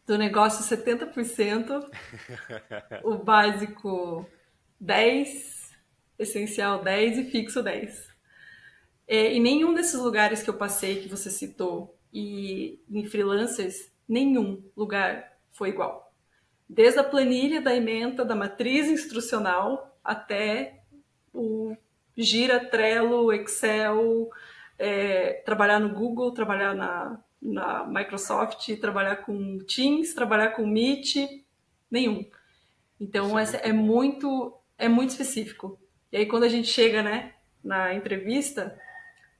Do 0.07 0.17
negócio 0.17 0.63
70%, 0.63 1.89
o 3.03 3.17
básico 3.17 4.25
10 4.79 5.75
essencial 6.17 6.81
10 6.81 7.17
e 7.17 7.23
fixo 7.25 7.61
10. 7.61 8.15
É, 9.07 9.33
e 9.33 9.39
nenhum 9.39 9.73
desses 9.73 9.99
lugares 9.99 10.41
que 10.41 10.49
eu 10.49 10.57
passei, 10.57 11.01
que 11.01 11.09
você 11.09 11.29
citou, 11.29 11.99
e 12.13 12.79
em 12.89 13.05
freelancers, 13.05 13.91
nenhum 14.07 14.63
lugar 14.75 15.33
foi 15.51 15.69
igual. 15.69 16.13
Desde 16.67 16.99
a 16.99 17.03
planilha 17.03 17.61
da 17.61 17.75
ementa, 17.75 18.25
da 18.25 18.35
matriz 18.35 18.87
instrucional, 18.87 19.97
até 20.03 20.81
o 21.33 21.75
Gira, 22.17 22.59
Trello, 22.59 23.31
Excel, 23.31 24.29
é, 24.77 25.43
trabalhar 25.45 25.79
no 25.79 25.89
Google, 25.89 26.31
trabalhar 26.31 26.73
na, 26.73 27.19
na 27.41 27.85
Microsoft, 27.85 28.67
trabalhar 28.79 29.17
com 29.17 29.59
Teams, 29.59 30.13
trabalhar 30.13 30.49
com 30.49 30.65
Meet, 30.65 31.15
nenhum. 31.89 32.25
Então, 32.99 33.37
é, 33.37 33.45
é 33.63 33.73
muito, 33.73 34.57
é 34.77 34.87
muito 34.87 35.11
específico. 35.11 35.79
E 36.11 36.17
aí, 36.17 36.25
quando 36.25 36.43
a 36.43 36.49
gente 36.49 36.67
chega, 36.67 37.03
né, 37.03 37.33
na 37.63 37.93
entrevista, 37.93 38.79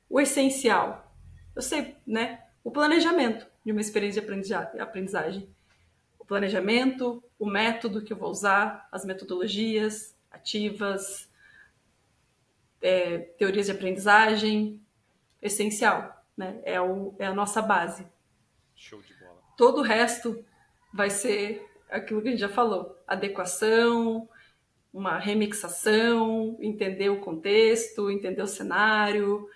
o 0.09 0.19
essencial, 0.19 1.11
eu 1.55 1.61
sei, 1.61 1.95
né, 2.05 2.43
o 2.63 2.71
planejamento 2.71 3.47
de 3.65 3.71
uma 3.71 3.81
experiência 3.81 4.21
de 4.21 4.79
aprendizagem. 4.79 5.49
O 6.19 6.25
planejamento, 6.25 7.23
o 7.39 7.45
método 7.45 8.03
que 8.03 8.13
eu 8.13 8.17
vou 8.17 8.29
usar, 8.29 8.87
as 8.91 9.03
metodologias 9.03 10.15
ativas, 10.29 11.29
é, 12.81 13.17
teorias 13.17 13.65
de 13.65 13.71
aprendizagem, 13.71 14.81
essencial, 15.41 16.23
né? 16.37 16.59
É, 16.63 16.79
o, 16.79 17.15
é 17.17 17.25
a 17.25 17.33
nossa 17.33 17.61
base. 17.61 18.05
Show 18.75 19.01
de 19.01 19.13
bola. 19.15 19.41
Todo 19.57 19.79
o 19.79 19.83
resto 19.83 20.45
vai 20.93 21.09
ser 21.09 21.65
aquilo 21.89 22.21
que 22.21 22.27
a 22.27 22.31
gente 22.31 22.39
já 22.39 22.49
falou: 22.49 23.01
adequação, 23.07 24.29
uma 24.93 25.17
remixação, 25.17 26.57
entender 26.61 27.09
o 27.09 27.21
contexto, 27.21 28.11
entender 28.11 28.41
o 28.41 28.47
cenário. 28.47 29.49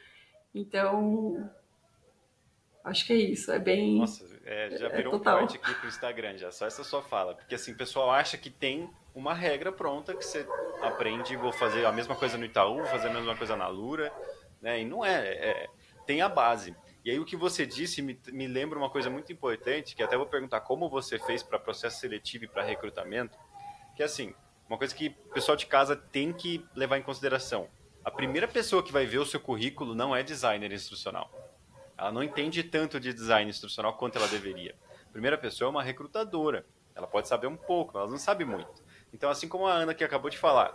Então, 0.53 1.49
acho 2.83 3.05
que 3.05 3.13
é 3.13 3.17
isso. 3.17 3.51
É 3.51 3.59
bem. 3.59 3.97
Nossa, 3.97 4.25
é, 4.45 4.77
já 4.77 4.87
é 4.87 4.95
virou 4.95 5.13
é 5.13 5.15
um 5.15 5.19
corte 5.19 5.57
aqui 5.57 5.73
pro 5.75 5.87
Instagram, 5.87 6.37
já, 6.37 6.51
só 6.51 6.65
essa 6.65 6.83
sua 6.83 7.01
fala. 7.01 7.35
Porque 7.35 7.55
assim, 7.55 7.71
o 7.71 7.77
pessoal 7.77 8.11
acha 8.11 8.37
que 8.37 8.49
tem 8.49 8.89
uma 9.13 9.33
regra 9.33 9.71
pronta 9.71 10.13
que 10.15 10.23
você 10.25 10.47
aprende, 10.81 11.35
vou 11.35 11.51
fazer 11.51 11.85
a 11.85 11.91
mesma 11.91 12.15
coisa 12.15 12.37
no 12.37 12.45
Itaú, 12.45 12.77
vou 12.77 12.85
fazer 12.85 13.07
a 13.07 13.13
mesma 13.13 13.35
coisa 13.35 13.55
na 13.55 13.67
Lura, 13.67 14.11
né? 14.61 14.81
E 14.81 14.85
não 14.85 15.05
é, 15.05 15.27
é 15.27 15.67
tem 16.05 16.21
a 16.21 16.29
base. 16.29 16.75
E 17.03 17.11
aí 17.11 17.19
o 17.19 17.25
que 17.25 17.35
você 17.35 17.65
disse 17.65 18.01
me, 18.01 18.19
me 18.27 18.47
lembra 18.47 18.77
uma 18.77 18.89
coisa 18.89 19.09
muito 19.09 19.31
importante, 19.31 19.95
que 19.95 20.03
até 20.03 20.17
vou 20.17 20.25
perguntar 20.25 20.61
como 20.61 20.89
você 20.89 21.17
fez 21.17 21.41
para 21.41 21.59
processo 21.59 21.99
seletivo 21.99 22.45
e 22.45 22.47
para 22.47 22.63
recrutamento, 22.63 23.37
que 23.95 24.01
é 24.01 24.05
assim, 24.05 24.33
uma 24.67 24.77
coisa 24.77 24.93
que 24.93 25.15
o 25.25 25.33
pessoal 25.33 25.55
de 25.55 25.65
casa 25.65 25.95
tem 25.95 26.31
que 26.31 26.65
levar 26.75 26.97
em 26.97 27.01
consideração. 27.01 27.67
A 28.03 28.11
primeira 28.11 28.47
pessoa 28.47 28.83
que 28.83 28.91
vai 28.91 29.05
ver 29.05 29.17
o 29.17 29.25
seu 29.25 29.39
currículo 29.39 29.95
não 29.95 30.15
é 30.15 30.23
designer 30.23 30.71
instrucional. 30.71 31.31
Ela 31.99 32.13
não 32.13 32.23
entende 32.23 32.63
tanto 32.63 32.97
de 32.97 33.13
design 33.13 33.49
instrucional 33.49 33.93
quanto 33.93 34.17
ela 34.17 34.27
deveria. 34.29 34.73
A 35.09 35.11
primeira 35.11 35.37
pessoa 35.37 35.67
é 35.67 35.69
uma 35.69 35.83
recrutadora. 35.83 36.65
Ela 36.95 37.05
pode 37.05 37.27
saber 37.27 37.47
um 37.47 37.57
pouco, 37.57 37.91
mas 37.93 38.03
ela 38.03 38.11
não 38.11 38.17
sabe 38.17 38.45
muito. 38.45 38.81
Então, 39.13 39.29
assim 39.29 39.49
como 39.49 39.67
a 39.67 39.73
Ana 39.73 39.93
que 39.93 40.03
acabou 40.03 40.29
de 40.29 40.37
falar, 40.37 40.73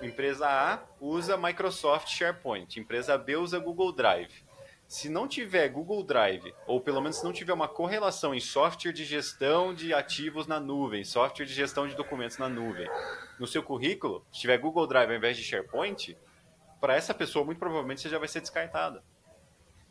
empresa 0.00 0.46
A 0.46 0.80
usa 1.00 1.36
Microsoft 1.36 2.08
SharePoint, 2.08 2.78
empresa 2.78 3.18
B 3.18 3.34
usa 3.36 3.58
Google 3.58 3.90
Drive. 3.90 4.44
Se 4.86 5.08
não 5.08 5.26
tiver 5.26 5.68
Google 5.68 6.04
Drive, 6.04 6.54
ou 6.64 6.80
pelo 6.80 7.00
menos 7.00 7.16
se 7.16 7.24
não 7.24 7.32
tiver 7.32 7.52
uma 7.52 7.66
correlação 7.66 8.32
em 8.32 8.40
software 8.40 8.92
de 8.92 9.04
gestão 9.04 9.74
de 9.74 9.92
ativos 9.92 10.46
na 10.46 10.60
nuvem, 10.60 11.02
software 11.02 11.46
de 11.46 11.54
gestão 11.54 11.88
de 11.88 11.96
documentos 11.96 12.38
na 12.38 12.48
nuvem, 12.48 12.88
no 13.36 13.48
seu 13.48 13.64
currículo, 13.64 14.24
se 14.30 14.40
tiver 14.40 14.58
Google 14.58 14.86
Drive 14.86 15.10
ao 15.10 15.16
invés 15.16 15.36
de 15.36 15.42
SharePoint, 15.42 16.16
para 16.80 16.94
essa 16.94 17.12
pessoa, 17.12 17.44
muito 17.44 17.58
provavelmente, 17.58 18.00
você 18.00 18.08
já 18.08 18.18
vai 18.18 18.28
ser 18.28 18.40
descartada. 18.40 19.02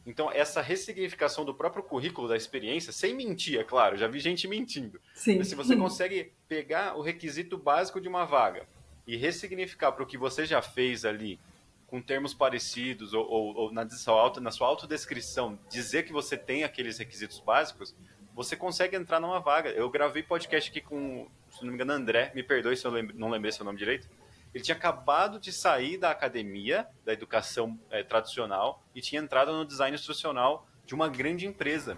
Então, 0.05 0.31
essa 0.31 0.61
ressignificação 0.61 1.45
do 1.45 1.53
próprio 1.53 1.83
currículo 1.83 2.27
da 2.27 2.35
experiência, 2.35 2.91
sem 2.91 3.13
mentir, 3.13 3.59
é 3.59 3.63
claro, 3.63 3.97
já 3.97 4.07
vi 4.07 4.19
gente 4.19 4.47
mentindo. 4.47 4.99
Sim. 5.13 5.37
Mas 5.37 5.47
se 5.47 5.55
você 5.55 5.75
consegue 5.77 6.33
pegar 6.47 6.97
o 6.97 7.01
requisito 7.01 7.57
básico 7.57 8.01
de 8.01 8.07
uma 8.07 8.25
vaga 8.25 8.67
e 9.05 9.15
ressignificar 9.15 9.91
para 9.91 10.03
o 10.03 10.07
que 10.07 10.17
você 10.17 10.45
já 10.45 10.61
fez 10.61 11.05
ali, 11.05 11.39
com 11.85 12.01
termos 12.01 12.33
parecidos, 12.33 13.13
ou, 13.13 13.27
ou, 13.29 13.55
ou 13.55 13.71
na, 13.71 13.87
sua 13.89 14.33
na 14.39 14.49
sua 14.49 14.67
autodescrição, 14.67 15.59
dizer 15.69 16.03
que 16.03 16.13
você 16.13 16.37
tem 16.37 16.63
aqueles 16.63 16.97
requisitos 16.97 17.39
básicos, 17.39 17.93
você 18.33 18.55
consegue 18.55 18.95
entrar 18.95 19.19
numa 19.19 19.39
vaga. 19.39 19.69
Eu 19.71 19.89
gravei 19.89 20.23
podcast 20.23 20.69
aqui 20.69 20.79
com, 20.79 21.27
se 21.49 21.61
não 21.61 21.67
me 21.67 21.75
engano, 21.75 21.91
André, 21.91 22.31
me 22.33 22.41
perdoe 22.41 22.77
se 22.77 22.87
eu 22.87 23.03
não 23.13 23.29
lembrei 23.29 23.51
seu 23.51 23.65
nome 23.65 23.77
direito. 23.77 24.07
Ele 24.53 24.63
tinha 24.63 24.75
acabado 24.75 25.39
de 25.39 25.51
sair 25.51 25.97
da 25.97 26.11
academia, 26.11 26.87
da 27.05 27.13
educação 27.13 27.79
é, 27.89 28.03
tradicional, 28.03 28.83
e 28.93 29.01
tinha 29.01 29.21
entrado 29.21 29.51
no 29.53 29.65
design 29.65 29.95
instrucional 29.95 30.67
de 30.85 30.93
uma 30.93 31.07
grande 31.07 31.45
empresa. 31.45 31.97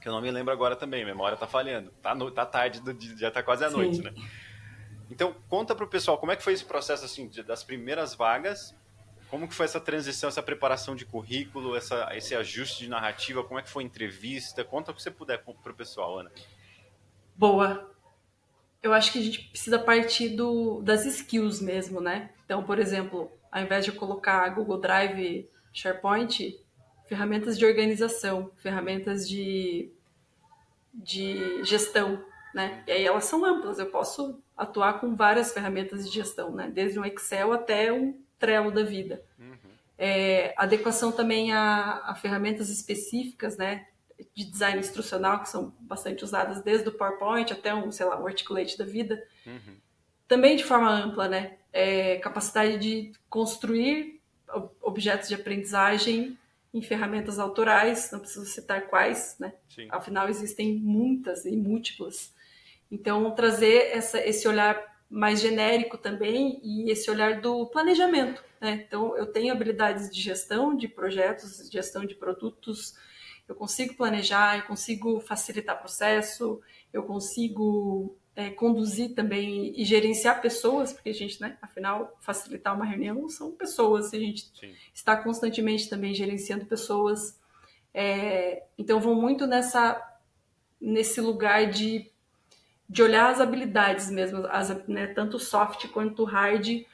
Que 0.00 0.08
eu 0.08 0.12
não 0.12 0.20
me 0.20 0.30
lembro 0.30 0.52
agora 0.52 0.76
também, 0.76 1.02
a 1.02 1.06
memória 1.06 1.34
está 1.34 1.46
falhando. 1.46 1.90
Tá, 2.02 2.14
no, 2.14 2.30
tá 2.30 2.46
tarde, 2.46 2.80
do, 2.80 2.96
já 3.18 3.28
está 3.28 3.42
quase 3.42 3.64
à 3.64 3.70
noite, 3.70 4.00
né? 4.00 4.14
Então, 5.10 5.34
conta 5.48 5.74
para 5.74 5.84
o 5.84 5.88
pessoal 5.88 6.18
como 6.18 6.32
é 6.32 6.36
que 6.36 6.42
foi 6.42 6.52
esse 6.52 6.64
processo 6.64 7.04
assim 7.04 7.30
das 7.46 7.62
primeiras 7.64 8.14
vagas, 8.14 8.74
como 9.30 9.46
que 9.46 9.54
foi 9.54 9.66
essa 9.66 9.80
transição, 9.80 10.28
essa 10.28 10.42
preparação 10.42 10.94
de 10.94 11.04
currículo, 11.04 11.76
essa, 11.76 12.08
esse 12.16 12.34
ajuste 12.34 12.84
de 12.84 12.88
narrativa, 12.88 13.42
como 13.44 13.58
é 13.58 13.62
que 13.62 13.68
foi 13.68 13.82
a 13.82 13.86
entrevista? 13.86 14.64
Conta 14.64 14.90
o 14.90 14.94
que 14.94 15.02
você 15.02 15.10
puder 15.10 15.42
para 15.42 15.72
o 15.72 15.74
pessoal, 15.74 16.18
Ana. 16.18 16.30
Boa 17.34 17.90
eu 18.82 18.92
acho 18.92 19.12
que 19.12 19.18
a 19.18 19.22
gente 19.22 19.48
precisa 19.50 19.78
partir 19.78 20.30
do, 20.30 20.80
das 20.82 21.04
skills 21.04 21.60
mesmo, 21.60 22.00
né? 22.00 22.30
Então, 22.44 22.62
por 22.62 22.78
exemplo, 22.78 23.30
ao 23.50 23.62
invés 23.62 23.84
de 23.84 23.92
colocar 23.92 24.48
Google 24.50 24.80
Drive, 24.80 25.48
SharePoint, 25.72 26.58
ferramentas 27.06 27.58
de 27.58 27.64
organização, 27.64 28.50
ferramentas 28.56 29.28
de, 29.28 29.90
de 30.94 31.64
gestão, 31.64 32.22
né? 32.54 32.82
E 32.86 32.92
aí 32.92 33.04
elas 33.04 33.24
são 33.24 33.44
amplas, 33.44 33.78
eu 33.78 33.86
posso 33.86 34.40
atuar 34.56 35.00
com 35.00 35.14
várias 35.14 35.52
ferramentas 35.52 36.08
de 36.08 36.14
gestão, 36.14 36.52
né? 36.52 36.70
Desde 36.72 36.98
um 36.98 37.04
Excel 37.04 37.52
até 37.52 37.92
um 37.92 38.20
Trello 38.38 38.70
da 38.70 38.84
vida. 38.84 39.22
Uhum. 39.38 39.56
É, 39.96 40.54
adequação 40.56 41.10
também 41.10 41.52
a, 41.52 42.02
a 42.04 42.14
ferramentas 42.14 42.70
específicas, 42.70 43.56
né? 43.56 43.86
De 44.34 44.44
design 44.44 44.78
instrucional, 44.78 45.40
que 45.40 45.48
são 45.48 45.74
bastante 45.80 46.24
usadas 46.24 46.62
desde 46.62 46.88
o 46.88 46.92
PowerPoint 46.92 47.52
até 47.52 47.74
um, 47.74 47.90
sei 47.90 48.06
lá, 48.06 48.20
um 48.20 48.26
Articulate 48.26 48.76
da 48.76 48.84
vida. 48.84 49.22
Uhum. 49.46 49.76
Também 50.26 50.56
de 50.56 50.64
forma 50.64 50.90
ampla, 50.90 51.28
né? 51.28 51.56
É, 51.72 52.16
capacidade 52.16 52.78
de 52.78 53.12
construir 53.28 54.20
objetos 54.80 55.28
de 55.28 55.34
aprendizagem 55.34 56.38
em 56.72 56.82
ferramentas 56.82 57.38
autorais, 57.38 58.10
não 58.12 58.20
preciso 58.20 58.46
citar 58.46 58.88
quais, 58.88 59.36
né? 59.38 59.54
Sim. 59.68 59.88
Afinal, 59.90 60.28
existem 60.28 60.74
muitas 60.74 61.44
e 61.44 61.56
múltiplas. 61.56 62.34
Então, 62.90 63.30
trazer 63.32 63.90
essa, 63.92 64.18
esse 64.18 64.46
olhar 64.46 64.98
mais 65.10 65.40
genérico 65.40 65.96
também 65.96 66.60
e 66.62 66.90
esse 66.90 67.10
olhar 67.10 67.40
do 67.40 67.66
planejamento. 67.66 68.44
Né? 68.60 68.84
Então, 68.86 69.16
eu 69.16 69.26
tenho 69.26 69.52
habilidades 69.52 70.10
de 70.10 70.20
gestão 70.20 70.76
de 70.76 70.88
projetos, 70.88 71.68
gestão 71.70 72.04
de 72.04 72.14
produtos, 72.14 72.94
eu 73.48 73.54
consigo 73.54 73.94
planejar, 73.94 74.58
eu 74.58 74.64
consigo 74.64 75.20
facilitar 75.20 75.78
processo, 75.78 76.60
eu 76.92 77.02
consigo 77.02 78.14
é, 78.36 78.50
conduzir 78.50 79.14
também 79.14 79.72
e 79.74 79.84
gerenciar 79.84 80.40
pessoas, 80.40 80.92
porque 80.92 81.08
a 81.08 81.14
gente, 81.14 81.40
né, 81.40 81.56
afinal, 81.60 82.16
facilitar 82.20 82.76
uma 82.76 82.84
reunião 82.84 83.28
são 83.28 83.50
pessoas, 83.50 84.12
a 84.12 84.18
gente 84.18 84.52
Sim. 84.54 84.72
está 84.94 85.16
constantemente 85.16 85.88
também 85.88 86.14
gerenciando 86.14 86.66
pessoas. 86.66 87.36
É, 87.92 88.64
então, 88.78 89.00
vão 89.00 89.14
muito 89.14 89.46
nessa, 89.46 90.00
nesse 90.80 91.20
lugar 91.20 91.70
de, 91.70 92.08
de 92.88 93.02
olhar 93.02 93.30
as 93.30 93.40
habilidades 93.40 94.10
mesmo, 94.10 94.46
as, 94.46 94.86
né, 94.86 95.06
tanto 95.08 95.38
soft 95.38 95.88
quanto 95.88 96.22
hard, 96.22 96.84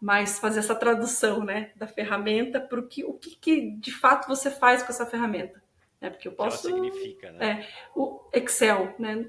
mas 0.00 0.38
fazer 0.38 0.60
essa 0.60 0.74
tradução 0.74 1.42
né, 1.42 1.72
da 1.74 1.86
ferramenta 1.86 2.60
para 2.60 2.78
o 2.78 2.86
que, 2.86 3.02
o 3.04 3.14
que, 3.14 3.36
que 3.36 3.70
de 3.78 3.90
fato 3.90 4.28
você 4.28 4.50
faz 4.50 4.82
com 4.82 4.92
essa 4.92 5.06
ferramenta. 5.06 5.63
Né? 6.04 6.10
Porque 6.10 6.28
eu 6.28 6.32
posso. 6.32 6.68
ela 6.68 6.76
significa, 6.76 7.32
né? 7.32 7.46
É, 7.46 7.68
o 7.96 8.20
Excel, 8.30 8.94
né? 8.98 9.26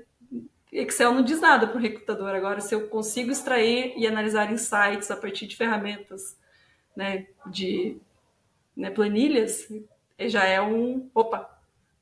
Excel 0.69 1.13
não 1.13 1.23
diz 1.23 1.39
nada 1.39 1.67
para 1.67 1.77
o 1.77 1.81
recrutador. 1.81 2.35
Agora, 2.35 2.59
se 2.59 2.75
eu 2.75 2.89
consigo 2.89 3.31
extrair 3.31 3.93
e 3.95 4.05
analisar 4.05 4.51
insights 4.51 5.09
a 5.09 5.15
partir 5.15 5.47
de 5.47 5.55
ferramentas, 5.55 6.37
né, 6.93 7.27
de 7.47 7.97
né, 8.75 8.89
planilhas, 8.89 9.71
já 10.19 10.43
é 10.43 10.61
um, 10.61 11.09
opa, 11.15 11.49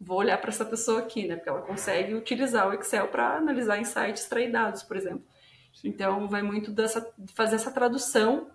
vou 0.02 0.18
olhar 0.18 0.40
para 0.40 0.50
essa 0.50 0.66
pessoa 0.66 1.02
aqui, 1.02 1.28
né, 1.28 1.36
porque 1.36 1.50
ela 1.50 1.62
consegue 1.62 2.16
utilizar 2.16 2.68
o 2.68 2.74
Excel 2.74 3.10
para 3.10 3.38
analisar 3.38 3.80
insights, 3.80 4.24
extrair 4.24 4.52
dados, 4.52 4.82
por 4.82 4.98
exemplo. 4.98 5.24
Sim. 5.72 5.90
Então, 5.90 6.28
vai 6.28 6.42
muito 6.42 6.72
dessa 6.72 7.14
fazer 7.36 7.58
essa 7.58 7.70
tradução. 7.70 8.50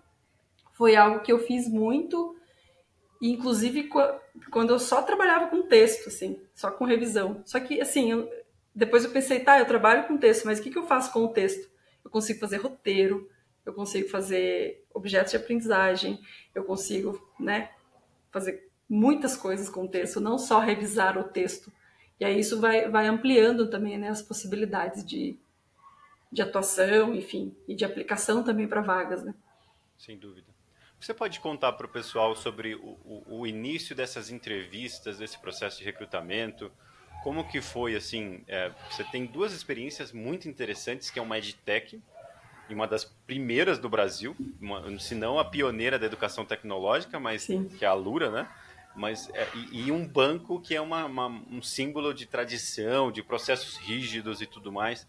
Foi 0.73 0.97
algo 0.97 1.21
que 1.21 1.31
eu 1.31 1.39
fiz 1.39 1.65
muito 1.65 2.35
inclusive, 3.21 3.89
quando 4.51 4.71
eu 4.71 4.79
só 4.79 5.01
trabalhava 5.01 5.47
com 5.47 5.67
texto, 5.67 6.07
assim, 6.07 6.41
só 6.53 6.71
com 6.71 6.85
revisão. 6.85 7.41
Só 7.45 7.59
que, 7.59 7.81
assim, 7.81 8.11
eu, 8.11 8.29
depois 8.73 9.03
eu 9.03 9.11
pensei, 9.11 9.39
tá, 9.39 9.59
eu 9.59 9.65
trabalho 9.65 10.07
com 10.07 10.17
texto, 10.17 10.45
mas 10.45 10.59
o 10.59 10.63
que, 10.63 10.69
que 10.69 10.77
eu 10.77 10.85
faço 10.85 11.11
com 11.11 11.23
o 11.25 11.33
texto? 11.33 11.69
Eu 12.03 12.09
consigo 12.09 12.39
fazer 12.39 12.57
roteiro, 12.57 13.29
eu 13.65 13.73
consigo 13.73 14.09
fazer 14.09 14.85
objetos 14.93 15.31
de 15.31 15.37
aprendizagem, 15.37 16.19
eu 16.55 16.63
consigo, 16.63 17.29
né, 17.39 17.71
fazer 18.31 18.69
muitas 18.89 19.37
coisas 19.37 19.69
com 19.69 19.85
o 19.85 19.87
texto, 19.87 20.19
não 20.19 20.37
só 20.37 20.59
revisar 20.59 21.17
o 21.17 21.25
texto. 21.25 21.71
E 22.19 22.25
aí 22.25 22.39
isso 22.39 22.59
vai, 22.59 22.89
vai 22.89 23.07
ampliando 23.07 23.69
também 23.69 23.97
né, 23.97 24.09
as 24.09 24.21
possibilidades 24.21 25.05
de, 25.05 25.37
de 26.31 26.41
atuação, 26.41 27.13
enfim, 27.13 27.55
e 27.67 27.75
de 27.75 27.85
aplicação 27.85 28.43
também 28.43 28.67
para 28.67 28.81
vagas, 28.81 29.23
né? 29.23 29.33
Sem 29.97 30.17
dúvida. 30.17 30.48
Você 30.99 31.13
pode 31.13 31.39
contar 31.39 31.73
para 31.73 31.85
o 31.85 31.89
pessoal 31.89 32.35
sobre 32.35 32.75
o, 32.75 32.97
o, 33.05 33.39
o, 33.39 33.47
início 33.47 33.95
dessas 33.95 34.29
entrevistas, 34.29 35.17
desse 35.17 35.39
processo 35.39 35.77
de 35.77 35.85
recrutamento? 35.85 36.71
Como 37.23 37.47
que 37.47 37.61
foi, 37.61 37.95
assim, 37.95 38.43
é, 38.47 38.71
você 38.91 39.03
tem 39.05 39.25
duas 39.25 39.53
experiências 39.53 40.11
muito 40.11 40.49
interessantes, 40.49 41.09
que 41.09 41.17
é 41.17 41.21
uma 41.21 41.37
EdTech, 41.37 42.01
uma 42.69 42.87
das 42.87 43.03
primeiras 43.03 43.79
do 43.79 43.89
Brasil, 43.89 44.35
uma, 44.61 44.99
se 44.99 45.15
não 45.15 45.39
a 45.39 45.45
pioneira 45.45 45.97
da 45.97 46.05
educação 46.05 46.45
tecnológica, 46.45 47.19
mas 47.19 47.43
Sim. 47.43 47.65
que 47.67 47.83
é 47.83 47.87
a 47.87 47.93
Lura, 47.93 48.29
né? 48.29 48.47
Mas, 48.95 49.29
é, 49.33 49.47
e, 49.55 49.87
e, 49.87 49.91
um 49.91 50.05
banco 50.05 50.59
que 50.59 50.75
é 50.75 50.81
uma, 50.81 51.05
uma, 51.05 51.27
um 51.27 51.61
símbolo 51.61 52.13
de 52.13 52.25
tradição, 52.25 53.11
de 53.11 53.23
processos 53.23 53.77
rígidos 53.77 54.41
e 54.41 54.45
tudo 54.45 54.71
mais. 54.71 55.07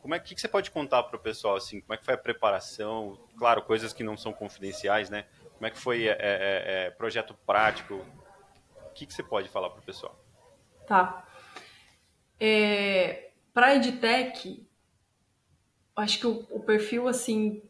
Como 0.00 0.14
é 0.14 0.18
que, 0.18 0.34
que 0.34 0.40
você 0.40 0.48
pode 0.48 0.70
contar 0.70 1.02
para 1.04 1.16
o 1.16 1.20
pessoal 1.20 1.56
assim? 1.56 1.80
Como 1.80 1.92
é 1.92 1.96
que 1.96 2.04
foi 2.04 2.14
a 2.14 2.18
preparação? 2.18 3.18
Claro, 3.36 3.62
coisas 3.62 3.92
que 3.92 4.02
não 4.02 4.16
são 4.16 4.32
confidenciais, 4.32 5.10
né? 5.10 5.26
Como 5.54 5.66
é 5.66 5.70
que 5.70 5.78
foi 5.78 6.08
é, 6.08 6.16
é, 6.18 6.86
é 6.86 6.90
projeto 6.90 7.34
prático? 7.46 7.94
O 7.94 8.92
que, 8.94 9.06
que 9.06 9.12
você 9.12 9.22
pode 9.22 9.48
falar 9.48 9.70
para 9.70 9.80
o 9.80 9.84
pessoal? 9.84 10.18
Tá. 10.86 11.26
É, 12.38 13.30
para 13.52 13.66
a 13.66 13.74
EdTech, 13.76 14.66
acho 15.94 16.18
que 16.18 16.26
o, 16.26 16.46
o, 16.50 16.60
perfil 16.60 17.06
assim 17.06 17.62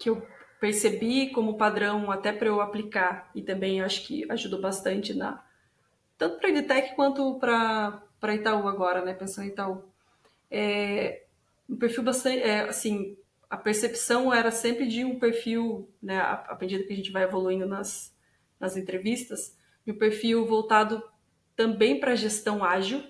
que 0.00 0.08
eu 0.08 0.26
percebi 0.58 1.30
como 1.30 1.58
padrão 1.58 2.10
até 2.10 2.32
para 2.32 2.48
eu 2.48 2.60
aplicar 2.62 3.30
e 3.34 3.42
também 3.42 3.82
acho 3.82 4.06
que 4.06 4.30
ajudou 4.32 4.60
bastante 4.60 5.12
na 5.12 5.44
tanto 6.16 6.38
para 6.38 6.48
a 6.48 6.52
EdTech 6.52 6.96
quanto 6.96 7.38
para 7.38 8.02
para 8.18 8.34
Itaú 8.34 8.66
agora, 8.66 9.04
né? 9.04 9.12
Pensando 9.12 9.44
em 9.44 9.50
Itaú. 9.50 9.84
É, 10.50 11.23
um 11.68 11.76
perfil 11.76 12.02
bastante, 12.02 12.38
é, 12.38 12.60
assim, 12.60 13.16
a 13.48 13.56
percepção 13.56 14.32
era 14.32 14.50
sempre 14.50 14.86
de 14.86 15.04
um 15.04 15.18
perfil, 15.18 15.88
né, 16.02 16.18
à 16.18 16.56
medida 16.60 16.84
que 16.84 16.92
a 16.92 16.96
gente 16.96 17.12
vai 17.12 17.22
evoluindo 17.22 17.66
nas, 17.66 18.14
nas 18.58 18.76
entrevistas, 18.76 19.56
de 19.84 19.92
um 19.92 19.98
perfil 19.98 20.46
voltado 20.46 21.02
também 21.56 22.00
para 22.00 22.14
gestão 22.14 22.64
ágil. 22.64 23.02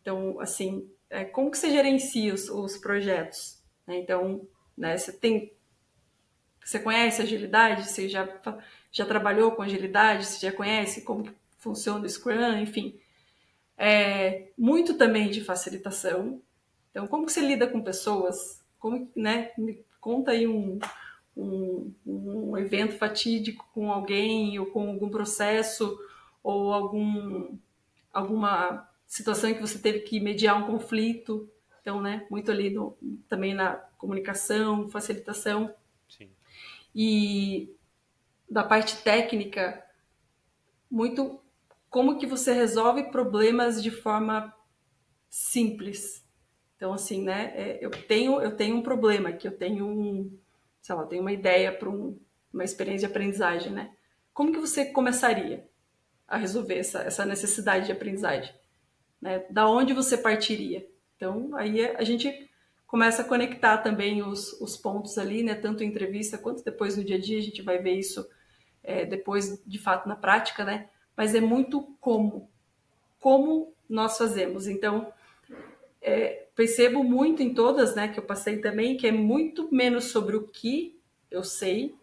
Então, 0.00 0.40
assim, 0.40 0.90
é, 1.08 1.24
como 1.24 1.50
que 1.50 1.58
você 1.58 1.70
gerencia 1.70 2.34
os, 2.34 2.48
os 2.48 2.76
projetos? 2.76 3.62
Né? 3.86 3.98
Então, 3.98 4.46
né, 4.76 4.96
você 4.96 5.12
tem, 5.12 5.52
você 6.64 6.78
conhece 6.78 7.22
agilidade? 7.22 7.88
Você 7.88 8.08
já 8.08 8.26
já 8.96 9.04
trabalhou 9.04 9.52
com 9.52 9.62
agilidade? 9.62 10.24
Você 10.24 10.46
já 10.46 10.52
conhece 10.52 11.02
como 11.02 11.30
funciona 11.58 12.04
o 12.04 12.08
Scrum? 12.08 12.58
Enfim, 12.58 12.98
é, 13.76 14.48
muito 14.56 14.94
também 14.94 15.30
de 15.30 15.44
facilitação. 15.44 16.40
Então, 16.96 17.06
como 17.06 17.26
que 17.26 17.32
você 17.32 17.42
lida 17.42 17.66
com 17.66 17.82
pessoas? 17.82 18.64
Como, 18.78 19.12
né? 19.14 19.52
Me 19.58 19.84
conta 20.00 20.30
aí 20.30 20.46
um, 20.46 20.78
um, 21.36 21.92
um 22.06 22.56
evento 22.56 22.96
fatídico 22.96 23.68
com 23.74 23.92
alguém 23.92 24.58
ou 24.58 24.64
com 24.64 24.88
algum 24.88 25.10
processo 25.10 26.00
ou 26.42 26.72
algum, 26.72 27.58
alguma 28.10 28.88
situação 29.06 29.50
em 29.50 29.54
que 29.54 29.60
você 29.60 29.78
teve 29.78 30.00
que 30.00 30.18
mediar 30.18 30.56
um 30.56 30.66
conflito. 30.66 31.46
Então, 31.82 32.00
né, 32.00 32.26
muito 32.30 32.50
ali 32.50 32.70
no, 32.70 32.96
também 33.28 33.52
na 33.52 33.74
comunicação, 33.98 34.88
facilitação. 34.88 35.74
Sim. 36.08 36.30
E 36.94 37.76
da 38.50 38.64
parte 38.64 39.02
técnica, 39.02 39.84
muito 40.90 41.42
como 41.90 42.16
que 42.16 42.26
você 42.26 42.54
resolve 42.54 43.10
problemas 43.10 43.82
de 43.82 43.90
forma 43.90 44.50
simples. 45.28 46.25
Então, 46.76 46.92
assim, 46.92 47.22
né, 47.22 47.52
é, 47.56 47.78
eu 47.80 47.90
tenho, 47.90 48.40
eu 48.40 48.54
tenho 48.54 48.76
um 48.76 48.82
problema, 48.82 49.32
que 49.32 49.48
eu 49.48 49.52
tenho 49.52 49.86
um, 49.86 50.38
sei 50.80 50.94
lá, 50.94 51.06
tenho 51.06 51.22
uma 51.22 51.32
ideia 51.32 51.72
para 51.72 51.88
um, 51.88 52.18
uma 52.52 52.64
experiência 52.64 53.08
de 53.08 53.12
aprendizagem, 53.12 53.72
né? 53.72 53.92
Como 54.32 54.52
que 54.52 54.60
você 54.60 54.84
começaria 54.84 55.66
a 56.28 56.36
resolver 56.36 56.78
essa, 56.78 57.00
essa 57.00 57.24
necessidade 57.24 57.86
de 57.86 57.92
aprendizagem? 57.92 58.54
Né? 59.20 59.44
Da 59.50 59.68
onde 59.68 59.94
você 59.94 60.18
partiria? 60.18 60.86
Então, 61.16 61.56
aí 61.56 61.84
a 61.96 62.04
gente 62.04 62.50
começa 62.86 63.22
a 63.22 63.24
conectar 63.24 63.78
também 63.78 64.22
os, 64.22 64.52
os 64.60 64.76
pontos 64.76 65.16
ali, 65.16 65.42
né? 65.42 65.54
Tanto 65.54 65.82
em 65.82 65.88
entrevista 65.88 66.36
quanto 66.36 66.62
depois 66.62 66.96
no 66.96 67.04
dia 67.04 67.16
a 67.16 67.20
dia, 67.20 67.38
a 67.38 67.42
gente 67.42 67.62
vai 67.62 67.78
ver 67.78 67.94
isso 67.94 68.28
é, 68.84 69.04
depois, 69.04 69.62
de 69.66 69.78
fato, 69.78 70.06
na 70.08 70.14
prática, 70.14 70.64
né? 70.64 70.88
Mas 71.16 71.34
é 71.34 71.40
muito 71.40 71.82
como. 72.00 72.50
Como 73.18 73.74
nós 73.88 74.18
fazemos. 74.18 74.68
Então, 74.68 75.12
é, 76.00 76.46
percebo 76.54 77.02
muito 77.02 77.42
em 77.42 77.54
todas, 77.54 77.94
né, 77.94 78.08
que 78.08 78.18
eu 78.18 78.24
passei 78.24 78.58
também, 78.60 78.96
que 78.96 79.06
é 79.06 79.12
muito 79.12 79.68
menos 79.72 80.06
sobre 80.06 80.36
o 80.36 80.48
que 80.48 80.98
eu 81.30 81.42
sei, 81.42 81.94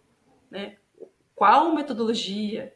né? 0.52 0.78
Qual 1.36 1.74
metodologia, 1.74 2.74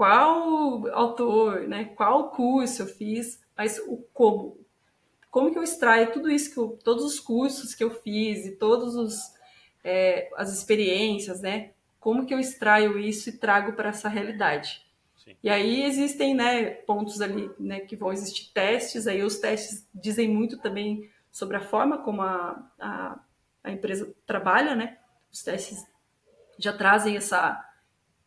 qual 0.00 0.88
autor, 0.94 1.68
né? 1.68 1.86
Qual 1.96 2.30
curso 2.30 2.82
eu 2.82 2.86
fiz, 2.86 3.38
mas 3.56 3.78
o 3.86 3.98
como. 4.14 4.58
Como 5.30 5.50
que 5.52 5.58
eu 5.58 5.62
extraio 5.62 6.12
tudo 6.12 6.30
isso 6.30 6.52
que 6.52 6.58
eu, 6.58 6.78
todos 6.82 7.04
os 7.04 7.20
cursos 7.20 7.74
que 7.74 7.84
eu 7.84 7.90
fiz 7.90 8.46
e 8.46 8.56
todos 8.56 8.96
os 8.96 9.14
é, 9.84 10.30
as 10.36 10.52
experiências, 10.52 11.40
né? 11.40 11.72
Como 11.98 12.24
que 12.24 12.32
eu 12.32 12.38
extraio 12.38 12.98
isso 12.98 13.28
e 13.28 13.38
trago 13.38 13.74
para 13.74 13.90
essa 13.90 14.08
realidade? 14.08 14.82
E 15.42 15.48
aí 15.48 15.84
existem, 15.84 16.34
né, 16.34 16.70
pontos 16.70 17.20
ali, 17.20 17.50
né, 17.58 17.80
que 17.80 17.96
vão 17.96 18.12
existir 18.12 18.52
testes. 18.52 19.06
Aí 19.06 19.22
os 19.22 19.38
testes 19.38 19.88
dizem 19.94 20.28
muito 20.28 20.58
também 20.58 21.10
sobre 21.30 21.56
a 21.56 21.60
forma 21.60 21.98
como 21.98 22.22
a, 22.22 22.70
a, 22.78 23.20
a 23.64 23.70
empresa 23.70 24.12
trabalha, 24.26 24.74
né? 24.74 24.98
Os 25.32 25.42
testes 25.42 25.84
já 26.58 26.72
trazem 26.72 27.16
essa 27.16 27.66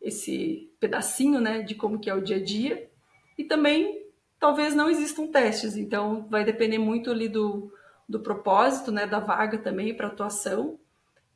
esse 0.00 0.70
pedacinho, 0.78 1.40
né, 1.40 1.62
de 1.62 1.74
como 1.74 1.98
que 1.98 2.10
é 2.10 2.14
o 2.14 2.20
dia 2.20 2.36
a 2.36 2.44
dia. 2.44 2.90
E 3.38 3.44
também 3.44 4.06
talvez 4.38 4.74
não 4.74 4.90
existam 4.90 5.26
testes, 5.26 5.78
então 5.78 6.28
vai 6.28 6.44
depender 6.44 6.76
muito 6.76 7.10
ali 7.10 7.26
do, 7.26 7.72
do 8.06 8.20
propósito, 8.20 8.92
né, 8.92 9.06
da 9.06 9.18
vaga 9.18 9.56
também 9.56 9.96
para 9.96 10.08
atuação. 10.08 10.78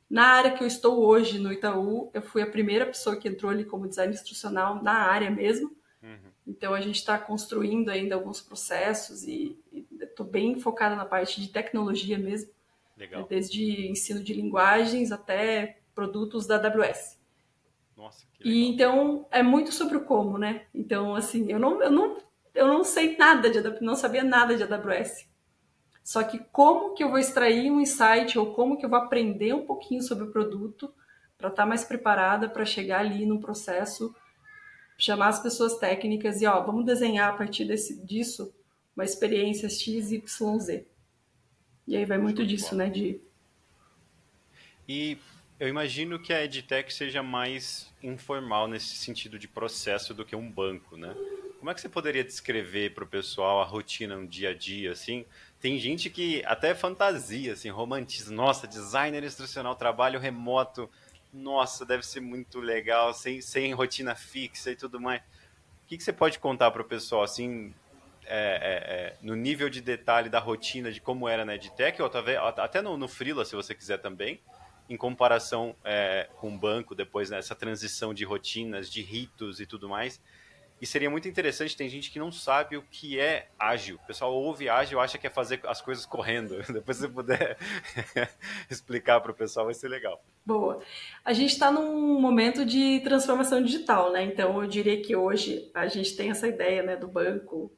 Na 0.09 0.27
área 0.29 0.51
que 0.51 0.63
eu 0.63 0.67
estou 0.67 1.05
hoje, 1.05 1.37
no 1.37 1.53
Itaú, 1.53 2.09
eu 2.13 2.21
fui 2.21 2.41
a 2.41 2.49
primeira 2.49 2.85
pessoa 2.85 3.15
que 3.15 3.27
entrou 3.27 3.51
ali 3.51 3.63
como 3.63 3.87
design 3.87 4.13
instrucional 4.13 4.81
na 4.81 4.93
área 4.93 5.29
mesmo. 5.29 5.75
Uhum. 6.01 6.31
Então 6.47 6.73
a 6.73 6.81
gente 6.81 6.95
está 6.95 7.17
construindo 7.19 7.89
ainda 7.89 8.15
alguns 8.15 8.41
processos 8.41 9.23
e 9.23 9.55
estou 10.01 10.25
bem 10.25 10.59
focada 10.59 10.95
na 10.95 11.05
parte 11.05 11.39
de 11.39 11.49
tecnologia 11.49 12.17
mesmo. 12.17 12.49
Legal. 12.97 13.27
Desde 13.29 13.87
ensino 13.87 14.23
de 14.23 14.33
linguagens 14.33 15.11
até 15.11 15.79
produtos 15.93 16.47
da 16.47 16.55
AWS. 16.55 17.19
Nossa, 17.95 18.25
que 18.33 18.43
legal. 18.43 18.53
E 18.53 18.67
então 18.67 19.27
é 19.29 19.43
muito 19.43 19.71
sobre 19.71 19.97
o 19.97 20.05
como, 20.05 20.39
né? 20.39 20.65
Então, 20.73 21.13
assim, 21.15 21.51
eu 21.51 21.59
não, 21.59 21.81
eu 21.83 21.91
não 21.91 22.17
eu 22.55 22.67
não 22.67 22.83
sei 22.83 23.15
nada 23.15 23.49
de 23.49 23.61
não 23.81 23.95
sabia 23.95 24.23
nada 24.23 24.55
de 24.55 24.63
AWS. 24.63 25.28
Só 26.09 26.23
que 26.23 26.39
como 26.51 26.95
que 26.95 27.03
eu 27.03 27.09
vou 27.09 27.19
extrair 27.19 27.71
um 27.71 27.79
insight 27.79 28.35
ou 28.39 28.51
como 28.55 28.75
que 28.75 28.83
eu 28.83 28.89
vou 28.89 28.97
aprender 28.97 29.53
um 29.53 29.63
pouquinho 29.63 30.01
sobre 30.01 30.23
o 30.23 30.31
produto 30.31 30.91
para 31.37 31.49
estar 31.49 31.61
tá 31.61 31.69
mais 31.69 31.83
preparada 31.83 32.49
para 32.49 32.65
chegar 32.65 33.01
ali 33.01 33.27
no 33.27 33.39
processo, 33.39 34.15
chamar 34.97 35.27
as 35.27 35.39
pessoas 35.39 35.77
técnicas 35.77 36.41
e 36.41 36.47
ó, 36.47 36.63
vamos 36.63 36.83
desenhar 36.83 37.31
a 37.31 37.37
partir 37.37 37.63
desse, 37.63 38.03
disso 38.03 38.51
uma 38.95 39.05
experiência 39.05 39.69
X, 39.69 40.11
Y, 40.11 40.59
Z. 40.59 40.87
E 41.85 41.95
aí 41.95 42.05
vai 42.05 42.17
muito 42.17 42.43
disso, 42.43 42.73
né? 42.75 42.89
De... 42.89 43.21
E 44.87 45.15
eu 45.59 45.67
imagino 45.67 46.17
que 46.17 46.33
a 46.33 46.43
EdTech 46.43 46.91
seja 46.91 47.21
mais 47.21 47.93
informal 48.01 48.67
nesse 48.67 48.95
sentido 48.95 49.37
de 49.37 49.47
processo 49.47 50.11
do 50.15 50.25
que 50.25 50.35
um 50.35 50.51
banco, 50.51 50.97
né? 50.97 51.15
Como 51.59 51.69
é 51.69 51.73
que 51.73 51.81
você 51.81 51.89
poderia 51.89 52.23
descrever 52.23 52.95
para 52.95 53.03
o 53.03 53.07
pessoal 53.07 53.61
a 53.61 53.65
rotina, 53.65 54.15
um 54.15 54.25
dia 54.25 54.51
a 54.51 54.53
dia, 54.55 54.93
assim? 54.93 55.25
Tem 55.59 55.77
gente 55.77 56.09
que 56.09 56.43
até 56.45 56.73
fantasia, 56.73 57.53
assim, 57.53 57.69
romantiza. 57.69 58.33
Nossa, 58.33 58.65
designer 58.65 59.23
instrucional, 59.23 59.75
trabalho 59.75 60.19
remoto. 60.19 60.89
Nossa, 61.33 61.85
deve 61.85 62.05
ser 62.05 62.21
muito 62.21 62.59
legal, 62.59 63.13
sem, 63.13 63.41
sem 63.41 63.73
rotina 63.73 64.15
fixa 64.15 64.71
e 64.71 64.75
tudo 64.75 64.99
mais. 64.99 65.21
O 65.21 65.87
que, 65.87 65.97
que 65.97 66.03
você 66.03 66.13
pode 66.13 66.39
contar 66.39 66.71
para 66.71 66.81
o 66.81 66.85
pessoal, 66.85 67.23
assim, 67.23 67.73
é, 68.25 68.31
é, 68.31 68.93
é, 68.93 69.15
no 69.21 69.35
nível 69.35 69.69
de 69.69 69.81
detalhe 69.81 70.29
da 70.29 70.39
rotina, 70.39 70.91
de 70.91 71.01
como 71.01 71.27
era 71.27 71.43
na 71.43 71.55
EdTech, 71.55 72.01
ou 72.01 72.09
até 72.57 72.81
no, 72.81 72.95
no 72.95 73.07
Freela, 73.07 73.43
se 73.43 73.55
você 73.55 73.75
quiser 73.75 73.97
também, 73.97 74.39
em 74.89 74.95
comparação 74.95 75.75
é, 75.83 76.29
com 76.37 76.53
o 76.53 76.57
banco, 76.57 76.95
depois 76.95 77.29
nessa 77.29 77.53
né, 77.53 77.59
transição 77.59 78.13
de 78.13 78.23
rotinas, 78.23 78.89
de 78.89 79.01
ritos 79.01 79.59
e 79.59 79.65
tudo 79.65 79.89
mais. 79.89 80.21
E 80.81 80.85
seria 80.85 81.09
muito 81.09 81.27
interessante, 81.27 81.75
tem 81.75 81.89
gente 81.89 82.09
que 82.09 82.19
não 82.19 82.31
sabe 82.31 82.77
o 82.77 82.81
que 82.81 83.19
é 83.19 83.49
ágil. 83.59 83.97
O 83.97 84.07
pessoal 84.07 84.33
ouve 84.33 84.69
ágil 84.69 84.99
acha 84.99 85.17
que 85.17 85.27
é 85.27 85.29
fazer 85.29 85.59
as 85.65 85.81
coisas 85.81 86.05
correndo. 86.05 86.61
Depois 86.71 86.97
se 86.97 87.07
puder 87.07 87.57
explicar 88.69 89.19
para 89.19 89.31
o 89.31 89.35
pessoal, 89.35 89.65
vai 89.65 89.73
ser 89.73 89.89
legal. 89.89 90.23
Boa. 90.45 90.81
A 91.23 91.33
gente 91.33 91.51
está 91.51 91.69
num 91.69 92.19
momento 92.19 92.65
de 92.65 93.01
transformação 93.01 93.61
digital, 93.61 94.11
né? 94.11 94.23
Então 94.23 94.61
eu 94.61 94.69
diria 94.69 95.01
que 95.01 95.15
hoje 95.15 95.69
a 95.73 95.87
gente 95.87 96.15
tem 96.15 96.31
essa 96.31 96.47
ideia 96.47 96.81
né, 96.81 96.95
do 96.95 97.07
banco 97.07 97.71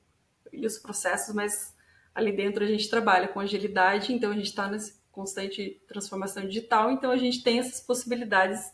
e 0.53 0.65
os 0.65 0.77
processos, 0.77 1.33
mas 1.33 1.75
ali 2.13 2.31
dentro 2.31 2.63
a 2.63 2.67
gente 2.67 2.89
trabalha 2.89 3.27
com 3.27 3.39
agilidade, 3.39 4.13
então 4.13 4.31
a 4.31 4.35
gente 4.35 4.47
está 4.47 4.67
nessa 4.67 4.99
constante 5.11 5.81
transformação 5.87 6.45
digital, 6.45 6.91
então 6.91 7.11
a 7.11 7.17
gente 7.17 7.43
tem 7.43 7.59
essas 7.59 7.81
possibilidades 7.81 8.71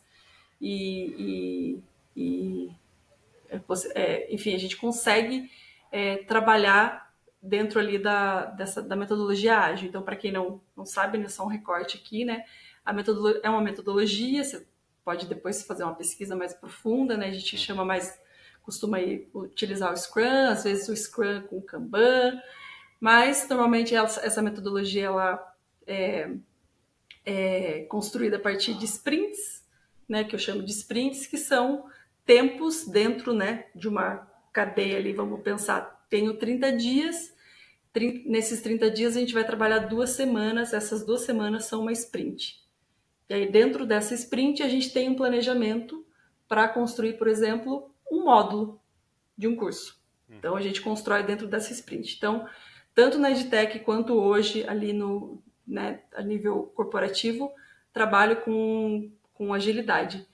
e, 0.61 1.79
e, 2.15 2.21
e 2.21 2.71
é, 3.95 4.33
enfim, 4.33 4.53
a 4.53 4.59
gente 4.59 4.77
consegue 4.77 5.49
é, 5.91 6.17
trabalhar 6.17 7.07
dentro 7.41 7.79
ali 7.79 7.97
da, 7.97 8.45
dessa, 8.45 8.81
da 8.81 8.95
metodologia 8.95 9.59
ágil. 9.59 9.87
Então, 9.87 10.01
para 10.01 10.15
quem 10.15 10.31
não, 10.31 10.61
não 10.75 10.85
sabe, 10.85 11.17
né, 11.17 11.27
só 11.29 11.43
um 11.43 11.49
recorte 11.49 11.97
aqui, 11.97 12.25
né? 12.25 12.43
A 12.85 12.93
metodologia 12.93 13.41
é 13.43 13.49
uma 13.49 13.61
metodologia, 13.61 14.43
você 14.43 14.65
pode 15.03 15.25
depois 15.25 15.63
fazer 15.63 15.83
uma 15.83 15.95
pesquisa 15.95 16.35
mais 16.35 16.53
profunda, 16.53 17.15
né? 17.15 17.27
A 17.27 17.31
gente 17.31 17.57
chama 17.57 17.85
mais, 17.85 18.19
costuma 18.63 18.97
aí 18.97 19.27
utilizar 19.33 19.93
o 19.93 19.97
Scrum, 19.97 20.47
às 20.49 20.63
vezes 20.63 20.89
o 20.89 20.95
Scrum 20.95 21.41
com 21.43 21.57
o 21.57 21.61
Kanban, 21.61 22.41
mas 22.99 23.47
normalmente 23.47 23.95
essa, 23.95 24.25
essa 24.25 24.41
metodologia 24.41 25.05
ela 25.05 25.55
é, 25.85 26.29
é 27.25 27.81
construída 27.83 28.37
a 28.37 28.39
partir 28.39 28.73
de 28.73 28.85
sprints, 28.85 29.65
né? 30.09 30.23
Que 30.23 30.35
eu 30.35 30.39
chamo 30.39 30.63
de 30.63 30.71
sprints, 30.71 31.27
que 31.27 31.37
são 31.37 31.85
tempos 32.27 32.85
dentro 32.85 33.33
né, 33.33 33.65
de 33.73 33.87
uma 33.87 34.29
cadeia 34.53 34.97
ali. 34.97 35.13
Vamos 35.13 35.41
pensar, 35.41 36.05
tenho 36.09 36.35
30 36.35 36.73
dias, 36.73 37.33
30, 37.93 38.29
nesses 38.29 38.61
30 38.61 38.91
dias 38.91 39.15
a 39.15 39.19
gente 39.19 39.33
vai 39.33 39.45
trabalhar 39.45 39.79
duas 39.79 40.11
semanas, 40.11 40.73
essas 40.73 41.03
duas 41.03 41.21
semanas 41.21 41.65
são 41.65 41.81
uma 41.81 41.91
sprint. 41.93 42.61
E 43.29 43.33
aí, 43.33 43.51
dentro 43.51 43.85
dessa 43.85 44.13
sprint, 44.13 44.61
a 44.61 44.69
gente 44.69 44.91
tem 44.93 45.09
um 45.09 45.15
planejamento 45.15 46.05
para 46.47 46.67
construir, 46.67 47.13
por 47.13 47.27
exemplo, 47.27 47.89
um 48.11 48.23
módulo 48.23 48.79
de 49.37 49.47
um 49.47 49.55
curso. 49.55 49.99
Então, 50.29 50.55
a 50.55 50.61
gente 50.61 50.81
constrói 50.81 51.23
dentro 51.23 51.47
dessa 51.47 51.73
sprint. 51.73 52.15
Então, 52.15 52.47
tanto 52.93 53.17
na 53.17 53.31
EdTech 53.31 53.79
quanto 53.79 54.13
hoje, 54.13 54.65
ali 54.67 54.93
no, 54.93 55.41
né, 55.65 56.01
a 56.13 56.21
nível 56.21 56.71
corporativo, 56.75 57.51
trabalho 57.91 58.41
com, 58.41 59.11
com 59.33 59.53
agilidade. 59.53 60.25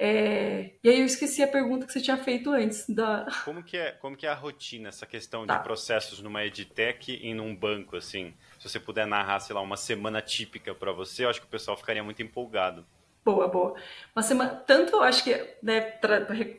É, 0.00 0.74
e 0.84 0.88
aí 0.88 1.00
eu 1.00 1.06
esqueci 1.06 1.42
a 1.42 1.48
pergunta 1.48 1.84
que 1.84 1.92
você 1.92 2.00
tinha 2.00 2.16
feito 2.16 2.52
antes. 2.52 2.88
Da... 2.88 3.26
Como, 3.44 3.64
que 3.64 3.76
é, 3.76 3.90
como 3.90 4.16
que 4.16 4.26
é 4.26 4.28
a 4.28 4.34
rotina, 4.34 4.90
essa 4.90 5.04
questão 5.04 5.44
tá. 5.44 5.56
de 5.56 5.64
processos 5.64 6.22
numa 6.22 6.44
edtech 6.44 7.18
e 7.20 7.34
num 7.34 7.54
banco, 7.54 7.96
assim? 7.96 8.32
Se 8.60 8.68
você 8.68 8.78
puder 8.78 9.08
narrar, 9.08 9.40
sei 9.40 9.56
lá, 9.56 9.60
uma 9.60 9.76
semana 9.76 10.22
típica 10.22 10.72
para 10.72 10.92
você, 10.92 11.24
eu 11.24 11.30
acho 11.30 11.40
que 11.40 11.48
o 11.48 11.50
pessoal 11.50 11.76
ficaria 11.76 12.04
muito 12.04 12.22
empolgado. 12.22 12.86
Boa, 13.24 13.48
boa. 13.48 13.74
Uma 14.14 14.22
semana, 14.22 14.54
tanto 14.54 15.00
acho 15.00 15.24
que, 15.24 15.34
né, 15.60 15.98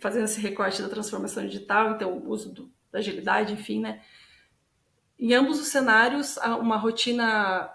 fazendo 0.01 0.25
esse 0.25 0.41
recorte 0.41 0.81
da 0.81 0.89
transformação 0.89 1.45
digital, 1.47 1.91
então 1.91 2.11
o 2.11 2.29
uso 2.29 2.53
do, 2.53 2.71
da 2.91 2.99
agilidade, 2.99 3.53
enfim, 3.53 3.79
né? 3.79 4.01
Em 5.17 5.33
ambos 5.33 5.61
os 5.61 5.67
cenários, 5.67 6.35
uma 6.59 6.75
rotina 6.75 7.71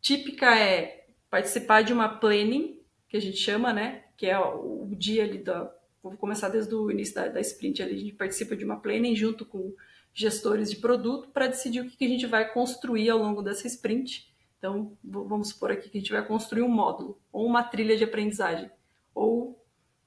típica 0.00 0.58
é 0.58 1.06
participar 1.30 1.82
de 1.82 1.92
uma 1.92 2.08
planning, 2.08 2.80
que 3.08 3.16
a 3.16 3.20
gente 3.20 3.36
chama, 3.36 3.72
né? 3.72 4.03
Que 4.16 4.26
é 4.26 4.38
o, 4.38 4.88
dia 4.96 5.24
ali 5.24 5.38
da. 5.38 5.72
Vou 6.02 6.16
começar 6.16 6.48
desde 6.48 6.74
o 6.74 6.90
início 6.90 7.14
da, 7.14 7.28
da 7.28 7.40
sprint 7.40 7.82
ali, 7.82 7.94
a 7.94 7.98
gente 7.98 8.12
participa 8.12 8.54
de 8.54 8.64
uma 8.64 8.76
planning 8.76 9.16
junto 9.16 9.44
com 9.46 9.74
gestores 10.12 10.70
de 10.70 10.76
produto 10.76 11.28
para 11.30 11.48
decidir 11.48 11.80
o 11.80 11.88
que, 11.88 11.96
que 11.96 12.04
a 12.04 12.08
gente 12.08 12.26
vai 12.26 12.52
construir 12.52 13.08
ao 13.10 13.18
longo 13.18 13.42
dessa 13.42 13.66
sprint. 13.66 14.32
Então, 14.58 14.96
vamos 15.02 15.48
supor 15.48 15.72
aqui 15.72 15.90
que 15.90 15.98
a 15.98 16.00
gente 16.00 16.12
vai 16.12 16.24
construir 16.24 16.62
um 16.62 16.68
módulo, 16.68 17.18
ou 17.32 17.44
uma 17.46 17.62
trilha 17.62 17.96
de 17.96 18.04
aprendizagem, 18.04 18.70
ou 19.14 19.62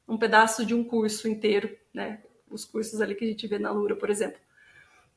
um 0.07 0.17
pedaço 0.17 0.65
de 0.65 0.73
um 0.73 0.83
curso 0.83 1.27
inteiro, 1.27 1.75
né? 1.93 2.23
Os 2.49 2.63
cursos 2.63 3.01
ali 3.01 3.13
que 3.13 3.25
a 3.25 3.27
gente 3.27 3.45
vê 3.45 3.59
na 3.59 3.71
Lura, 3.71 3.95
por 3.95 4.09
exemplo. 4.09 4.39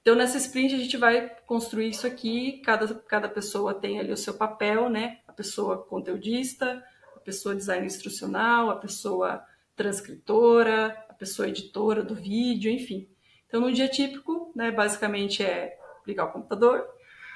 Então, 0.03 0.14
nessa 0.14 0.38
sprint, 0.38 0.74
a 0.74 0.78
gente 0.78 0.97
vai 0.97 1.28
construir 1.47 1.91
isso 1.91 2.07
aqui, 2.07 2.59
cada, 2.64 2.95
cada 2.95 3.28
pessoa 3.28 3.72
tem 3.74 4.01
ali 4.01 4.12
o 4.12 4.16
seu 4.16 4.34
papel, 4.34 4.88
né? 4.88 5.20
A 5.28 5.32
pessoa 5.32 5.78
conteudista, 5.84 6.82
pessoa 7.31 7.55
design 7.55 7.87
instrucional, 7.87 8.70
a 8.70 8.76
pessoa 8.76 9.45
transcritora, 9.76 10.87
a 11.09 11.14
pessoa 11.14 11.49
editora 11.49 12.03
do 12.03 12.14
vídeo, 12.14 12.72
enfim. 12.72 13.09
Então, 13.47 13.61
no 13.61 13.72
dia 13.72 13.87
típico, 13.87 14.53
né, 14.55 14.72
basicamente 14.72 15.45
é 15.45 15.78
ligar 16.05 16.24
o 16.24 16.33
computador, 16.33 16.85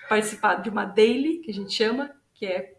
participar 0.09 0.57
de 0.57 0.69
uma 0.69 0.85
daily, 0.85 1.39
que 1.39 1.53
a 1.53 1.55
gente 1.55 1.73
chama, 1.73 2.11
que 2.35 2.45
é 2.45 2.77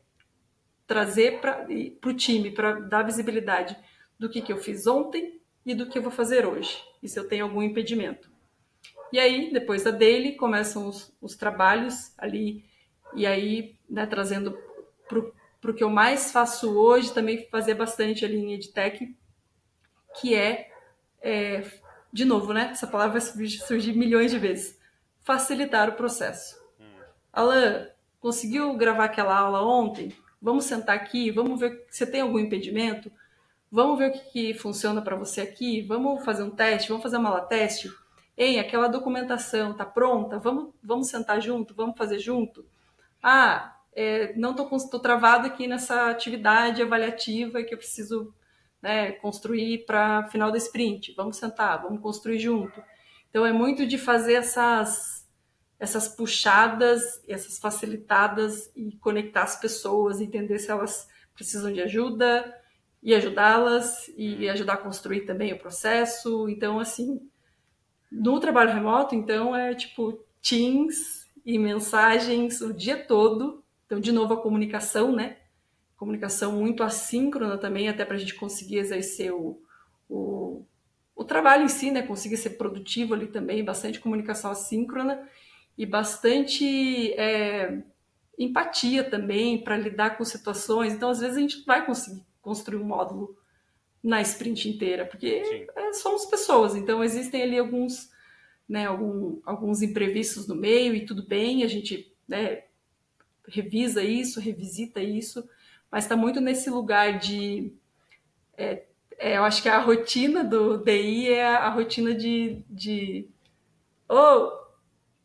trazer 0.86 1.39
para 1.39 1.66
o 2.05 2.13
time, 2.13 2.51
para 2.51 2.82
dar 2.82 3.03
visibilidade 3.03 3.78
do 4.20 4.30
que, 4.30 4.41
que 4.41 4.51
eu 4.51 4.57
fiz 4.57 4.86
ontem 4.86 5.39
e 5.66 5.74
do 5.74 5.88
que 5.88 5.97
eu 5.97 6.01
vou 6.01 6.11
fazer 6.11 6.45
hoje, 6.45 6.78
e 7.01 7.07
se 7.07 7.18
eu 7.18 7.28
tenho 7.28 7.45
algum 7.45 7.63
impedimento. 7.63 8.30
E 9.11 9.20
aí, 9.20 9.53
depois 9.53 9.84
da 9.84 9.91
daily, 9.91 10.36
começam 10.36 10.86
os, 10.88 11.16
os 11.22 11.36
trabalhos 11.38 12.13
ali, 12.18 12.66
e 13.16 13.26
aí, 13.26 13.78
né, 13.89 14.05
trazendo 14.05 14.57
para 15.07 15.20
o 15.20 15.35
que 15.74 15.84
eu 15.84 15.89
mais 15.89 16.32
faço 16.32 16.78
hoje, 16.78 17.13
também 17.13 17.47
fazer 17.49 17.74
bastante 17.74 18.24
ali 18.24 18.38
em 18.38 18.53
EdTech, 18.53 19.16
que 20.20 20.36
é, 20.36 20.70
é, 21.22 21.63
de 22.11 22.26
novo, 22.26 22.53
né, 22.53 22.70
essa 22.72 22.88
palavra 22.88 23.20
vai 23.20 23.49
surgir 23.49 23.93
milhões 23.93 24.32
de 24.32 24.39
vezes, 24.39 24.80
facilitar 25.24 25.89
o 25.89 25.93
processo. 25.93 26.55
Hum. 26.80 26.86
Alan, 27.34 27.89
conseguiu 28.20 28.76
gravar 28.76 29.05
aquela 29.05 29.38
aula 29.38 29.61
ontem? 29.61 30.13
Vamos 30.41 30.66
sentar 30.66 30.95
aqui, 30.95 31.32
vamos 31.32 31.59
ver 31.59 31.86
se 31.89 32.05
tem 32.05 32.22
algum 32.22 32.39
impedimento, 32.39 33.11
vamos 33.72 33.97
ver 33.97 34.09
o 34.09 34.13
que, 34.13 34.20
que 34.32 34.53
funciona 34.53 35.01
para 35.01 35.16
você 35.16 35.41
aqui, 35.41 35.82
vamos 35.82 36.24
fazer 36.24 36.43
um 36.43 36.51
teste, 36.51 36.89
vamos 36.89 37.03
fazer 37.03 37.18
uma 37.18 37.30
aula 37.30 37.41
teste, 37.41 37.89
Ei, 38.38 38.59
aquela 38.59 38.89
documentação 38.89 39.72
está 39.72 39.86
pronta? 39.86 40.38
Vamos, 40.39 40.74
vamos 40.84 41.07
sentar 41.07 41.41
junto? 41.41 41.74
Vamos 41.74 41.97
fazer 41.97 42.20
junto? 42.20 42.66
Ah, 43.24 43.74
é, 43.96 44.34
não 44.36 44.52
estou 44.52 45.00
travado 45.00 45.48
aqui 45.48 45.68
nessa 45.68 46.10
atividade 46.10 46.82
avaliativa 46.82 47.64
que 47.64 47.74
eu 47.74 47.78
preciso 47.78 48.34
né, 48.82 49.14
construir 49.14 49.86
para 49.86 50.28
final 50.28 50.52
da 50.52 50.58
sprint. 50.58 51.14
Vamos 51.16 51.38
sentar, 51.38 51.82
vamos 51.82 52.02
construir 52.02 52.38
junto. 52.38 52.84
Então 53.30 53.46
é 53.46 53.52
muito 53.52 53.86
de 53.86 53.98
fazer 53.98 54.34
essas, 54.34 55.28
essas 55.80 56.08
puxadas, 56.08 57.24
essas 57.28 57.58
facilitadas 57.58 58.72
e 58.76 58.96
conectar 58.98 59.43
as 59.43 59.60
pessoas, 59.60 60.22
entender 60.22 60.60
se 60.60 60.70
elas 60.70 61.08
precisam 61.34 61.72
de 61.72 61.82
ajuda 61.82 62.54
e 63.02 63.14
ajudá-las 63.14 64.10
e 64.18 64.48
ajudar 64.50 64.74
a 64.74 64.78
construir 64.78 65.22
também 65.22 65.54
o 65.54 65.60
processo. 65.60 66.50
Então, 66.50 66.80
assim, 66.80 67.20
no 68.12 68.39
trabalho 68.39 68.74
remoto, 68.74 69.16
então, 69.16 69.56
é 69.56 69.74
tipo 69.74 70.24
Teams 70.41 71.30
e 71.46 71.58
mensagens 71.58 72.62
o 72.62 72.74
dia 72.74 73.04
todo. 73.06 73.64
Então, 73.86 74.00
de 74.00 74.12
novo, 74.12 74.34
a 74.34 74.42
comunicação, 74.42 75.12
né? 75.12 75.38
Comunicação 75.96 76.54
muito 76.54 76.84
assíncrona 76.84 77.58
também, 77.58 77.88
até 77.88 78.04
para 78.04 78.16
a 78.16 78.20
gente 78.20 78.36
conseguir 78.36 78.78
exercer 78.78 79.34
o, 79.34 79.62
o, 80.10 80.66
o 81.16 81.24
trabalho 81.24 81.64
em 81.64 81.70
si, 81.70 81.92
né? 81.92 82.02
Conseguir 82.02 82.38
ser 82.38 82.52
produtivo 82.52 83.14
ali 83.14 83.28
também, 83.28 83.64
bastante 83.64 84.00
comunicação 84.00 84.52
assíncrona 84.52 85.28
e 85.78 85.86
bastante 85.86 87.14
é, 87.14 87.84
empatia 88.38 89.04
também 89.04 89.64
para 89.64 89.78
lidar 89.78 90.18
com 90.18 90.26
situações. 90.26 90.94
Então, 90.94 91.10
às 91.10 91.20
vezes, 91.20 91.38
a 91.38 91.42
gente 91.42 91.64
vai 91.66 91.86
conseguir 91.86 92.26
construir 92.42 92.78
um 92.78 92.86
módulo 92.86 93.36
na 94.06 94.22
sprint 94.22 94.70
inteira, 94.70 95.04
porque 95.04 95.68
é, 95.76 95.94
somos 95.94 96.26
pessoas, 96.26 96.76
então 96.76 97.04
existem 97.04 97.42
ali 97.42 97.58
alguns, 97.58 98.12
né, 98.70 98.86
algum, 98.86 99.40
alguns 99.44 99.82
imprevistos 99.82 100.48
no 100.48 100.54
meio 100.54 100.94
e 100.94 101.08
tudo 101.08 101.26
bem, 101.26 101.64
a 101.64 101.68
gente 101.68 102.16
né, 102.28 102.64
revisa 103.48 104.04
isso, 104.04 104.39
revisita 104.39 105.02
isso, 105.02 105.48
mas 105.91 106.06
está 106.06 106.16
muito 106.16 106.41
nesse 106.41 106.70
lugar 106.70 107.20
de. 107.20 107.74
É, 108.58 108.84
é, 109.18 109.38
eu 109.38 109.43
acho 109.43 109.62
que 109.62 109.70
a 109.70 109.80
rotina 109.80 110.43
do 110.43 110.78
DI 110.78 111.30
é 111.30 111.46
a, 111.46 111.60
a 111.60 111.70
rotina 111.70 112.14
de. 112.14 112.64
de 112.70 113.28
oh, 114.10 114.52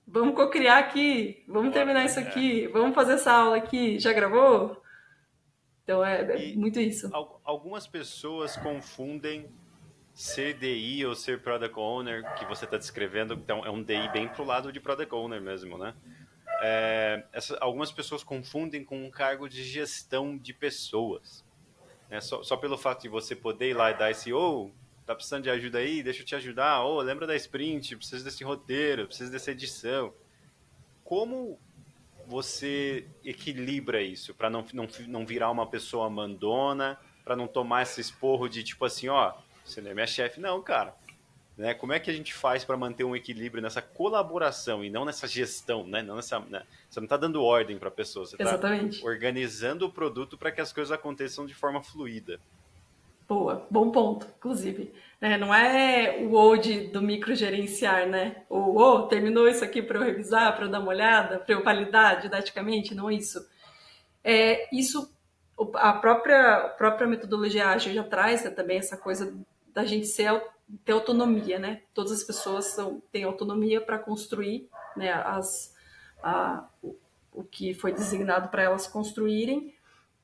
vamos 0.07 0.35
cocriar 0.35 0.79
aqui, 0.79 1.45
vamos 1.47 1.73
terminar 1.73 2.05
isso 2.05 2.19
aqui, 2.19 2.67
vamos 2.69 2.95
fazer 2.95 3.15
essa 3.15 3.33
aula 3.33 3.57
aqui, 3.57 3.99
já 3.99 4.13
gravou? 4.13 4.81
Então 5.83 6.05
é, 6.05 6.53
é 6.53 6.55
muito 6.55 6.81
isso. 6.81 7.11
Algumas 7.45 7.87
pessoas 7.87 8.57
confundem 8.57 9.49
ser 10.13 10.55
DI 10.55 11.05
ou 11.07 11.15
ser 11.15 11.41
Product 11.41 11.79
Owner, 11.79 12.35
que 12.35 12.45
você 12.45 12.65
está 12.65 12.77
descrevendo, 12.77 13.35
então 13.35 13.65
é 13.65 13.71
um 13.71 13.83
DI 13.83 14.09
bem 14.13 14.29
pro 14.29 14.45
lado 14.45 14.73
de 14.73 14.79
Product 14.79 15.15
Owner 15.15 15.41
mesmo, 15.41 15.79
né? 15.79 15.95
É, 16.61 17.25
essa, 17.33 17.57
algumas 17.61 17.91
pessoas 17.91 18.23
confundem 18.23 18.85
com 18.85 19.05
um 19.05 19.11
cargo 19.11 19.49
de 19.49 19.65
gestão 19.65 20.37
de 20.37 20.53
pessoas. 20.53 21.45
Né? 22.09 22.21
Só, 22.21 22.43
só, 22.43 22.57
pelo 22.57 22.77
fato 22.77 23.03
de 23.03 23.09
você 23.09 23.35
poder 23.35 23.71
ir 23.71 23.75
lá 23.75 23.91
e 23.91 23.95
dar 23.95 24.11
esse, 24.11 24.33
ou 24.33 24.67
oh, 24.67 25.05
tá 25.07 25.15
precisando 25.15 25.45
de 25.45 25.51
ajuda 25.51 25.79
aí, 25.79 26.03
deixa 26.03 26.23
eu 26.23 26.27
te 26.27 26.35
ajudar, 26.35 26.83
ou 26.83 26.99
oh, 26.99 27.01
lembra 27.01 27.27
da 27.27 27.35
sprint, 27.37 27.97
precisa 27.97 28.25
desse 28.25 28.45
roteiro, 28.45 29.07
precisa 29.07 29.31
dessa 29.31 29.53
edição. 29.53 30.13
Como 31.03 31.59
você 32.27 33.07
equilibra 33.25 34.01
isso 34.01 34.35
para 34.35 34.49
não, 34.49 34.65
não, 34.73 34.87
não 35.09 35.27
virar 35.27 35.51
uma 35.51 35.67
pessoa 35.67 36.09
mandona, 36.09 36.99
para 37.25 37.35
não 37.35 37.49
tomar 37.49 37.83
esse 37.83 38.01
esporro 38.01 38.49
de 38.49 38.63
tipo 38.63 38.85
assim, 38.85 39.09
ó, 39.09 39.35
você 39.65 39.81
não 39.81 39.91
é 39.91 39.95
minha 39.95 40.07
chefe, 40.07 40.41
não, 40.41 40.63
cara. 40.63 40.95
Né? 41.61 41.75
Como 41.75 41.93
é 41.93 42.01
que 42.01 42.11
a 42.11 42.15
gente 42.15 42.33
faz 42.33 42.65
para 42.65 42.75
manter 42.75 43.05
um 43.05 43.15
equilíbrio 43.15 43.63
nessa 43.63 43.83
colaboração 43.83 44.83
e 44.83 44.89
não 44.89 45.05
nessa 45.05 45.29
gestão, 45.29 45.87
né? 45.87 46.01
Não 46.01 46.17
nessa, 46.17 46.41
né? 46.41 46.63
Você 46.89 46.99
não 47.01 47.05
está 47.05 47.19
dando 47.19 47.45
ordem 47.45 47.79
para 47.79 47.89
a 47.89 47.93
pessoa, 47.93 48.25
você 48.25 48.43
está 48.43 48.59
organizando 49.03 49.85
o 49.85 49.93
produto 49.93 50.39
para 50.39 50.51
que 50.51 50.63
as 50.63 50.73
coisas 50.73 50.91
aconteçam 50.91 51.45
de 51.45 51.53
forma 51.53 51.83
fluida. 51.83 52.41
Boa, 53.29 53.67
bom 53.71 53.91
ponto, 53.91 54.27
inclusive. 54.39 54.91
É, 55.21 55.37
não 55.37 55.55
é 55.55 56.17
o 56.23 56.33
old 56.33 56.87
do 56.87 57.03
microgerenciar, 57.03 58.09
né? 58.09 58.37
Ou, 58.49 58.79
oh, 58.79 59.03
terminou 59.03 59.47
isso 59.47 59.63
aqui 59.63 59.83
para 59.83 59.99
eu 59.99 60.03
revisar, 60.03 60.57
para 60.57 60.65
eu 60.65 60.71
dar 60.71 60.81
uma 60.81 60.89
olhada, 60.89 61.41
para 61.41 61.55
eu 61.55 61.63
validar 61.63 62.23
didaticamente, 62.23 62.95
não 62.95 63.11
é 63.11 63.15
isso. 63.17 63.47
É, 64.25 64.67
isso, 64.75 65.15
a 65.75 65.93
própria, 65.93 66.55
a 66.55 66.69
própria 66.71 67.07
metodologia 67.07 67.69
ágil 67.69 67.93
já 67.93 68.03
traz 68.03 68.45
né, 68.45 68.51
também 68.51 68.79
essa 68.79 68.97
coisa 68.97 69.31
da 69.75 69.85
gente 69.85 70.07
ser, 70.07 70.43
ter 70.85 70.93
autonomia, 70.93 71.59
né? 71.59 71.83
Todas 71.93 72.13
as 72.13 72.23
pessoas 72.23 72.67
são, 72.67 73.03
têm 73.13 73.25
autonomia 73.25 73.81
para 73.81 73.99
construir 73.99 74.69
né, 74.97 75.13
as, 75.13 75.75
a, 76.23 76.69
o, 76.83 76.97
o 77.33 77.45
que 77.45 77.75
foi 77.75 77.93
designado 77.93 78.49
para 78.49 78.63
elas 78.63 78.87
construírem, 78.87 79.75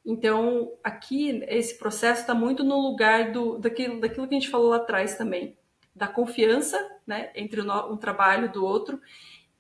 então, 0.07 0.73
aqui, 0.85 1.43
esse 1.49 1.77
processo 1.77 2.21
está 2.21 2.33
muito 2.33 2.63
no 2.63 2.81
lugar 2.81 3.33
do, 3.33 3.59
daquilo, 3.59 4.01
daquilo 4.01 4.29
que 4.29 4.37
a 4.37 4.39
gente 4.39 4.51
falou 4.51 4.69
lá 4.69 4.77
atrás 4.77 5.19
também, 5.19 5.59
da 5.93 6.07
confiança 6.07 6.79
né, 7.05 7.33
entre 7.35 7.61
um, 7.61 7.93
um 7.93 7.97
trabalho 7.97 8.53
do 8.53 8.65
outro 8.65 9.01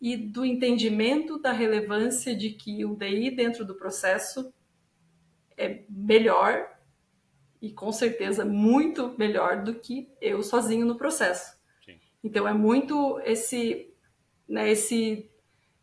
e 0.01 0.16
do 0.16 0.45
entendimento 0.45 1.37
da 1.37 1.51
relevância 1.51 2.37
de 2.37 2.51
que 2.51 2.84
o 2.84 2.95
DI 2.95 3.32
dentro 3.32 3.64
do 3.64 3.74
processo 3.74 4.55
é 5.57 5.82
melhor 5.89 6.76
e 7.66 7.72
com 7.72 7.90
certeza 7.90 8.44
muito 8.44 9.14
melhor 9.18 9.62
do 9.62 9.74
que 9.74 10.08
eu 10.20 10.40
sozinho 10.42 10.86
no 10.86 10.96
processo. 10.96 11.58
Sim. 11.84 11.98
Então 12.22 12.46
é 12.46 12.54
muito 12.54 13.20
esse, 13.24 13.92
né, 14.48 14.70
esse 14.70 15.28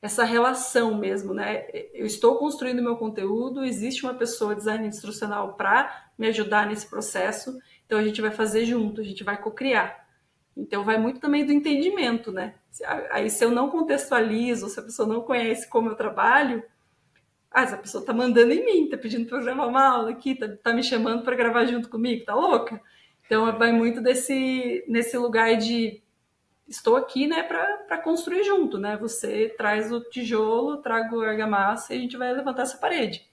essa 0.02 0.26
relação 0.26 0.98
mesmo, 0.98 1.34
né? 1.34 1.66
Eu 1.94 2.06
estou 2.06 2.38
construindo 2.38 2.84
meu 2.84 2.98
conteúdo, 2.98 3.64
existe 3.64 4.04
uma 4.04 4.14
pessoa 4.14 4.54
design 4.54 4.86
instrucional 4.86 5.54
para 5.54 6.10
me 6.18 6.28
ajudar 6.28 6.68
nesse 6.68 6.90
processo, 6.90 7.58
então 7.86 7.98
a 8.00 8.04
gente 8.04 8.22
vai 8.22 8.32
fazer 8.32 8.66
junto, 8.66 9.00
a 9.00 9.04
gente 9.04 9.24
vai 9.24 9.42
co-criar. 9.42 10.06
Então 10.58 10.84
vai 10.84 10.98
muito 10.98 11.22
também 11.22 11.46
do 11.46 11.54
entendimento, 11.54 12.34
né? 12.34 12.56
Aí 13.12 13.30
se 13.30 13.46
eu 13.46 13.52
não 13.52 13.70
contextualizo, 13.70 14.68
se 14.68 14.78
a 14.78 14.84
pessoa 14.84 15.08
não 15.08 15.22
conhece 15.22 15.70
como 15.70 15.90
eu 15.90 15.96
trabalho, 15.96 16.62
ah, 17.54 17.62
essa 17.62 17.78
pessoa 17.78 18.04
tá 18.04 18.12
mandando 18.12 18.52
em 18.52 18.66
mim, 18.66 18.90
tá 18.90 18.98
pedindo 18.98 19.28
para 19.28 19.38
eu 19.38 19.44
gravar 19.44 19.68
uma 19.68 19.86
aula 19.86 20.10
aqui, 20.10 20.34
tá, 20.34 20.50
tá 20.62 20.74
me 20.74 20.82
chamando 20.82 21.24
para 21.24 21.36
gravar 21.36 21.66
junto 21.66 21.88
comigo, 21.88 22.26
tá 22.26 22.34
louca? 22.34 22.82
Então 23.26 23.56
vai 23.58 23.72
muito 23.72 24.02
desse 24.02 24.84
nesse 24.88 25.18
lugar 25.18 25.56
de 25.58 26.02
estou 26.68 26.96
aqui, 26.96 27.28
né, 27.28 27.44
para 27.44 27.98
construir 28.00 28.44
junto, 28.44 28.80
né? 28.80 28.98
Você 28.98 29.54
traz 29.56 29.92
o 29.92 30.02
tijolo, 30.02 30.78
trago 30.78 31.22
a 31.22 31.30
argamassa 31.30 31.94
e 31.94 31.98
a 31.98 32.02
gente 32.02 32.18
vai 32.18 32.34
levantar 32.34 32.64
essa 32.64 32.78
parede. 32.78 33.28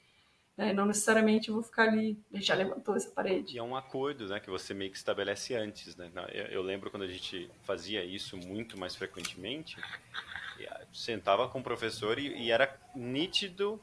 Né? 0.57 0.75
Não 0.75 0.85
necessariamente 0.85 1.49
eu 1.49 1.55
vou 1.55 1.62
ficar 1.62 1.85
ali, 1.85 2.18
já 2.35 2.55
levantou 2.55 2.95
essa 2.95 3.11
parede. 3.11 3.55
E 3.55 3.59
é 3.59 3.62
um 3.62 3.75
acordo, 3.75 4.27
né, 4.29 4.39
que 4.41 4.51
você 4.51 4.75
meio 4.75 4.91
que 4.91 4.97
estabelece 4.99 5.55
antes, 5.55 5.97
né? 5.97 6.11
Eu 6.51 6.61
lembro 6.61 6.91
quando 6.91 7.05
a 7.05 7.09
gente 7.09 7.51
fazia 7.62 8.05
isso 8.05 8.37
muito 8.37 8.79
mais 8.79 8.95
frequentemente, 8.95 9.79
sentava 10.93 11.49
com 11.49 11.61
o 11.61 11.62
professor 11.62 12.18
e, 12.18 12.37
e 12.43 12.51
era 12.51 12.79
nítido 12.95 13.81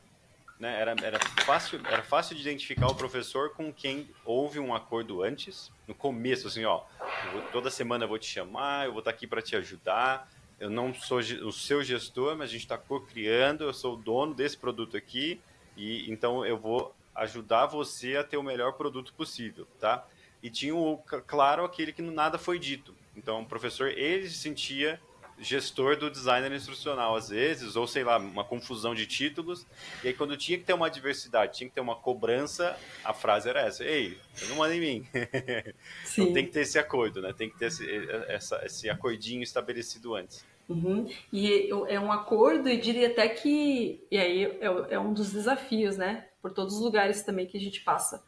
né, 0.60 0.80
era, 0.80 0.96
era, 1.04 1.20
fácil, 1.46 1.80
era 1.86 2.02
fácil 2.02 2.36
de 2.36 2.42
identificar 2.42 2.88
o 2.88 2.96
professor 2.96 3.52
com 3.52 3.72
quem 3.72 4.10
houve 4.26 4.60
um 4.60 4.74
acordo 4.74 5.22
antes, 5.22 5.72
no 5.88 5.94
começo, 5.94 6.48
assim, 6.48 6.66
ó, 6.66 6.84
vou, 7.32 7.42
toda 7.52 7.70
semana 7.70 8.06
eu 8.06 8.08
vou 8.08 8.18
te 8.18 8.28
chamar, 8.28 8.86
eu 8.86 8.92
vou 8.92 9.00
estar 9.00 9.12
aqui 9.12 9.28
para 9.28 9.42
te 9.42 9.56
ajudar, 9.56 10.32
eu 10.60 10.70
não 10.70 10.94
sou 10.94 11.20
o 11.20 11.52
seu 11.52 11.84
gestor, 11.84 12.36
mas 12.36 12.50
a 12.50 12.52
gente 12.52 12.62
está 12.62 12.78
co-criando, 12.78 13.64
eu 13.64 13.74
sou 13.74 13.94
o 13.94 13.98
dono 13.98 14.34
desse 14.34 14.58
produto 14.58 14.98
aqui, 14.98 15.40
e 15.76 16.12
então 16.12 16.44
eu 16.46 16.58
vou 16.58 16.96
ajudar 17.14 17.68
você 17.68 18.16
a 18.16 18.24
ter 18.24 18.38
o 18.38 18.44
melhor 18.44 18.74
produto 18.74 19.14
possível, 19.14 19.68
tá? 19.80 20.06
E 20.42 20.50
tinha, 20.50 20.76
o, 20.76 20.98
claro, 21.26 21.64
aquele 21.64 21.92
que 21.92 22.02
nada 22.02 22.38
foi 22.38 22.60
dito. 22.60 22.96
Então, 23.16 23.42
o 23.42 23.46
professor, 23.46 23.90
ele 23.90 24.30
se 24.30 24.38
sentia 24.38 25.00
gestor 25.40 25.98
do 25.98 26.10
designer 26.10 26.52
instrucional, 26.52 27.16
às 27.16 27.30
vezes, 27.30 27.76
ou 27.76 27.88
sei 27.88 28.04
lá, 28.04 28.18
uma 28.18 28.44
confusão 28.44 28.96
de 28.96 29.06
títulos. 29.06 29.66
E 30.04 30.08
aí, 30.08 30.14
quando 30.14 30.36
tinha 30.36 30.58
que 30.58 30.64
ter 30.64 30.74
uma 30.74 30.90
diversidade, 30.90 31.58
tinha 31.58 31.70
que 31.70 31.76
ter 31.76 31.82
uma 31.82 31.96
cobrança, 31.96 32.78
a 33.04 33.14
frase 33.14 33.50
era 33.50 33.62
essa: 33.62 33.84
Ei, 33.84 34.18
não 34.50 34.58
manda 34.58 34.76
em 34.76 34.80
mim. 34.80 35.08
então 36.12 36.34
tem 36.34 36.46
que 36.46 36.52
ter 36.52 36.62
esse 36.62 36.80
acordo, 36.80 37.22
né? 37.22 37.34
Tem 37.34 37.50
que 37.50 37.58
ter 37.58 37.68
esse, 37.68 37.88
essa, 38.28 38.62
esse 38.66 38.90
acordinho 38.90 39.44
estabelecido 39.44 40.16
antes. 40.16 40.46
Uhum. 40.68 41.10
E 41.32 41.70
é 41.88 42.00
um 42.00 42.12
acordo, 42.12 42.68
e 42.68 42.78
diria 42.78 43.08
até 43.08 43.30
que. 43.30 44.06
E 44.12 44.18
aí 44.18 44.44
é, 44.44 44.96
é 44.96 45.00
um 45.00 45.14
dos 45.14 45.32
desafios, 45.32 45.98
né? 45.98 46.28
Por 46.42 46.52
todos 46.52 46.76
os 46.76 46.82
lugares 46.82 47.24
também 47.24 47.46
que 47.46 47.58
a 47.58 47.62
gente 47.62 47.82
passa. 47.82 48.24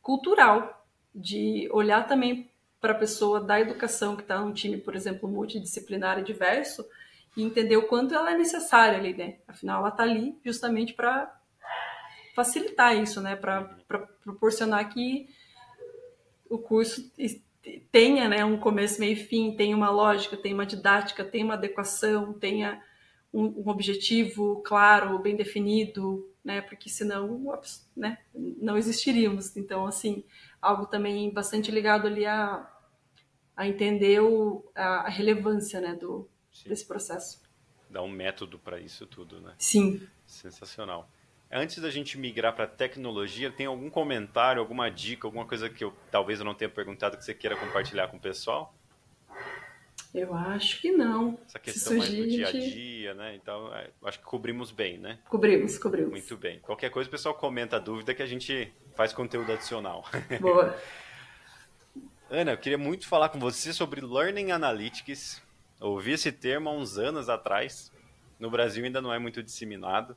Cultural, 0.00 0.86
de 1.14 1.68
olhar 1.72 2.06
também 2.06 2.50
para 2.82 2.92
a 2.92 2.96
pessoa 2.96 3.40
da 3.40 3.60
educação 3.60 4.16
que 4.16 4.22
está 4.22 4.40
num 4.40 4.52
time, 4.52 4.76
por 4.76 4.96
exemplo, 4.96 5.28
multidisciplinar 5.28 6.18
e 6.18 6.24
diverso, 6.24 6.84
e 7.36 7.42
entender 7.44 7.76
o 7.76 7.86
quanto 7.86 8.12
ela 8.12 8.32
é 8.32 8.36
necessária 8.36 8.98
ali, 8.98 9.14
né? 9.14 9.36
Afinal, 9.46 9.78
ela 9.78 9.90
está 9.90 10.02
ali 10.02 10.36
justamente 10.44 10.92
para 10.92 11.32
facilitar 12.34 12.96
isso, 13.00 13.20
né? 13.20 13.36
Para 13.36 13.62
proporcionar 14.24 14.92
que 14.92 15.28
o 16.50 16.58
curso 16.58 17.08
tenha 17.92 18.28
né, 18.28 18.44
um 18.44 18.58
começo, 18.58 18.98
meio 18.98 19.12
e 19.12 19.16
fim, 19.16 19.54
tenha 19.54 19.76
uma 19.76 19.88
lógica, 19.88 20.36
tenha 20.36 20.54
uma 20.54 20.66
didática, 20.66 21.24
tenha 21.24 21.44
uma 21.44 21.54
adequação, 21.54 22.32
tenha 22.32 22.82
um, 23.32 23.44
um 23.64 23.68
objetivo 23.68 24.60
claro, 24.62 25.20
bem 25.20 25.36
definido, 25.36 26.28
né? 26.44 26.60
Porque 26.60 26.90
senão 26.90 27.40
né, 27.96 28.18
não 28.34 28.76
existiríamos. 28.76 29.56
Então, 29.56 29.86
assim, 29.86 30.24
algo 30.60 30.86
também 30.86 31.32
bastante 31.32 31.70
ligado 31.70 32.08
ali 32.08 32.26
a, 32.26 32.68
a 33.56 33.66
entender 33.66 34.20
o, 34.20 34.64
a, 34.74 35.08
relevância 35.08 35.80
né, 35.80 35.94
do, 35.94 36.28
desse 36.66 36.86
processo. 36.86 37.42
Dá 37.88 38.02
um 38.02 38.08
método 38.08 38.58
para 38.58 38.80
isso 38.80 39.06
tudo, 39.06 39.40
né? 39.40 39.54
Sim. 39.58 40.00
Sensacional. 40.26 41.08
Antes 41.50 41.78
da 41.78 41.90
gente 41.90 42.16
migrar 42.16 42.54
para 42.54 42.66
tecnologia, 42.66 43.50
tem 43.50 43.66
algum 43.66 43.90
comentário, 43.90 44.60
alguma 44.60 44.90
dica, 44.90 45.26
alguma 45.26 45.44
coisa 45.44 45.68
que 45.68 45.84
eu 45.84 45.92
talvez 46.10 46.38
eu 46.38 46.46
não 46.46 46.54
tenha 46.54 46.70
perguntado 46.70 47.18
que 47.18 47.24
você 47.24 47.34
queira 47.34 47.54
compartilhar 47.56 48.08
com 48.08 48.16
o 48.16 48.20
pessoal? 48.20 48.74
Eu 50.14 50.34
acho 50.34 50.80
que 50.80 50.92
não. 50.92 51.38
Essa 51.46 51.58
questão 51.58 51.96
mais 51.96 52.10
do 52.10 52.26
dia 52.26 52.48
a 52.48 52.52
dia, 52.52 53.14
né? 53.14 53.34
Então, 53.34 53.74
é, 53.74 53.90
acho 54.04 54.18
que 54.18 54.24
cobrimos 54.24 54.70
bem, 54.70 54.98
né? 54.98 55.18
Cobrimos, 55.28 55.78
cobrimos. 55.78 56.10
Muito 56.10 56.36
bem. 56.36 56.58
Qualquer 56.60 56.90
coisa, 56.90 57.08
o 57.08 57.10
pessoal 57.10 57.34
comenta 57.34 57.76
a 57.76 57.78
dúvida 57.78 58.14
que 58.14 58.22
a 58.22 58.26
gente 58.26 58.70
faz 58.94 59.12
conteúdo 59.12 59.52
adicional. 59.52 60.04
Boa. 60.40 60.76
Ana, 62.34 62.52
eu 62.52 62.56
queria 62.56 62.78
muito 62.78 63.06
falar 63.06 63.28
com 63.28 63.38
você 63.38 63.74
sobre 63.74 64.00
Learning 64.00 64.52
Analytics. 64.52 65.42
Ouvi 65.78 66.12
esse 66.12 66.32
termo 66.32 66.70
há 66.70 66.72
uns 66.72 66.96
anos 66.96 67.28
atrás. 67.28 67.92
No 68.40 68.50
Brasil 68.50 68.82
ainda 68.82 69.02
não 69.02 69.12
é 69.12 69.18
muito 69.18 69.42
disseminado. 69.42 70.16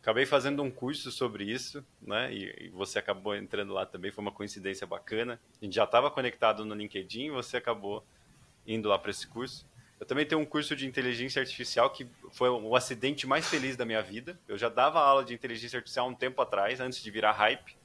Acabei 0.00 0.26
fazendo 0.26 0.62
um 0.62 0.70
curso 0.70 1.10
sobre 1.10 1.42
isso, 1.42 1.84
né? 2.00 2.32
E, 2.32 2.68
você 2.68 3.00
acabou 3.00 3.34
entrando 3.34 3.72
lá 3.72 3.84
também, 3.84 4.12
foi 4.12 4.22
uma 4.22 4.30
coincidência 4.30 4.86
bacana. 4.86 5.40
A 5.60 5.64
gente 5.64 5.74
já 5.74 5.82
estava 5.82 6.08
conectado 6.08 6.64
no 6.64 6.72
LinkedIn, 6.72 7.32
você 7.32 7.56
acabou 7.56 8.06
indo 8.64 8.88
lá 8.88 8.96
para 8.96 9.10
esse 9.10 9.26
curso. 9.26 9.66
Eu 9.98 10.06
também 10.06 10.24
tenho 10.24 10.40
um 10.40 10.46
curso 10.46 10.76
de 10.76 10.86
inteligência 10.86 11.42
artificial 11.42 11.90
que 11.90 12.06
foi 12.30 12.48
o 12.48 12.76
acidente 12.76 13.26
mais 13.26 13.48
feliz 13.48 13.76
da 13.76 13.84
minha 13.84 14.02
vida. 14.02 14.38
Eu 14.46 14.56
já 14.56 14.68
dava 14.68 15.00
aula 15.00 15.24
de 15.24 15.34
inteligência 15.34 15.78
artificial 15.78 16.06
um 16.06 16.14
tempo 16.14 16.40
atrás, 16.40 16.78
antes 16.78 17.02
de 17.02 17.10
virar 17.10 17.32
hype. 17.32 17.76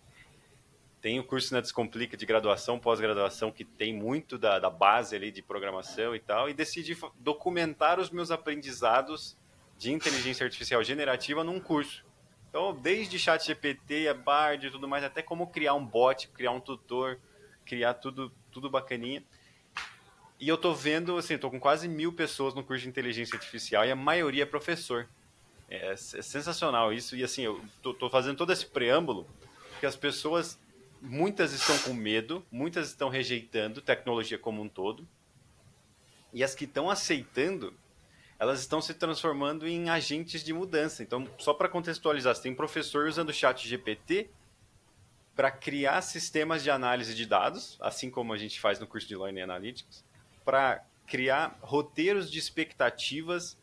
Tem 1.01 1.19
o 1.19 1.23
curso 1.23 1.53
na 1.53 1.61
Descomplica 1.61 2.17
de 2.17 2.25
graduação, 2.25 2.77
pós-graduação, 2.77 3.51
que 3.51 3.63
tem 3.63 3.93
muito 3.93 4.37
da, 4.37 4.59
da 4.59 4.69
base 4.69 5.15
ali 5.15 5.31
de 5.31 5.41
programação 5.41 6.13
e 6.13 6.19
tal. 6.19 6.49
E 6.49 6.53
decidi 6.53 6.97
documentar 7.17 7.99
os 7.99 8.09
meus 8.09 8.31
aprendizados 8.31 9.37
de 9.77 9.93
inteligência 9.93 10.43
artificial 10.43 10.83
generativa 10.83 11.43
num 11.43 11.59
curso. 11.59 12.05
Então, 12.49 12.73
desde 12.73 13.17
chat 13.17 13.45
GPT, 13.45 14.07
a 14.09 14.13
Bard 14.13 14.67
e 14.67 14.71
tudo 14.71 14.87
mais, 14.87 15.03
até 15.03 15.21
como 15.21 15.47
criar 15.47 15.75
um 15.75 15.85
bot, 15.85 16.27
criar 16.29 16.51
um 16.51 16.59
tutor, 16.59 17.19
criar 17.63 17.93
tudo, 17.93 18.31
tudo 18.51 18.69
bacaninha. 18.69 19.23
E 20.39 20.49
eu 20.49 20.57
tô 20.57 20.73
vendo, 20.73 21.17
assim, 21.17 21.37
tô 21.37 21.49
com 21.49 21.59
quase 21.59 21.87
mil 21.87 22.11
pessoas 22.11 22.53
no 22.53 22.63
curso 22.63 22.83
de 22.83 22.89
inteligência 22.89 23.35
artificial 23.35 23.85
e 23.85 23.91
a 23.91 23.95
maioria 23.95 24.43
é 24.43 24.45
professor. 24.45 25.07
É, 25.69 25.91
é 25.91 25.95
sensacional 25.95 26.91
isso. 26.91 27.15
E 27.15 27.23
assim, 27.23 27.43
eu 27.43 27.61
tô, 27.81 27.93
tô, 27.93 28.09
fazendo 28.09 28.37
todo 28.37 28.51
esse 28.51 28.65
preâmbulo 28.65 29.27
porque 29.79 29.85
as 29.85 29.95
pessoas, 29.95 30.59
muitas 31.01 31.53
estão 31.53 31.77
com 31.79 31.93
medo, 31.93 32.45
muitas 32.51 32.87
estão 32.89 33.09
rejeitando 33.09 33.81
tecnologia 33.81 34.37
como 34.37 34.61
um 34.61 34.69
todo. 34.69 35.07
E 36.33 36.43
as 36.43 36.53
que 36.53 36.65
estão 36.65 36.89
aceitando, 36.89 37.73
elas 38.37 38.59
estão 38.59 38.81
se 38.81 38.93
transformando 38.93 39.67
em 39.67 39.89
agentes 39.89 40.43
de 40.43 40.53
mudança. 40.53 41.01
Então, 41.01 41.27
só 41.37 41.53
para 41.53 41.67
contextualizar, 41.67 42.35
você 42.35 42.43
tem 42.43 42.53
professor 42.53 43.07
usando 43.07 43.29
o 43.29 43.33
chat 43.33 43.67
GPT 43.67 44.29
para 45.35 45.49
criar 45.49 46.01
sistemas 46.01 46.63
de 46.63 46.69
análise 46.69 47.15
de 47.15 47.25
dados, 47.25 47.77
assim 47.79 48.11
como 48.11 48.33
a 48.33 48.37
gente 48.37 48.59
faz 48.59 48.79
no 48.79 48.85
curso 48.85 49.07
de 49.07 49.15
Learning 49.15 49.41
Analytics 49.41 50.03
para 50.43 50.83
criar 51.05 51.57
roteiros 51.61 52.31
de 52.31 52.39
expectativas 52.39 53.57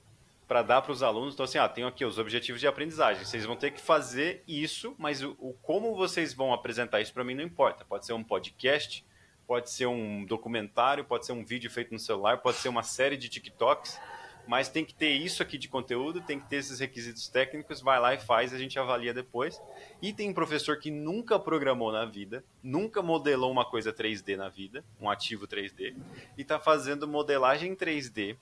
para 0.46 0.62
dar 0.62 0.82
para 0.82 0.92
os 0.92 1.02
alunos. 1.02 1.34
Então, 1.34 1.44
assim, 1.44 1.58
ah, 1.58 1.68
tenho 1.68 1.86
aqui 1.86 2.04
os 2.04 2.18
objetivos 2.18 2.60
de 2.60 2.66
aprendizagem. 2.66 3.24
Vocês 3.24 3.44
vão 3.44 3.56
ter 3.56 3.72
que 3.72 3.80
fazer 3.80 4.42
isso, 4.46 4.94
mas 4.98 5.22
o, 5.22 5.36
o 5.38 5.52
como 5.62 5.94
vocês 5.94 6.32
vão 6.32 6.52
apresentar 6.52 7.00
isso 7.00 7.12
para 7.12 7.24
mim 7.24 7.34
não 7.34 7.42
importa. 7.44 7.84
Pode 7.84 8.06
ser 8.06 8.12
um 8.12 8.22
podcast, 8.22 9.04
pode 9.46 9.70
ser 9.70 9.86
um 9.86 10.24
documentário, 10.24 11.04
pode 11.04 11.26
ser 11.26 11.32
um 11.32 11.44
vídeo 11.44 11.70
feito 11.70 11.92
no 11.92 11.98
celular, 11.98 12.38
pode 12.38 12.58
ser 12.58 12.68
uma 12.68 12.82
série 12.82 13.16
de 13.16 13.28
TikToks 13.28 13.98
mas 14.46 14.68
tem 14.68 14.84
que 14.84 14.94
ter 14.94 15.10
isso 15.10 15.42
aqui 15.42 15.58
de 15.58 15.68
conteúdo, 15.68 16.20
tem 16.20 16.38
que 16.38 16.46
ter 16.46 16.56
esses 16.56 16.78
requisitos 16.78 17.28
técnicos, 17.28 17.80
vai 17.80 17.98
lá 17.98 18.14
e 18.14 18.18
faz, 18.20 18.54
a 18.54 18.58
gente 18.58 18.78
avalia 18.78 19.12
depois. 19.12 19.60
E 20.00 20.12
tem 20.12 20.30
um 20.30 20.34
professor 20.34 20.78
que 20.78 20.90
nunca 20.90 21.38
programou 21.38 21.90
na 21.90 22.04
vida, 22.04 22.44
nunca 22.62 23.02
modelou 23.02 23.50
uma 23.50 23.64
coisa 23.64 23.92
3D 23.92 24.36
na 24.36 24.48
vida, 24.48 24.84
um 25.00 25.10
ativo 25.10 25.46
3D, 25.46 25.96
e 26.38 26.42
está 26.42 26.60
fazendo 26.60 27.08
modelagem 27.08 27.74
3D 27.74 28.36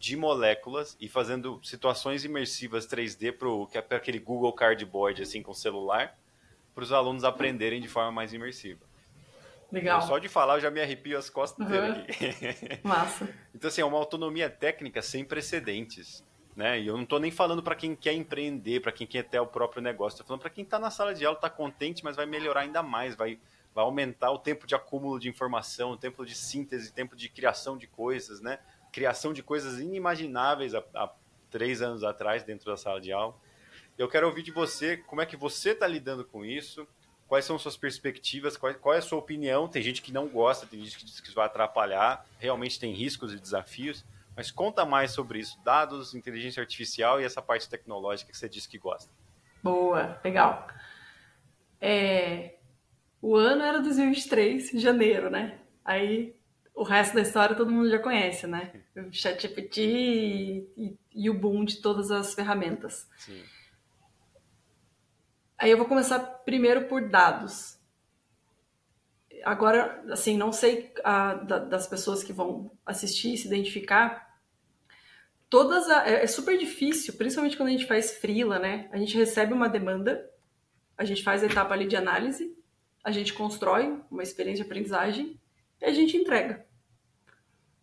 de 0.00 0.16
moléculas 0.16 0.96
e 0.98 1.10
fazendo 1.10 1.60
situações 1.62 2.24
imersivas 2.24 2.86
3D 2.86 3.36
para 3.86 3.98
aquele 3.98 4.18
Google 4.18 4.50
Cardboard 4.50 5.22
assim 5.22 5.42
com 5.42 5.52
celular, 5.52 6.18
para 6.74 6.82
os 6.82 6.90
alunos 6.90 7.22
aprenderem 7.22 7.82
de 7.82 7.86
forma 7.86 8.10
mais 8.10 8.32
imersiva. 8.32 8.80
Legal. 9.70 10.00
Só 10.00 10.18
de 10.18 10.26
falar 10.26 10.54
eu 10.54 10.60
já 10.62 10.70
me 10.70 10.80
arrepio 10.80 11.18
as 11.18 11.28
costas 11.28 11.66
uhum. 11.66 11.70
dele 11.70 12.06
aqui. 12.08 12.80
Massa. 12.82 13.28
Então, 13.54 13.68
assim, 13.68 13.82
é 13.82 13.84
uma 13.84 13.98
autonomia 13.98 14.48
técnica 14.48 15.02
sem 15.02 15.22
precedentes. 15.22 16.24
Né? 16.56 16.80
E 16.80 16.86
eu 16.86 16.96
não 16.96 17.04
estou 17.04 17.20
nem 17.20 17.30
falando 17.30 17.62
para 17.62 17.74
quem 17.74 17.94
quer 17.94 18.14
empreender, 18.14 18.80
para 18.80 18.92
quem 18.92 19.06
quer 19.06 19.24
ter 19.24 19.38
o 19.38 19.46
próprio 19.46 19.82
negócio. 19.82 20.14
Estou 20.14 20.26
falando 20.26 20.40
para 20.40 20.50
quem 20.50 20.64
está 20.64 20.78
na 20.78 20.90
sala 20.90 21.14
de 21.14 21.26
aula, 21.26 21.36
está 21.36 21.50
contente, 21.50 22.02
mas 22.02 22.16
vai 22.16 22.24
melhorar 22.24 22.62
ainda 22.62 22.82
mais, 22.82 23.14
vai, 23.14 23.38
vai 23.74 23.84
aumentar 23.84 24.30
o 24.30 24.38
tempo 24.38 24.66
de 24.66 24.74
acúmulo 24.74 25.20
de 25.20 25.28
informação, 25.28 25.90
o 25.90 25.96
tempo 25.96 26.24
de 26.24 26.34
síntese, 26.34 26.88
o 26.88 26.92
tempo 26.92 27.14
de 27.14 27.28
criação 27.28 27.76
de 27.76 27.86
coisas, 27.86 28.40
né? 28.40 28.58
Criação 28.92 29.32
de 29.32 29.42
coisas 29.42 29.78
inimagináveis 29.80 30.74
há, 30.74 30.82
há 30.94 31.10
três 31.50 31.82
anos 31.82 32.04
atrás 32.04 32.42
dentro 32.42 32.66
da 32.66 32.76
sala 32.76 33.00
de 33.00 33.12
aula. 33.12 33.34
Eu 33.98 34.08
quero 34.08 34.26
ouvir 34.26 34.42
de 34.42 34.50
você 34.50 34.96
como 34.96 35.20
é 35.20 35.26
que 35.26 35.36
você 35.36 35.70
está 35.70 35.86
lidando 35.86 36.24
com 36.24 36.44
isso, 36.44 36.86
quais 37.28 37.44
são 37.44 37.58
suas 37.58 37.76
perspectivas, 37.76 38.56
qual, 38.56 38.74
qual, 38.74 38.94
é 38.94 38.98
a 38.98 39.02
sua 39.02 39.18
opinião. 39.18 39.68
Tem 39.68 39.82
gente 39.82 40.00
que 40.00 40.12
não 40.12 40.26
gosta, 40.26 40.66
tem 40.66 40.82
gente 40.82 40.98
que 40.98 41.04
diz 41.04 41.20
que 41.20 41.26
isso 41.26 41.36
vai 41.36 41.46
atrapalhar, 41.46 42.26
realmente 42.38 42.80
tem 42.80 42.92
riscos 42.92 43.32
e 43.32 43.38
desafios. 43.38 44.04
Mas 44.34 44.50
conta 44.50 44.86
mais 44.86 45.10
sobre 45.10 45.40
isso, 45.40 45.60
dados, 45.62 46.14
inteligência 46.14 46.62
artificial 46.62 47.20
e 47.20 47.24
essa 47.24 47.42
parte 47.42 47.68
tecnológica 47.68 48.30
que 48.30 48.38
você 48.38 48.48
disse 48.48 48.68
que 48.68 48.78
gosta. 48.78 49.10
Boa, 49.62 50.18
legal. 50.24 50.66
É, 51.80 52.54
o 53.20 53.36
ano 53.36 53.62
era 53.62 53.80
2023, 53.80 54.70
janeiro, 54.80 55.28
né? 55.28 55.58
Aí 55.84 56.34
o 56.80 56.82
resto 56.82 57.14
da 57.14 57.20
história 57.20 57.54
todo 57.54 57.70
mundo 57.70 57.90
já 57.90 57.98
conhece, 57.98 58.46
né? 58.46 58.72
O 58.96 59.12
ChatGPT 59.12 59.82
e, 59.82 60.72
e, 60.78 60.98
e, 61.14 61.28
o 61.28 61.34
boom 61.34 61.62
de 61.62 61.76
todas 61.76 62.10
as 62.10 62.32
ferramentas. 62.32 63.06
Sim. 63.18 63.42
Aí 65.58 65.70
eu 65.70 65.76
vou 65.76 65.84
começar 65.84 66.18
primeiro 66.18 66.86
por 66.86 67.06
dados. 67.06 67.78
Agora, 69.44 70.02
assim, 70.10 70.38
não 70.38 70.52
sei 70.52 70.90
a, 71.04 71.34
da, 71.34 71.58
das 71.58 71.86
pessoas 71.86 72.24
que 72.24 72.32
vão 72.32 72.72
assistir, 72.86 73.36
se 73.36 73.46
identificar. 73.46 74.40
Todas 75.50 75.86
a, 75.90 76.08
é, 76.08 76.24
é 76.24 76.26
super 76.26 76.56
difícil, 76.56 77.12
principalmente 77.12 77.58
quando 77.58 77.68
a 77.68 77.72
gente 77.72 77.86
faz 77.86 78.16
freela, 78.16 78.58
né? 78.58 78.88
A 78.90 78.96
gente 78.96 79.18
recebe 79.18 79.52
uma 79.52 79.68
demanda, 79.68 80.30
a 80.96 81.04
gente 81.04 81.22
faz 81.22 81.42
a 81.42 81.46
etapa 81.46 81.74
ali 81.74 81.86
de 81.86 81.96
análise, 81.96 82.56
a 83.04 83.10
gente 83.10 83.34
constrói 83.34 84.00
uma 84.10 84.22
experiência 84.22 84.64
de 84.64 84.70
aprendizagem 84.70 85.38
e 85.78 85.84
a 85.84 85.92
gente 85.92 86.16
entrega. 86.16 86.69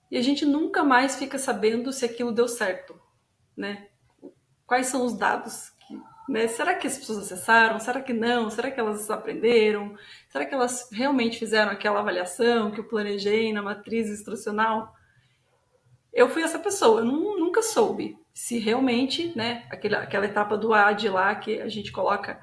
E 0.09 0.17
a 0.17 0.21
gente 0.21 0.45
nunca 0.45 0.83
mais 0.83 1.17
fica 1.17 1.37
sabendo 1.37 1.91
se 1.91 2.05
aquilo 2.05 2.31
deu 2.31 2.47
certo, 2.47 2.99
né? 3.55 3.87
Quais 4.65 4.87
são 4.87 5.05
os 5.05 5.17
dados 5.17 5.73
né? 6.27 6.47
Será 6.47 6.75
que 6.75 6.85
as 6.85 6.97
pessoas 6.97 7.19
acessaram? 7.19 7.79
Será 7.79 8.01
que 8.01 8.11
não? 8.11 8.49
Será 8.49 8.69
que 8.69 8.79
elas 8.79 9.09
aprenderam? 9.09 9.95
Será 10.27 10.45
que 10.45 10.53
elas 10.53 10.89
realmente 10.91 11.39
fizeram 11.39 11.71
aquela 11.71 11.99
avaliação 11.99 12.69
que 12.71 12.79
eu 12.79 12.83
planejei 12.83 13.53
na 13.53 13.61
matriz 13.61 14.09
instrucional? 14.09 14.93
Eu 16.13 16.27
fui 16.29 16.41
essa 16.41 16.59
pessoa, 16.59 17.01
eu 17.01 17.05
nunca 17.05 17.61
soube 17.61 18.17
se 18.33 18.57
realmente, 18.57 19.35
né, 19.35 19.65
aquela, 19.69 19.99
aquela 19.99 20.25
etapa 20.25 20.57
do 20.57 20.73
AD 20.73 21.09
lá 21.09 21.33
que 21.35 21.61
a 21.61 21.67
gente 21.69 21.91
coloca 21.91 22.39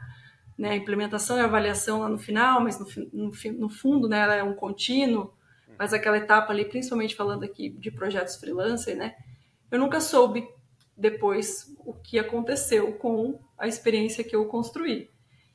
né, 0.56 0.70
a 0.70 0.76
implementação 0.76 1.36
e 1.36 1.40
a 1.40 1.44
avaliação 1.44 2.00
lá 2.00 2.08
no 2.08 2.18
final, 2.18 2.60
mas 2.60 2.78
no, 2.78 2.86
no, 3.12 3.32
no 3.58 3.68
fundo 3.68 4.08
né, 4.08 4.20
ela 4.20 4.34
é 4.34 4.42
um 4.42 4.54
contínuo, 4.54 5.32
mas 5.78 5.92
aquela 5.92 6.18
etapa 6.18 6.52
ali, 6.52 6.64
principalmente 6.64 7.14
falando 7.14 7.44
aqui 7.44 7.68
de 7.70 7.90
projetos 7.90 8.36
freelancer, 8.36 8.96
né, 8.96 9.14
eu 9.70 9.78
nunca 9.78 10.00
soube 10.00 10.46
depois 10.96 11.74
o 11.80 11.92
que 11.94 12.18
aconteceu 12.18 12.92
com 12.94 13.40
a 13.58 13.66
experiência 13.66 14.24
que 14.24 14.36
eu 14.36 14.46
construí. 14.46 15.10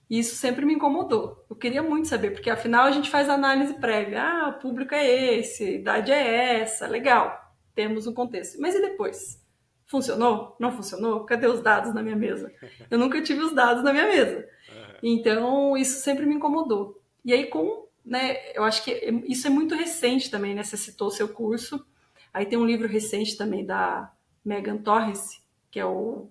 E 0.10 0.18
isso 0.18 0.36
sempre 0.36 0.66
me 0.66 0.74
incomodou. 0.74 1.46
Eu 1.50 1.56
queria 1.56 1.84
muito 1.84 2.08
saber, 2.08 2.32
porque 2.32 2.50
afinal 2.50 2.86
a 2.86 2.92
gente 2.92 3.10
faz 3.10 3.30
análise 3.30 3.76
prévia. 3.76 4.24
Ah, 4.24 4.50
o 4.50 4.60
público 4.60 4.96
é 4.96 5.38
esse, 5.38 5.64
a 5.64 5.72
idade 5.72 6.12
é 6.12 6.60
essa, 6.62 6.88
legal, 6.88 7.54
temos 7.76 8.08
um 8.08 8.14
contexto. 8.14 8.60
Mas 8.60 8.74
e 8.74 8.82
depois? 8.82 9.40
Funcionou? 9.86 10.56
Não 10.60 10.72
funcionou? 10.72 11.26
Cadê 11.26 11.48
os 11.48 11.62
dados 11.62 11.94
na 11.94 12.02
minha 12.02 12.16
mesa? 12.16 12.52
Eu 12.90 12.98
nunca 12.98 13.22
tive 13.22 13.42
os 13.42 13.54
dados 13.54 13.84
na 13.84 13.94
minha 13.94 14.08
mesa. 14.08 14.48
Então, 15.02 15.78
isso 15.78 16.02
sempre 16.02 16.26
me 16.26 16.36
incomodou. 16.36 17.02
E 17.24 17.32
aí, 17.32 17.46
com, 17.46 17.88
né, 18.06 18.52
eu 18.54 18.64
acho 18.64 18.84
que 18.84 18.92
isso 19.28 19.48
é 19.48 19.50
muito 19.50 19.76
recente 19.76 20.30
também, 20.32 20.56
né? 20.56 20.64
Você 20.64 20.78
citou 20.78 21.08
o 21.08 21.12
seu 21.12 21.30
curso. 21.30 21.86
Aí 22.34 22.46
tem 22.46 22.58
um 22.58 22.66
livro 22.66 22.88
recente 22.88 23.38
também 23.38 23.66
da 23.66 24.12
Megan 24.44 24.78
Torres, 24.78 25.44
que 25.72 25.80
é 25.80 25.86
o 25.86 26.30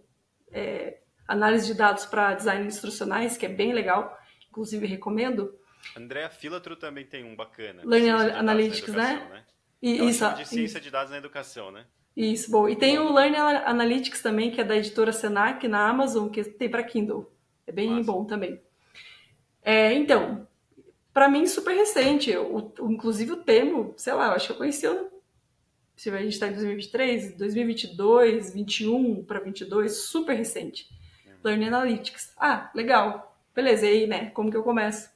é, 0.50 0.98
Análise 1.26 1.66
de 1.66 1.74
Dados 1.74 2.06
para 2.06 2.34
Design 2.34 2.66
Instrucionais, 2.66 3.36
que 3.36 3.46
é 3.46 3.48
bem 3.48 3.72
legal, 3.72 4.18
inclusive 4.48 4.86
recomendo. 4.86 5.54
Andréa 5.96 6.30
Filatro 6.30 6.76
também 6.76 7.04
tem 7.04 7.24
um 7.24 7.36
bacana. 7.36 7.82
Learning 7.84 8.10
Analytics, 8.10 8.94
né? 8.94 9.28
né? 9.30 9.44
E, 9.80 10.08
isso, 10.08 10.28
de 10.34 10.48
ciência 10.48 10.78
isso. 10.78 10.80
de 10.80 10.90
dados 10.90 11.10
na 11.10 11.18
educação, 11.18 11.70
né? 11.70 11.86
Isso, 12.16 12.50
bom. 12.50 12.68
E 12.68 12.74
tem 12.74 12.98
o 12.98 13.12
Learning 13.12 13.36
Analytics 13.36 14.20
também, 14.20 14.50
que 14.50 14.60
é 14.60 14.64
da 14.64 14.76
editora 14.76 15.12
Senac, 15.12 15.66
na 15.68 15.88
Amazon, 15.88 16.28
que 16.28 16.42
tem 16.42 16.68
para 16.68 16.82
Kindle. 16.82 17.32
É 17.64 17.70
bem 17.70 18.02
bom 18.02 18.24
também. 18.24 18.60
É, 19.62 19.92
então, 19.92 20.48
para 21.12 21.28
mim, 21.28 21.46
super 21.46 21.74
recente. 21.74 22.36
O, 22.36 22.72
o, 22.78 22.92
inclusive 22.92 23.32
o 23.32 23.42
termo, 23.42 23.94
sei 23.96 24.12
lá, 24.12 24.26
eu 24.26 24.32
acho 24.32 24.46
que 24.46 24.52
eu 24.52 24.56
conheci 24.56 24.86
se 25.98 26.10
a 26.10 26.18
gente 26.18 26.34
está 26.34 26.46
em 26.46 26.52
2023, 26.52 27.36
2022, 27.36 28.54
21 28.54 29.24
para 29.24 29.40
22, 29.40 30.04
super 30.04 30.34
recente. 30.34 30.88
Learning 31.42 31.66
Analytics. 31.66 32.32
Ah, 32.38 32.70
legal. 32.72 33.36
Beleza, 33.52 33.84
e 33.84 33.88
aí, 33.88 34.06
né? 34.06 34.30
Como 34.30 34.48
que 34.48 34.56
eu 34.56 34.62
começo? 34.62 35.10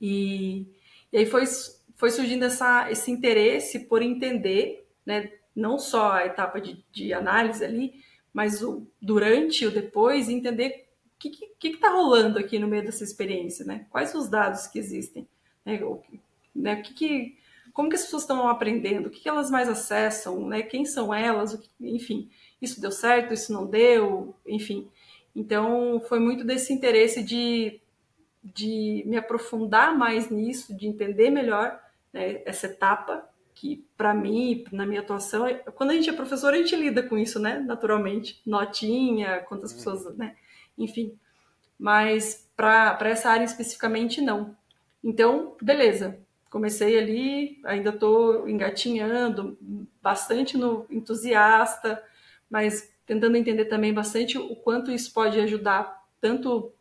E, 0.00 0.66
e 1.12 1.18
aí 1.18 1.26
foi, 1.26 1.44
foi 1.94 2.10
surgindo 2.10 2.46
essa, 2.46 2.90
esse 2.90 3.10
interesse 3.10 3.80
por 3.80 4.00
entender, 4.00 4.88
né? 5.04 5.30
Não 5.54 5.78
só 5.78 6.12
a 6.12 6.24
etapa 6.24 6.58
de, 6.58 6.82
de 6.90 7.12
análise 7.12 7.62
ali, 7.62 8.02
mas 8.32 8.62
o 8.62 8.86
durante 9.02 9.64
e 9.64 9.66
o 9.66 9.70
depois, 9.70 10.30
entender 10.30 10.87
o 11.18 11.20
que 11.20 11.28
está 11.28 11.46
que, 11.58 11.70
que 11.70 11.76
tá 11.78 11.90
rolando 11.90 12.38
aqui 12.38 12.58
no 12.58 12.68
meio 12.68 12.84
dessa 12.84 13.02
experiência, 13.02 13.64
né? 13.64 13.86
Quais 13.90 14.14
os 14.14 14.28
dados 14.28 14.68
que 14.68 14.78
existem? 14.78 15.26
Né? 15.64 15.82
O, 15.82 16.00
né? 16.54 16.74
o 16.74 16.82
que, 16.82 16.94
que 16.94 17.38
como 17.72 17.88
que 17.88 17.96
as 17.96 18.02
pessoas 18.02 18.22
estão 18.22 18.48
aprendendo, 18.48 19.06
o 19.06 19.10
que, 19.10 19.20
que 19.20 19.28
elas 19.28 19.50
mais 19.50 19.68
acessam, 19.68 20.48
né? 20.48 20.62
quem 20.62 20.84
são 20.84 21.14
elas, 21.14 21.54
que, 21.54 21.68
enfim, 21.80 22.28
isso 22.60 22.80
deu 22.80 22.90
certo, 22.90 23.32
isso 23.32 23.52
não 23.52 23.66
deu, 23.66 24.34
enfim. 24.44 24.88
Então, 25.34 26.00
foi 26.08 26.18
muito 26.18 26.42
desse 26.42 26.72
interesse 26.72 27.22
de, 27.22 27.80
de 28.42 29.04
me 29.06 29.16
aprofundar 29.16 29.96
mais 29.96 30.28
nisso, 30.28 30.76
de 30.76 30.88
entender 30.88 31.30
melhor 31.30 31.80
né, 32.12 32.42
essa 32.44 32.66
etapa, 32.66 33.28
que 33.54 33.84
para 33.96 34.12
mim, 34.12 34.64
na 34.72 34.84
minha 34.84 35.00
atuação, 35.00 35.46
é, 35.46 35.54
quando 35.54 35.90
a 35.90 35.94
gente 35.94 36.10
é 36.10 36.12
professor, 36.12 36.52
a 36.52 36.56
gente 36.56 36.74
lida 36.74 37.02
com 37.02 37.16
isso, 37.16 37.38
né, 37.38 37.60
naturalmente, 37.60 38.40
notinha, 38.44 39.38
quantas 39.48 39.70
uhum. 39.70 39.76
pessoas, 39.76 40.16
né, 40.16 40.34
enfim. 40.78 41.18
Mas 41.78 42.48
para 42.56 42.98
essa 43.02 43.30
área 43.30 43.44
especificamente, 43.44 44.20
não. 44.20 44.56
Então, 45.02 45.56
beleza, 45.62 46.18
comecei 46.50 46.98
ali, 46.98 47.60
ainda 47.64 47.90
estou 47.90 48.48
engatinhando, 48.48 49.56
bastante 50.02 50.56
no 50.56 50.86
entusiasta, 50.90 52.02
mas 52.50 52.92
tentando 53.06 53.36
entender 53.36 53.66
também 53.66 53.92
bastante 53.92 54.38
o 54.38 54.56
quanto 54.56 54.90
isso 54.90 55.12
pode 55.12 55.38
ajudar, 55.40 56.04
tanto 56.20 56.72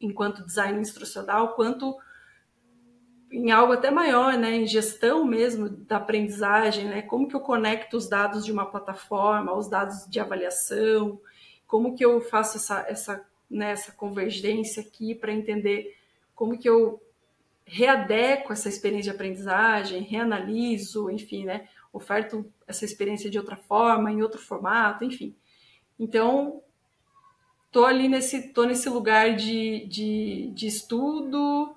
enquanto 0.00 0.44
design 0.44 0.78
instrucional, 0.80 1.54
quanto 1.54 1.96
em 3.30 3.50
algo 3.50 3.72
até 3.72 3.90
maior, 3.90 4.36
né, 4.38 4.54
em 4.54 4.66
gestão 4.66 5.24
mesmo 5.24 5.68
da 5.68 5.96
aprendizagem, 5.96 6.86
né, 6.86 7.02
como 7.02 7.28
que 7.28 7.34
eu 7.34 7.40
conecto 7.40 7.96
os 7.96 8.08
dados 8.08 8.44
de 8.44 8.52
uma 8.52 8.66
plataforma 8.66 9.56
os 9.56 9.68
dados 9.68 10.08
de 10.08 10.20
avaliação, 10.20 11.20
como 11.66 11.96
que 11.96 12.04
eu 12.04 12.20
faço 12.20 12.56
essa, 12.56 12.86
essa, 12.88 13.26
né, 13.50 13.72
essa 13.72 13.92
convergência 13.92 14.82
aqui 14.82 15.14
para 15.14 15.32
entender 15.32 15.96
como 16.34 16.58
que 16.58 16.68
eu 16.68 17.00
readequo 17.64 18.52
essa 18.52 18.68
experiência 18.68 19.10
de 19.10 19.16
aprendizagem, 19.16 20.02
reanaliso, 20.02 21.10
enfim, 21.10 21.44
né? 21.44 21.68
Oferto 21.92 22.46
essa 22.66 22.84
experiência 22.84 23.28
de 23.28 23.38
outra 23.38 23.56
forma, 23.56 24.12
em 24.12 24.22
outro 24.22 24.40
formato, 24.40 25.04
enfim. 25.04 25.34
Então, 25.98 26.62
tô 27.72 27.84
ali 27.84 28.08
nesse, 28.08 28.52
tô 28.52 28.64
nesse 28.64 28.88
lugar 28.88 29.34
de, 29.34 29.86
de, 29.86 30.50
de 30.54 30.66
estudo, 30.66 31.74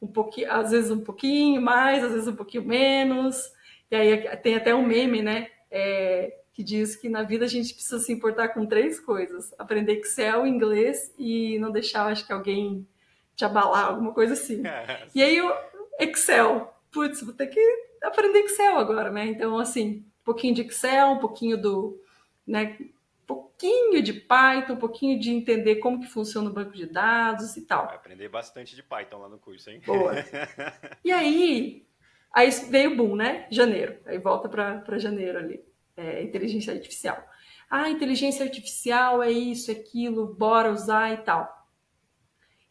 um 0.00 0.06
pouquinho, 0.06 0.52
às 0.52 0.70
vezes 0.70 0.90
um 0.90 1.00
pouquinho 1.00 1.60
mais, 1.60 2.04
às 2.04 2.12
vezes 2.12 2.28
um 2.28 2.36
pouquinho 2.36 2.64
menos. 2.64 3.52
E 3.90 3.96
aí 3.96 4.36
tem 4.38 4.54
até 4.54 4.74
um 4.74 4.86
meme, 4.86 5.22
né? 5.22 5.48
É, 5.70 6.41
que 6.52 6.62
diz 6.62 6.94
que 6.94 7.08
na 7.08 7.22
vida 7.22 7.44
a 7.44 7.48
gente 7.48 7.72
precisa 7.72 7.98
se 7.98 8.12
importar 8.12 8.48
com 8.48 8.66
três 8.66 9.00
coisas: 9.00 9.54
aprender 9.58 9.94
Excel, 9.94 10.46
inglês 10.46 11.12
e 11.18 11.58
não 11.58 11.70
deixar, 11.70 12.06
acho 12.06 12.26
que 12.26 12.32
alguém 12.32 12.86
te 13.34 13.44
abalar, 13.44 13.86
alguma 13.86 14.12
coisa 14.12 14.34
assim. 14.34 14.66
É. 14.66 15.06
E 15.14 15.22
aí 15.22 15.40
o 15.40 15.52
Excel, 15.98 16.72
putz, 16.90 17.22
vou 17.22 17.32
ter 17.32 17.46
que 17.46 17.60
aprender 18.02 18.40
Excel 18.40 18.78
agora, 18.78 19.10
né? 19.10 19.26
Então, 19.26 19.58
assim, 19.58 20.04
um 20.20 20.24
pouquinho 20.24 20.54
de 20.54 20.62
Excel, 20.62 21.12
um 21.12 21.18
pouquinho 21.18 21.56
do, 21.56 21.98
né, 22.46 22.76
um 22.80 23.26
pouquinho 23.26 24.02
de 24.02 24.12
Python, 24.12 24.74
um 24.74 24.76
pouquinho 24.76 25.18
de 25.18 25.30
entender 25.30 25.76
como 25.76 26.00
que 26.00 26.08
funciona 26.08 26.50
o 26.50 26.52
banco 26.52 26.72
de 26.72 26.86
dados 26.86 27.56
e 27.56 27.62
tal. 27.62 27.86
Vai 27.86 27.96
aprender 27.96 28.28
bastante 28.28 28.76
de 28.76 28.82
Python 28.82 29.18
lá 29.18 29.28
no 29.28 29.38
curso, 29.38 29.70
hein? 29.70 29.80
Boa. 29.86 30.12
e 31.02 31.10
aí, 31.10 31.86
aí 32.32 32.50
veio 32.68 32.92
o 32.92 32.96
boom, 32.96 33.16
né? 33.16 33.46
Janeiro. 33.50 33.98
Aí 34.04 34.18
volta 34.18 34.48
para 34.48 34.98
janeiro 34.98 35.38
ali. 35.38 35.71
É, 36.02 36.22
inteligência 36.22 36.72
artificial. 36.72 37.24
Ah, 37.70 37.88
inteligência 37.88 38.44
artificial 38.44 39.22
é 39.22 39.30
isso, 39.30 39.70
é 39.70 39.74
aquilo, 39.74 40.34
bora 40.34 40.72
usar 40.72 41.12
e 41.12 41.18
tal. 41.18 41.68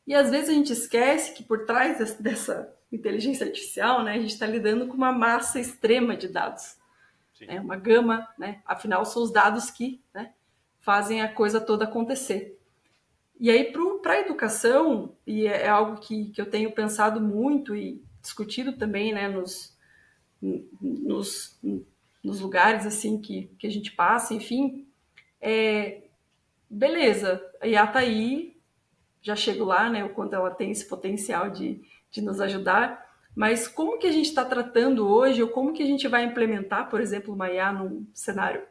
E 0.06 0.14
às 0.14 0.30
vezes 0.30 0.50
a 0.50 0.54
gente 0.54 0.74
esquece 0.74 1.34
que 1.34 1.44
por 1.44 1.66
trás 1.66 1.98
dessa 2.20 2.76
inteligência 2.92 3.46
artificial, 3.46 4.04
né, 4.04 4.14
a 4.14 4.20
gente 4.20 4.34
está 4.34 4.46
lidando 4.46 4.88
com 4.88 4.96
uma 4.96 5.12
massa 5.12 5.60
extrema 5.60 6.16
de 6.16 6.28
dados. 6.28 6.76
É 7.48 7.60
uma 7.60 7.76
gama, 7.76 8.28
né? 8.38 8.62
Afinal, 8.66 9.04
são 9.04 9.24
os 9.24 9.32
dados 9.32 9.72
que 9.72 10.00
né, 10.14 10.34
fazem 10.80 11.22
a 11.22 11.34
coisa 11.34 11.60
toda 11.60 11.86
acontecer. 11.86 12.60
E 13.40 13.50
aí, 13.50 13.74
para 14.04 14.14
a 14.14 14.20
educação, 14.20 15.16
e 15.26 15.48
é, 15.48 15.64
é 15.64 15.70
algo 15.70 16.00
que, 16.00 16.26
que 16.26 16.40
eu 16.40 16.48
tenho 16.48 16.72
pensado 16.72 17.20
muito 17.20 17.76
e 17.76 18.04
discutido 18.22 18.74
também 18.74 19.12
né, 19.12 19.28
nos, 19.28 19.76
nos, 20.80 21.60
nos 22.24 22.40
lugares 22.40 22.86
assim 22.86 23.20
que, 23.20 23.52
que 23.58 23.68
a 23.68 23.72
gente 23.72 23.92
passa, 23.92 24.34
enfim, 24.34 24.88
é, 25.40 26.04
beleza, 26.70 27.42
a 27.60 27.68
IA 27.68 27.84
está 27.84 28.00
aí, 28.00 28.58
já 29.22 29.36
chego 29.36 29.64
lá, 29.64 29.90
né, 29.90 30.04
o 30.04 30.10
quanto 30.10 30.36
ela 30.36 30.52
tem 30.52 30.72
esse 30.72 30.88
potencial 30.88 31.50
de, 31.50 31.82
de 32.12 32.22
nos 32.22 32.40
ajudar, 32.40 33.12
mas 33.36 33.68
como 33.68 33.98
que 33.98 34.08
a 34.08 34.12
gente 34.12 34.28
está 34.28 34.44
tratando 34.44 35.08
hoje, 35.08 35.42
ou 35.42 35.50
como 35.50 35.74
que 35.74 35.84
a 35.84 35.86
gente 35.86 36.08
vai 36.08 36.24
implementar, 36.24 36.90
por 36.90 37.00
exemplo, 37.00 37.34
uma 37.34 37.50
IA 37.50 37.72
num 37.72 38.06
cenário 38.14 38.64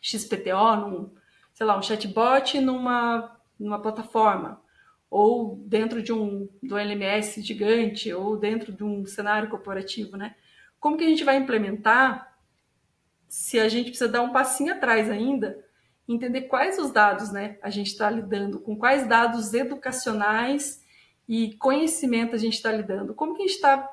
XPTO, 0.00 0.76
num, 0.76 1.10
sei 1.54 1.66
lá, 1.66 1.78
um 1.78 1.82
chatbot 1.82 2.60
numa, 2.60 3.36
numa 3.58 3.80
plataforma, 3.80 4.60
ou 5.10 5.56
dentro 5.66 6.02
de 6.02 6.12
um 6.12 6.48
do 6.62 6.78
LMS 6.78 7.42
gigante, 7.42 8.12
ou 8.12 8.36
dentro 8.36 8.72
de 8.72 8.84
um 8.84 9.04
cenário 9.06 9.48
corporativo, 9.48 10.16
né? 10.16 10.36
Como 10.78 10.96
que 10.96 11.04
a 11.04 11.08
gente 11.08 11.24
vai 11.24 11.36
implementar 11.36 12.29
se 13.30 13.60
a 13.60 13.68
gente 13.68 13.90
precisa 13.90 14.10
dar 14.10 14.22
um 14.22 14.32
passinho 14.32 14.74
atrás 14.74 15.08
ainda, 15.08 15.64
entender 16.08 16.42
quais 16.42 16.80
os 16.80 16.90
dados, 16.90 17.30
né? 17.30 17.58
A 17.62 17.70
gente 17.70 17.86
está 17.86 18.10
lidando, 18.10 18.58
com 18.58 18.76
quais 18.76 19.06
dados 19.06 19.54
educacionais 19.54 20.84
e 21.28 21.54
conhecimento 21.54 22.34
a 22.34 22.38
gente 22.38 22.54
está 22.54 22.72
lidando, 22.72 23.14
como 23.14 23.36
que 23.36 23.42
a 23.42 23.46
gente 23.46 23.54
está 23.54 23.88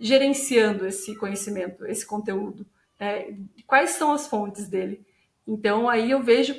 gerenciando 0.00 0.86
esse 0.86 1.14
conhecimento, 1.16 1.84
esse 1.84 2.06
conteúdo, 2.06 2.66
é, 2.98 3.34
quais 3.66 3.90
são 3.90 4.12
as 4.12 4.26
fontes 4.26 4.66
dele. 4.66 5.04
Então 5.46 5.86
aí 5.86 6.10
eu 6.10 6.22
vejo 6.22 6.58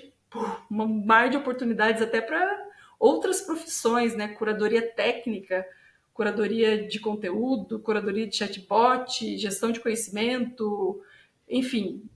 um 0.70 1.06
mar 1.06 1.28
de 1.32 1.38
oportunidades 1.38 2.03
até 2.03 2.22
para 2.22 2.68
outras 2.99 3.41
profissões, 3.41 4.16
né? 4.16 4.28
Curadoria 4.28 4.88
técnica, 4.91 5.66
curadoria 6.14 6.88
de 6.88 6.99
conteúdo, 6.99 7.80
curadoria 7.80 8.28
de 8.28 8.36
chatbot, 8.36 9.38
gestão 9.39 9.72
de 9.72 9.80
conhecimento, 9.80 11.01
enfim, 11.50 12.10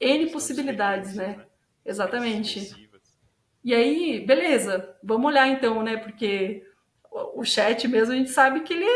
N 0.00 0.30
possibilidades, 0.30 1.14
né? 1.14 1.44
Exatamente. 1.84 2.88
E 3.62 3.74
aí, 3.74 4.20
beleza, 4.20 4.96
vamos 5.02 5.26
olhar 5.26 5.48
então, 5.48 5.82
né? 5.82 5.96
Porque 5.96 6.66
o 7.10 7.44
chat 7.44 7.86
mesmo 7.88 8.12
a 8.12 8.16
gente 8.16 8.30
sabe 8.30 8.60
que 8.60 8.74
ele 8.74 8.86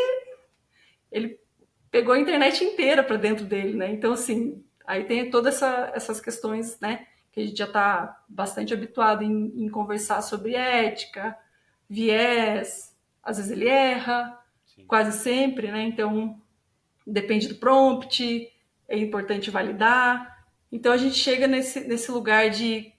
ele 1.10 1.40
pegou 1.90 2.12
a 2.12 2.18
internet 2.18 2.62
inteira 2.62 3.02
para 3.02 3.16
dentro 3.16 3.44
dele, 3.44 3.74
né? 3.74 3.90
Então 3.90 4.12
assim, 4.12 4.62
aí 4.86 5.04
tem 5.04 5.30
todas 5.30 5.56
essa, 5.56 5.92
essas 5.94 6.20
questões, 6.20 6.78
né? 6.80 7.06
Que 7.32 7.40
a 7.40 7.46
gente 7.46 7.56
já 7.56 7.64
está 7.64 8.22
bastante 8.28 8.74
habituado 8.74 9.22
em, 9.22 9.52
em, 9.56 9.68
conversar 9.70 10.20
sobre 10.20 10.54
ética, 10.54 11.36
viés, 11.88 12.94
às 13.22 13.38
vezes 13.38 13.52
ele 13.52 13.68
erra, 13.68 14.38
Sim. 14.66 14.84
quase 14.86 15.18
sempre, 15.18 15.70
né? 15.70 15.82
Então 15.82 16.38
depende 17.06 17.48
do 17.48 17.54
prompt, 17.54 18.52
é 18.88 18.98
importante 18.98 19.50
validar. 19.50 20.46
Então 20.72 20.92
a 20.92 20.96
gente 20.96 21.14
chega 21.14 21.46
nesse, 21.46 21.80
nesse 21.80 22.10
lugar 22.10 22.50
de 22.50 22.92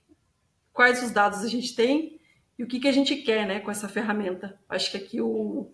quais 0.72 1.04
os 1.04 1.12
dados 1.12 1.44
a 1.44 1.48
gente 1.48 1.76
tem 1.76 2.20
e 2.58 2.64
o 2.64 2.68
que, 2.68 2.80
que 2.80 2.88
a 2.88 2.92
gente 2.92 3.16
quer 3.18 3.48
né, 3.48 3.60
com 3.60 3.72
essa 3.72 3.90
ferramenta. 3.90 4.60
Acho 4.70 4.92
que 4.92 4.98
aqui 4.98 5.22
o, 5.22 5.72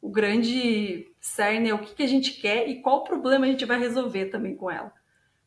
o 0.00 0.10
grande 0.10 1.06
cerne 1.20 1.70
é 1.70 1.74
o 1.74 1.78
que, 1.78 1.94
que 1.94 2.02
a 2.02 2.08
gente 2.08 2.32
quer 2.32 2.68
e 2.68 2.80
qual 2.80 3.04
problema 3.04 3.46
a 3.46 3.48
gente 3.48 3.64
vai 3.64 3.78
resolver 3.78 4.26
também 4.26 4.54
com 4.54 4.70
ela. 4.70 4.92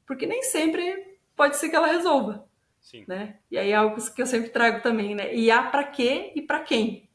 Porque 0.06 0.26
nem 0.26 0.42
sempre 0.44 1.18
pode 1.36 1.58
ser 1.58 1.70
que 1.70 1.76
ela 1.76 1.88
resolva. 1.88 2.48
Sim. 2.82 3.04
Né? 3.08 3.38
E 3.52 3.58
aí 3.58 3.72
é 3.72 3.76
algo 3.76 3.98
que 4.14 4.22
eu 4.22 4.26
sempre 4.26 4.50
trago 4.50 4.82
também, 4.82 5.14
né? 5.16 5.36
E 5.36 5.52
há 5.52 5.64
para 5.64 5.84
quê 5.84 6.32
e 6.36 6.42
para 6.42 6.62
quem. 6.62 7.10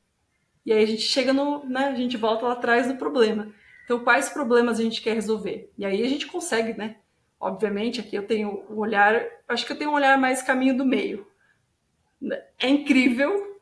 E 0.65 0.73
aí 0.73 0.83
a 0.83 0.87
gente 0.87 1.03
chega 1.03 1.33
no, 1.33 1.65
né, 1.67 1.89
a 1.89 1.95
gente 1.95 2.17
volta 2.17 2.47
lá 2.47 2.53
atrás 2.53 2.87
do 2.87 2.97
problema. 2.97 3.53
Então, 3.85 4.01
quais 4.01 4.28
problemas 4.28 4.80
a 4.80 4.82
gente 4.82 5.03
quer 5.03 5.14
resolver? 5.14 5.70
E 5.76 5.85
aí 5.85 6.03
a 6.03 6.09
gente 6.09 6.26
consegue, 6.26 6.72
né? 6.72 6.97
Obviamente, 7.39 8.01
aqui 8.01 8.16
eu 8.16 8.26
tenho 8.26 8.64
um 8.70 8.78
olhar, 8.78 9.22
acho 9.47 9.66
que 9.66 9.72
eu 9.72 9.78
tenho 9.78 9.91
um 9.91 9.95
olhar 9.95 10.18
mais 10.18 10.43
caminho 10.43 10.76
do 10.76 10.85
meio. 10.85 11.26
É 12.59 12.68
incrível 12.68 13.55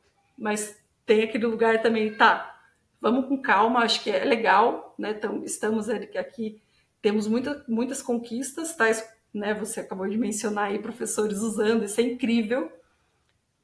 mas 0.42 0.76
tem 1.06 1.22
aquele 1.22 1.46
lugar 1.46 1.80
também, 1.82 2.16
tá, 2.16 2.60
vamos 3.00 3.26
com 3.26 3.40
calma, 3.40 3.80
acho 3.80 4.02
que 4.02 4.10
é 4.10 4.24
legal, 4.24 4.92
né? 4.98 5.10
Então, 5.10 5.42
estamos 5.44 5.88
aqui, 5.88 6.60
temos 7.00 7.28
muita, 7.28 7.64
muitas 7.68 8.02
conquistas, 8.02 8.74
tais, 8.74 9.08
né? 9.32 9.54
Você 9.54 9.78
acabou 9.78 10.08
de 10.08 10.18
mencionar 10.18 10.70
aí 10.70 10.80
professores 10.80 11.38
usando, 11.38 11.84
isso 11.84 12.00
é 12.00 12.04
incrível. 12.04 12.72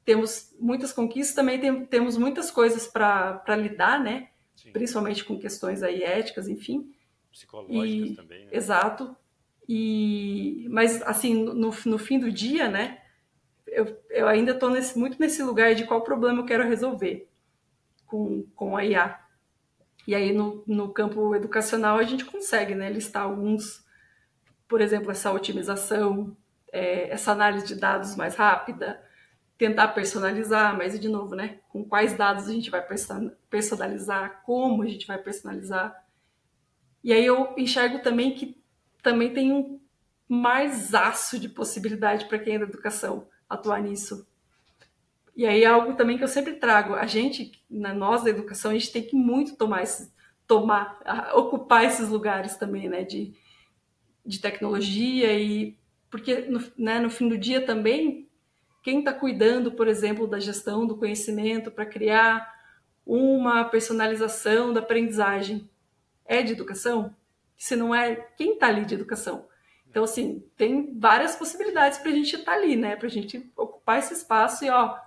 Temos 0.05 0.55
muitas 0.57 0.93
conquistas, 0.93 1.35
também 1.35 1.59
tem, 1.59 1.85
temos 1.85 2.17
muitas 2.17 2.49
coisas 2.49 2.87
para 2.87 3.55
lidar, 3.57 4.01
né? 4.01 4.29
Sim. 4.61 4.71
Principalmente 4.71 5.23
com 5.23 5.39
questões 5.39 5.83
aí 5.83 6.03
éticas, 6.03 6.47
enfim. 6.47 6.91
Psicológicas 7.31 8.09
e, 8.09 8.15
também, 8.15 8.45
né? 8.45 8.51
Exato. 8.51 9.15
E, 9.67 10.67
mas, 10.69 11.01
assim, 11.03 11.33
no, 11.33 11.71
no 11.85 11.97
fim 11.97 12.19
do 12.19 12.31
dia, 12.31 12.67
né? 12.67 12.99
eu, 13.71 14.01
eu 14.09 14.27
ainda 14.27 14.51
estou 14.51 14.71
muito 14.95 15.19
nesse 15.19 15.41
lugar 15.43 15.75
de 15.75 15.85
qual 15.85 16.01
problema 16.01 16.39
eu 16.39 16.45
quero 16.45 16.67
resolver 16.67 17.29
com, 18.05 18.43
com 18.55 18.75
a 18.75 18.85
IA. 18.85 19.19
E 20.07 20.15
aí, 20.15 20.33
no, 20.33 20.63
no 20.65 20.91
campo 20.91 21.35
educacional, 21.35 21.97
a 21.97 22.03
gente 22.03 22.25
consegue 22.25 22.73
né, 22.73 22.89
listar 22.89 23.23
alguns, 23.23 23.85
por 24.67 24.81
exemplo, 24.81 25.11
essa 25.11 25.31
otimização, 25.31 26.35
é, 26.71 27.09
essa 27.09 27.31
análise 27.31 27.67
de 27.67 27.75
dados 27.75 28.15
mais 28.15 28.35
rápida, 28.35 29.01
tentar 29.59 29.89
personalizar, 29.89 30.75
mas, 30.77 30.97
de 30.97 31.09
novo, 31.09 31.35
né, 31.35 31.59
com 31.67 31.83
quais 31.83 32.13
dados 32.13 32.47
a 32.47 32.53
gente 32.53 32.71
vai 32.71 32.81
personalizar, 33.49 34.41
como 34.45 34.81
a 34.81 34.87
gente 34.87 35.05
vai 35.05 35.17
personalizar. 35.17 36.01
E 37.03 37.11
aí 37.11 37.25
eu 37.25 37.53
enxergo 37.57 37.99
também 37.99 38.33
que 38.33 38.57
também 39.03 39.33
tem 39.33 39.51
um 39.51 39.77
mais 40.29 40.95
aço 40.95 41.37
de 41.37 41.49
possibilidade 41.49 42.25
para 42.25 42.39
quem 42.39 42.55
é 42.55 42.59
da 42.59 42.63
educação 42.63 43.27
atuar 43.49 43.81
nisso. 43.81 44.25
E 45.35 45.45
aí 45.45 45.63
é 45.63 45.67
algo 45.67 45.93
também 45.95 46.17
que 46.17 46.23
eu 46.23 46.27
sempre 46.29 46.53
trago. 46.53 46.93
A 46.93 47.05
gente, 47.05 47.51
na 47.69 47.93
nós 47.93 48.23
da 48.23 48.29
educação, 48.29 48.71
a 48.71 48.73
gente 48.73 48.93
tem 48.93 49.03
que 49.03 49.15
muito 49.15 49.57
tomar 49.57 49.83
tomar, 50.47 50.99
ocupar 51.35 51.83
esses 51.83 52.07
lugares 52.07 52.55
também, 52.55 52.87
né, 52.87 53.03
de, 53.03 53.33
de 54.25 54.39
tecnologia 54.39 55.37
e 55.37 55.77
porque 56.09 56.41
no, 56.41 56.63
né, 56.77 56.99
no 56.99 57.09
fim 57.09 57.27
do 57.27 57.37
dia 57.37 57.65
também 57.65 58.28
quem 58.89 58.99
está 58.99 59.13
cuidando, 59.13 59.71
por 59.71 59.87
exemplo, 59.87 60.25
da 60.25 60.39
gestão 60.39 60.83
do 60.87 60.97
conhecimento 60.97 61.69
para 61.69 61.85
criar 61.85 62.59
uma 63.05 63.63
personalização 63.63 64.73
da 64.73 64.79
aprendizagem 64.79 65.69
é 66.25 66.41
de 66.41 66.53
educação? 66.53 67.15
Se 67.55 67.75
não 67.75 67.93
é, 67.93 68.15
quem 68.35 68.53
está 68.53 68.65
ali 68.65 68.85
de 68.85 68.95
educação? 68.95 69.47
Então, 69.87 70.03
assim, 70.03 70.43
tem 70.57 70.97
várias 70.97 71.35
possibilidades 71.35 71.99
para 71.99 72.09
a 72.09 72.15
gente 72.15 72.35
estar 72.35 72.51
tá 72.51 72.57
ali, 72.57 72.75
né? 72.75 72.95
Para 72.95 73.05
a 73.05 73.11
gente 73.11 73.51
ocupar 73.55 73.99
esse 73.99 74.15
espaço 74.15 74.65
e, 74.65 74.71
ó, 74.71 74.97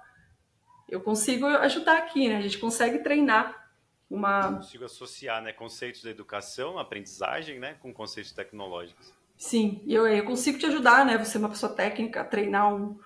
eu 0.88 1.00
consigo 1.00 1.44
ajudar 1.46 1.98
aqui, 1.98 2.28
né? 2.28 2.36
A 2.36 2.42
gente 2.42 2.58
consegue 2.58 3.00
treinar 3.00 3.68
uma... 4.08 4.42
Eu 4.42 4.56
consigo 4.58 4.84
associar, 4.84 5.42
né, 5.42 5.52
conceitos 5.52 6.04
da 6.04 6.10
educação, 6.10 6.78
aprendizagem, 6.78 7.58
né, 7.58 7.74
com 7.80 7.92
conceitos 7.92 8.30
tecnológicos. 8.30 9.12
Sim, 9.36 9.82
eu, 9.88 10.06
eu 10.06 10.24
consigo 10.24 10.56
te 10.56 10.66
ajudar, 10.66 11.04
né? 11.04 11.18
Você 11.18 11.36
é 11.36 11.40
uma 11.40 11.48
pessoa 11.48 11.74
técnica, 11.74 12.24
treinar 12.24 12.72
um, 12.72 12.96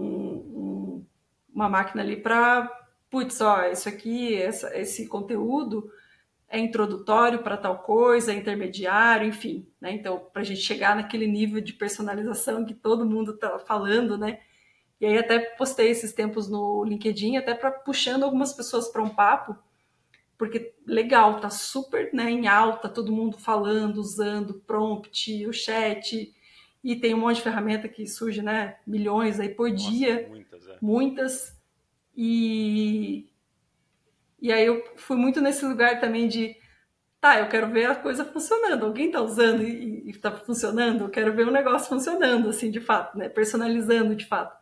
um, 0.00 0.34
um, 0.34 1.06
uma 1.54 1.68
máquina 1.68 2.02
ali 2.02 2.16
para, 2.16 2.70
putz, 3.10 3.40
ó, 3.40 3.64
isso 3.66 3.88
aqui, 3.88 4.34
essa, 4.34 4.76
esse 4.78 5.06
conteúdo 5.08 5.90
é 6.48 6.58
introdutório 6.58 7.42
para 7.42 7.56
tal 7.56 7.78
coisa, 7.78 8.32
é 8.32 8.36
intermediário, 8.36 9.28
enfim, 9.28 9.68
né? 9.80 9.92
Então, 9.92 10.18
para 10.32 10.42
a 10.42 10.44
gente 10.44 10.60
chegar 10.60 10.96
naquele 10.96 11.26
nível 11.26 11.60
de 11.60 11.72
personalização 11.72 12.64
que 12.64 12.74
todo 12.74 13.06
mundo 13.06 13.34
está 13.34 13.58
falando, 13.58 14.18
né? 14.18 14.40
E 15.00 15.06
aí 15.06 15.16
até 15.16 15.38
postei 15.38 15.88
esses 15.90 16.12
tempos 16.12 16.48
no 16.48 16.84
LinkedIn, 16.84 17.36
até 17.36 17.54
para 17.54 17.70
puxando 17.70 18.24
algumas 18.24 18.52
pessoas 18.52 18.88
para 18.88 19.02
um 19.02 19.08
papo, 19.08 19.56
porque 20.36 20.74
legal, 20.84 21.40
tá 21.40 21.50
super 21.50 22.12
né, 22.12 22.30
em 22.30 22.48
alta, 22.48 22.88
todo 22.88 23.12
mundo 23.12 23.38
falando, 23.38 23.98
usando 23.98 24.54
prompt, 24.66 25.46
o 25.46 25.52
chat, 25.52 26.34
e 26.82 26.96
tem 26.96 27.14
um 27.14 27.18
monte 27.18 27.36
de 27.36 27.42
ferramenta 27.42 27.88
que 27.88 28.06
surge, 28.06 28.42
né? 28.42 28.76
Milhões 28.86 29.38
aí 29.38 29.48
por 29.48 29.70
Nossa, 29.70 29.90
dia. 29.90 30.26
Muitas, 30.28 30.66
é. 30.66 30.78
Muitas. 30.80 31.60
E, 32.16 33.28
e 34.40 34.52
aí 34.52 34.64
eu 34.64 34.82
fui 34.96 35.16
muito 35.16 35.40
nesse 35.40 35.64
lugar 35.64 36.00
também 36.00 36.26
de, 36.26 36.56
tá, 37.20 37.38
eu 37.38 37.48
quero 37.48 37.68
ver 37.68 37.86
a 37.86 37.94
coisa 37.94 38.24
funcionando. 38.24 38.86
Alguém 38.86 39.06
está 39.06 39.20
usando 39.20 39.62
e 39.62 40.08
está 40.08 40.32
funcionando? 40.32 41.04
Eu 41.04 41.10
quero 41.10 41.34
ver 41.34 41.46
o 41.46 41.52
negócio 41.52 41.88
funcionando, 41.88 42.48
assim, 42.48 42.70
de 42.70 42.80
fato, 42.80 43.18
né? 43.18 43.28
Personalizando 43.28 44.16
de 44.16 44.24
fato. 44.24 44.58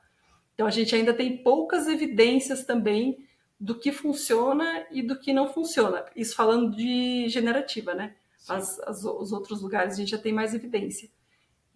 Então 0.55 0.67
a 0.67 0.71
gente 0.71 0.95
ainda 0.95 1.15
tem 1.15 1.37
poucas 1.37 1.87
evidências 1.87 2.65
também 2.65 3.25
do 3.61 3.79
que 3.79 3.93
funciona 3.93 4.87
e 4.91 5.03
do 5.03 5.19
que 5.19 5.33
não 5.33 5.53
funciona. 5.53 6.05
Isso 6.17 6.35
falando 6.35 6.75
de 6.75 7.29
generativa, 7.29 7.95
né? 7.95 8.17
As, 8.49 8.79
as, 8.81 9.05
os 9.05 9.33
outros 9.33 9.63
lugares 9.63 9.95
a 9.95 9.97
gente 9.97 10.11
já 10.11 10.19
tem 10.19 10.33
mais 10.33 10.55
evidência. 10.55 11.09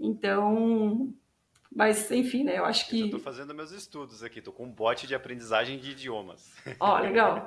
Então, 0.03 1.15
Mas, 1.75 2.11
enfim, 2.11 2.43
né? 2.43 2.59
Eu 2.59 2.65
acho 2.65 2.89
que. 2.89 2.99
Eu 2.99 3.05
estou 3.07 3.21
fazendo 3.21 3.55
meus 3.55 3.71
estudos 3.71 4.25
aqui, 4.25 4.41
estou 4.41 4.53
com 4.53 4.65
um 4.65 4.71
bot 4.71 5.07
de 5.07 5.15
aprendizagem 5.15 5.79
de 5.79 5.93
idiomas. 5.93 6.53
Ó, 6.81 6.97
oh, 6.97 7.01
legal. 7.01 7.47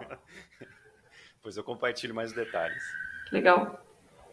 pois 1.43 1.57
eu 1.57 1.63
compartilho 1.63 2.15
mais 2.15 2.31
detalhes. 2.31 2.81
Legal. 3.29 3.85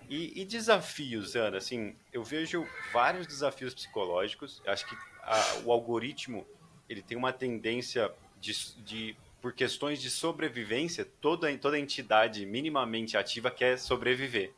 E, 0.08 0.40
e, 0.40 0.44
desafios, 0.44 1.34
Ana? 1.34 1.56
Assim, 1.56 1.96
eu 2.12 2.22
vejo 2.22 2.66
vários 2.92 3.26
desafios 3.26 3.74
psicológicos. 3.74 4.62
Acho 4.66 4.86
que 4.86 4.96
a, 5.22 5.62
o 5.64 5.72
algoritmo 5.72 6.46
ele 6.88 7.02
tem 7.02 7.16
uma 7.16 7.32
tendência 7.32 8.12
de, 8.40 8.52
de, 8.82 9.16
por 9.40 9.52
questões 9.52 10.00
de 10.00 10.10
sobrevivência, 10.10 11.04
toda, 11.20 11.56
toda 11.58 11.78
entidade 11.78 12.46
minimamente 12.46 13.16
ativa 13.16 13.50
quer 13.50 13.78
sobreviver. 13.78 14.52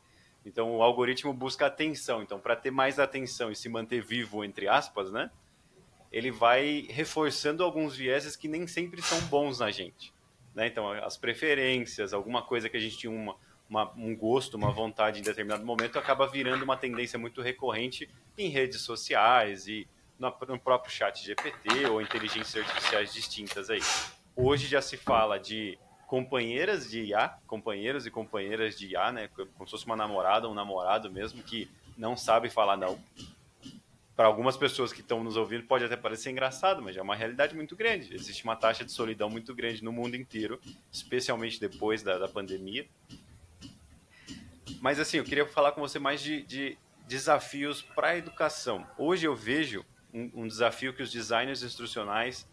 Então, 0.45 0.77
o 0.77 0.83
algoritmo 0.83 1.33
busca 1.33 1.65
atenção. 1.65 2.21
Então, 2.21 2.39
para 2.39 2.55
ter 2.55 2.71
mais 2.71 2.99
atenção 2.99 3.51
e 3.51 3.55
se 3.55 3.67
manter 3.67 4.01
vivo, 4.01 4.43
entre 4.43 4.67
aspas, 4.67 5.11
né? 5.11 5.31
Ele 6.11 6.31
vai 6.31 6.85
reforçando 6.89 7.63
alguns 7.63 7.95
vieses 7.95 8.35
que 8.35 8.47
nem 8.47 8.67
sempre 8.67 9.01
são 9.01 9.19
bons 9.21 9.59
na 9.59 9.71
gente. 9.71 10.13
Né? 10.53 10.67
Então, 10.67 10.89
as 10.89 11.17
preferências, 11.17 12.13
alguma 12.13 12.41
coisa 12.41 12.69
que 12.69 12.77
a 12.77 12.79
gente 12.79 12.97
tinha 12.97 13.11
uma, 13.11 13.35
uma, 13.69 13.91
um 13.97 14.15
gosto, 14.15 14.55
uma 14.55 14.71
vontade 14.71 15.19
em 15.19 15.23
determinado 15.23 15.65
momento, 15.65 15.99
acaba 15.99 16.27
virando 16.27 16.63
uma 16.63 16.77
tendência 16.77 17.19
muito 17.19 17.41
recorrente 17.41 18.09
em 18.37 18.49
redes 18.49 18.81
sociais 18.81 19.67
e 19.67 19.87
no, 20.17 20.33
no 20.47 20.59
próprio 20.59 20.91
chat 20.93 21.25
GPT 21.25 21.87
ou 21.87 22.01
inteligências 22.01 22.65
artificiais 22.65 23.13
distintas 23.13 23.69
aí. 23.69 23.81
Hoje 24.35 24.67
já 24.67 24.81
se 24.81 24.95
fala 24.95 25.37
de 25.37 25.77
companheiras 26.15 26.89
de 26.89 27.01
IA, 27.07 27.27
companheiros 27.45 28.05
e 28.05 28.09
companheiras 28.09 28.79
de 28.79 28.87
IA, 28.87 29.11
né? 29.11 29.27
Como 29.27 29.67
se 29.67 29.71
fosse 29.71 29.85
uma 29.85 29.97
namorada, 29.97 30.47
um 30.47 30.53
namorado 30.53 31.11
mesmo, 31.11 31.43
que 31.43 31.69
não 31.97 32.15
sabe 32.15 32.49
falar 32.49 32.77
não. 32.77 32.97
Para 34.15 34.25
algumas 34.25 34.55
pessoas 34.55 34.93
que 34.93 35.01
estão 35.01 35.21
nos 35.21 35.35
ouvindo 35.35 35.65
pode 35.65 35.83
até 35.83 35.97
parecer 35.97 36.31
engraçado, 36.31 36.81
mas 36.81 36.95
é 36.95 37.01
uma 37.01 37.17
realidade 37.17 37.53
muito 37.53 37.75
grande. 37.75 38.15
Existe 38.15 38.45
uma 38.45 38.55
taxa 38.55 38.85
de 38.85 38.93
solidão 38.93 39.29
muito 39.29 39.53
grande 39.53 39.83
no 39.83 39.91
mundo 39.91 40.15
inteiro, 40.15 40.57
especialmente 40.89 41.59
depois 41.59 42.01
da, 42.01 42.17
da 42.17 42.29
pandemia. 42.29 42.87
Mas 44.79 45.01
assim, 45.01 45.17
eu 45.17 45.25
queria 45.25 45.45
falar 45.45 45.73
com 45.73 45.81
você 45.81 45.99
mais 45.99 46.21
de, 46.21 46.43
de 46.43 46.77
desafios 47.05 47.81
para 47.81 48.11
a 48.11 48.17
educação. 48.17 48.87
Hoje 48.97 49.27
eu 49.27 49.35
vejo 49.35 49.85
um, 50.13 50.31
um 50.33 50.47
desafio 50.47 50.93
que 50.93 51.03
os 51.03 51.11
designers 51.11 51.61
instrucionais 51.61 52.47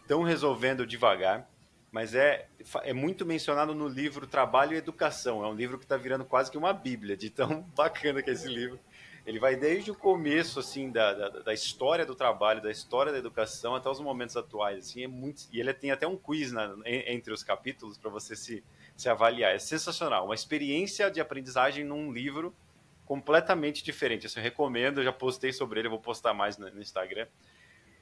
estão 0.00 0.22
resolvendo 0.22 0.86
devagar, 0.86 1.46
mas 1.92 2.14
é, 2.14 2.48
é 2.84 2.94
muito 2.94 3.26
mencionado 3.26 3.74
no 3.74 3.86
livro 3.86 4.26
Trabalho 4.26 4.72
e 4.72 4.78
Educação. 4.78 5.44
É 5.44 5.46
um 5.46 5.54
livro 5.54 5.78
que 5.78 5.84
está 5.84 5.98
virando 5.98 6.24
quase 6.24 6.50
que 6.50 6.56
uma 6.56 6.72
bíblia, 6.72 7.14
de 7.14 7.28
tão 7.28 7.60
bacana 7.76 8.22
que 8.22 8.30
é 8.30 8.32
esse 8.32 8.48
livro. 8.48 8.80
Ele 9.26 9.38
vai 9.38 9.54
desde 9.54 9.90
o 9.90 9.94
começo 9.94 10.58
assim 10.58 10.90
da, 10.90 11.12
da, 11.12 11.28
da, 11.28 11.54
história 11.54 12.06
do 12.06 12.14
trabalho, 12.14 12.62
da 12.62 12.70
história 12.70 13.12
da 13.12 13.18
educação 13.18 13.74
até 13.76 13.90
os 13.90 14.00
momentos 14.00 14.36
atuais. 14.38 14.78
Assim, 14.78 15.04
é 15.04 15.06
muito, 15.06 15.44
e 15.52 15.60
ele 15.60 15.72
tem 15.74 15.90
até 15.90 16.08
um 16.08 16.16
quiz 16.16 16.50
na, 16.50 16.74
entre 16.86 17.32
os 17.32 17.44
capítulos 17.44 17.98
para 17.98 18.10
você 18.10 18.34
se, 18.34 18.64
se 18.96 19.08
avaliar. 19.10 19.54
É 19.54 19.58
sensacional, 19.58 20.24
uma 20.24 20.34
experiência 20.34 21.10
de 21.10 21.20
aprendizagem 21.20 21.84
num 21.84 22.10
livro 22.10 22.56
completamente 23.04 23.84
diferente. 23.84 24.26
Assim, 24.26 24.40
eu 24.40 24.44
recomendo, 24.44 25.00
eu 25.00 25.04
já 25.04 25.12
postei 25.12 25.52
sobre 25.52 25.80
ele, 25.80 25.88
eu 25.88 25.92
vou 25.92 26.00
postar 26.00 26.32
mais 26.32 26.56
no, 26.56 26.70
no 26.70 26.80
Instagram. 26.80 27.28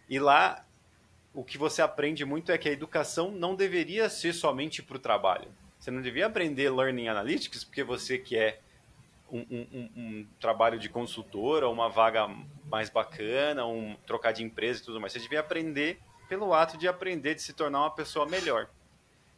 E 0.09 0.18
lá 0.20 0.64
o 1.33 1.45
que 1.45 1.57
você 1.57 1.81
aprende 1.81 2.24
muito 2.24 2.51
é 2.51 2.59
que 2.59 2.68
a 2.68 2.72
educação 2.72 3.31
não 3.31 3.55
deveria 3.55 4.09
ser 4.09 4.33
somente 4.33 4.83
para 4.83 4.97
o 4.97 5.01
trabalho. 5.01 5.49
Você 5.78 5.91
não 5.91 6.03
devia 6.03 6.26
aprender 6.26 6.70
Learning 6.70 7.09
Analytics 7.09 7.64
porque 7.64 7.83
você 7.83 8.18
quer 8.18 8.61
um, 9.31 9.39
um, 9.39 9.66
um, 9.72 9.91
um 9.97 10.26
trabalho 10.41 10.78
de 10.78 10.89
consultora, 10.89 11.68
uma 11.68 11.89
vaga 11.89 12.28
mais 12.66 12.91
bacana, 12.91 13.64
um 13.64 13.97
trocar 14.07 14.33
de 14.33 14.43
empresa 14.43 14.83
e 14.83 14.85
tudo 14.85 15.01
mais. 15.01 15.12
Você 15.12 15.20
devia 15.20 15.41
aprender 15.41 16.01
pelo 16.28 16.53
ato 16.53 16.76
de 16.76 16.87
aprender, 16.87 17.35
de 17.35 17.43
se 17.43 17.53
tornar 17.53 17.81
uma 17.81 17.91
pessoa 17.91 18.26
melhor. 18.26 18.68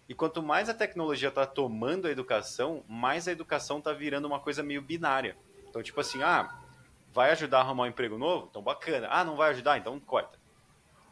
E 0.08 0.14
quanto 0.14 0.42
mais 0.42 0.68
a 0.68 0.74
tecnologia 0.74 1.28
está 1.28 1.46
tomando 1.46 2.06
a 2.06 2.10
educação, 2.10 2.82
mais 2.88 3.28
a 3.28 3.32
educação 3.32 3.78
está 3.78 3.92
virando 3.92 4.26
uma 4.26 4.40
coisa 4.40 4.62
meio 4.62 4.82
binária. 4.82 5.36
Então, 5.68 5.82
tipo 5.82 6.00
assim, 6.00 6.22
ah, 6.22 6.54
vai 7.12 7.30
ajudar 7.30 7.58
a 7.58 7.60
arrumar 7.60 7.84
um 7.84 7.86
emprego 7.86 8.18
novo? 8.18 8.48
Então, 8.50 8.60
bacana. 8.60 9.08
Ah, 9.10 9.24
não 9.24 9.36
vai 9.36 9.50
ajudar? 9.50 9.78
Então, 9.78 9.98
corta. 10.00 10.41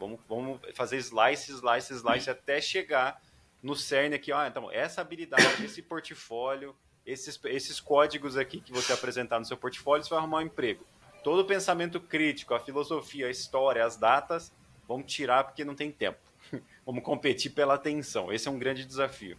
Vamos, 0.01 0.19
vamos 0.27 0.61
fazer 0.75 0.97
slice, 0.97 1.53
slice, 1.53 1.93
slice 1.93 2.31
até 2.31 2.59
chegar 2.59 3.21
no 3.63 3.77
cerne 3.77 4.17
aqui. 4.17 4.33
Ah, 4.33 4.49
então, 4.49 4.73
essa 4.73 5.03
habilidade, 5.03 5.45
esse 5.63 5.83
portfólio, 5.83 6.75
esses, 7.05 7.39
esses 7.45 7.79
códigos 7.79 8.39
aqui 8.39 8.61
que 8.61 8.73
você 8.73 8.95
apresentar 8.95 9.39
no 9.39 9.45
seu 9.45 9.59
portfólio, 9.59 10.03
você 10.03 10.11
vai 10.11 10.19
arrumar 10.19 10.39
um 10.39 10.47
emprego. 10.47 10.87
Todo 11.23 11.41
o 11.41 11.45
pensamento 11.45 12.01
crítico, 12.01 12.55
a 12.55 12.61
filosofia, 12.61 13.27
a 13.27 13.31
história, 13.31 13.85
as 13.85 13.99
datas, 13.99 14.51
vamos 14.89 15.13
tirar 15.13 15.45
porque 15.45 15.67
não 15.67 15.75
tem 15.75 15.93
tempo. 15.93 16.19
vamos 16.85 17.05
competir 17.05 17.53
pela 17.53 17.75
atenção. 17.75 18.33
Esse 18.33 18.49
é 18.49 18.51
um 18.51 18.59
grande 18.59 18.87
desafio. 18.87 19.37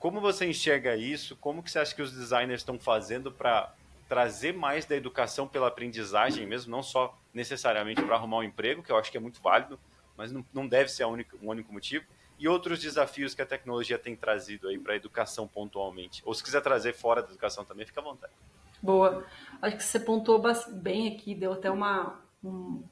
Como 0.00 0.20
você 0.20 0.44
enxerga 0.44 0.96
isso? 0.96 1.36
Como 1.36 1.62
que 1.62 1.70
você 1.70 1.78
acha 1.78 1.94
que 1.94 2.02
os 2.02 2.12
designers 2.12 2.62
estão 2.62 2.80
fazendo 2.80 3.30
para 3.30 3.72
trazer 4.14 4.54
mais 4.54 4.84
da 4.86 4.94
educação 4.94 5.48
pela 5.48 5.66
aprendizagem 5.66 6.46
mesmo, 6.46 6.70
não 6.70 6.84
só 6.84 7.18
necessariamente 7.32 8.00
para 8.00 8.14
arrumar 8.14 8.38
um 8.38 8.42
emprego, 8.44 8.80
que 8.80 8.92
eu 8.92 8.96
acho 8.96 9.10
que 9.10 9.16
é 9.16 9.20
muito 9.20 9.42
válido, 9.42 9.76
mas 10.16 10.30
não, 10.30 10.46
não 10.54 10.68
deve 10.68 10.88
ser 10.88 11.02
o 11.02 11.08
único, 11.08 11.36
único 11.42 11.72
motivo, 11.72 12.04
e 12.38 12.46
outros 12.46 12.78
desafios 12.78 13.34
que 13.34 13.42
a 13.42 13.46
tecnologia 13.46 13.98
tem 13.98 14.14
trazido 14.14 14.68
aí 14.68 14.78
para 14.78 14.92
a 14.92 14.96
educação 14.96 15.48
pontualmente. 15.48 16.22
Ou 16.24 16.32
se 16.32 16.44
quiser 16.44 16.60
trazer 16.60 16.92
fora 16.92 17.22
da 17.22 17.30
educação 17.30 17.64
também, 17.64 17.84
fica 17.84 18.00
à 18.00 18.04
vontade. 18.04 18.32
Boa. 18.80 19.26
Acho 19.60 19.76
que 19.78 19.82
você 19.82 19.98
pontuou 19.98 20.40
bem 20.74 21.12
aqui, 21.12 21.34
deu 21.34 21.52
até 21.52 21.68
uma, 21.68 22.20
um, 22.42 22.84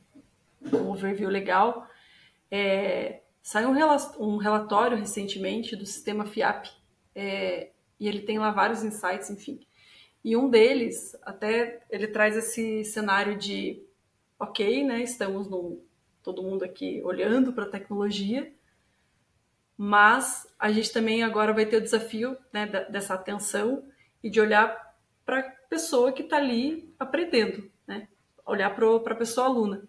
um 0.72 0.90
overview 0.90 1.30
legal. 1.30 1.86
É, 2.50 3.20
saiu 3.40 3.68
um, 3.68 3.76
um, 4.18 4.36
relatório 4.38 4.96
recentemente 4.96 5.76
do 5.76 5.86
sistema 5.86 6.26
FIAP, 6.26 6.66
é, 7.14 7.70
e 8.00 8.08
ele 8.08 8.22
tem 8.22 8.40
lá 8.40 8.50
vários 8.50 8.82
insights, 8.82 9.30
enfim. 9.30 9.60
E 10.24 10.36
um 10.36 10.48
deles, 10.48 11.16
até 11.22 11.82
ele 11.90 12.06
traz 12.06 12.36
esse 12.36 12.84
cenário 12.84 13.36
de, 13.36 13.82
ok, 14.38 14.84
né, 14.84 15.02
estamos 15.02 15.48
no, 15.48 15.82
todo 16.22 16.42
mundo 16.42 16.64
aqui 16.64 17.02
olhando 17.04 17.52
para 17.52 17.64
a 17.64 17.70
tecnologia, 17.70 18.52
mas 19.76 20.46
a 20.58 20.70
gente 20.70 20.92
também 20.92 21.24
agora 21.24 21.52
vai 21.52 21.66
ter 21.66 21.78
o 21.78 21.82
desafio 21.82 22.36
né, 22.52 22.66
dessa 22.88 23.14
atenção 23.14 23.84
e 24.22 24.30
de 24.30 24.40
olhar 24.40 24.94
para 25.24 25.40
a 25.40 25.50
pessoa 25.68 26.12
que 26.12 26.22
está 26.22 26.36
ali 26.36 26.94
aprendendo, 26.98 27.68
né? 27.86 28.06
olhar 28.46 28.74
para 28.74 29.12
a 29.12 29.16
pessoa 29.16 29.46
aluna. 29.46 29.82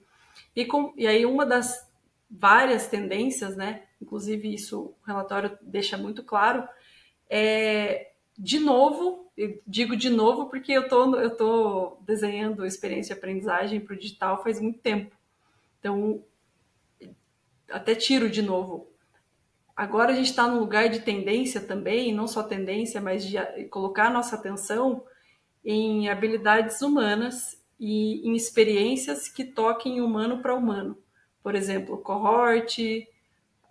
E, 0.56 0.66
com, 0.66 0.94
e 0.98 1.06
aí 1.06 1.26
uma 1.26 1.46
das 1.46 1.92
várias 2.30 2.88
tendências, 2.88 3.56
né, 3.56 3.84
inclusive 4.02 4.52
isso 4.52 4.96
o 5.04 5.06
relatório 5.06 5.58
deixa 5.62 5.98
muito 5.98 6.24
claro, 6.24 6.68
é 7.30 8.12
de 8.36 8.60
novo, 8.60 9.23
digo 9.66 9.96
de 9.96 10.10
novo 10.10 10.46
porque 10.48 10.72
eu 10.72 10.88
tô, 10.88 11.16
eu 11.16 11.36
tô 11.36 11.98
desenhando 12.02 12.66
experiência 12.66 13.16
de 13.16 13.20
aprendizagem 13.20 13.80
para 13.80 13.96
o 13.96 13.98
digital 13.98 14.44
faz 14.44 14.60
muito 14.60 14.80
tempo. 14.80 15.16
Então, 15.80 16.24
até 17.70 17.96
tiro 17.96 18.30
de 18.30 18.42
novo. 18.42 18.88
Agora 19.76 20.12
a 20.12 20.16
gente 20.16 20.30
está 20.30 20.48
num 20.48 20.60
lugar 20.60 20.88
de 20.88 21.00
tendência 21.00 21.60
também, 21.60 22.14
não 22.14 22.28
só 22.28 22.44
tendência, 22.44 23.02
mas 23.02 23.26
de 23.26 23.38
colocar 23.70 24.12
nossa 24.12 24.36
atenção 24.36 25.04
em 25.66 26.10
habilidades 26.10 26.82
humanas 26.82 27.60
e 27.80 28.28
em 28.28 28.36
experiências 28.36 29.28
que 29.28 29.44
toquem 29.44 30.00
humano 30.00 30.42
para 30.42 30.54
humano. 30.54 30.96
Por 31.42 31.56
exemplo, 31.56 31.98
cohort, 31.98 32.78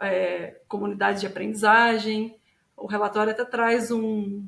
é, 0.00 0.60
comunidade 0.66 1.20
de 1.20 1.26
aprendizagem, 1.26 2.36
o 2.76 2.86
relatório 2.86 3.32
até 3.32 3.44
traz 3.44 3.92
um, 3.92 4.44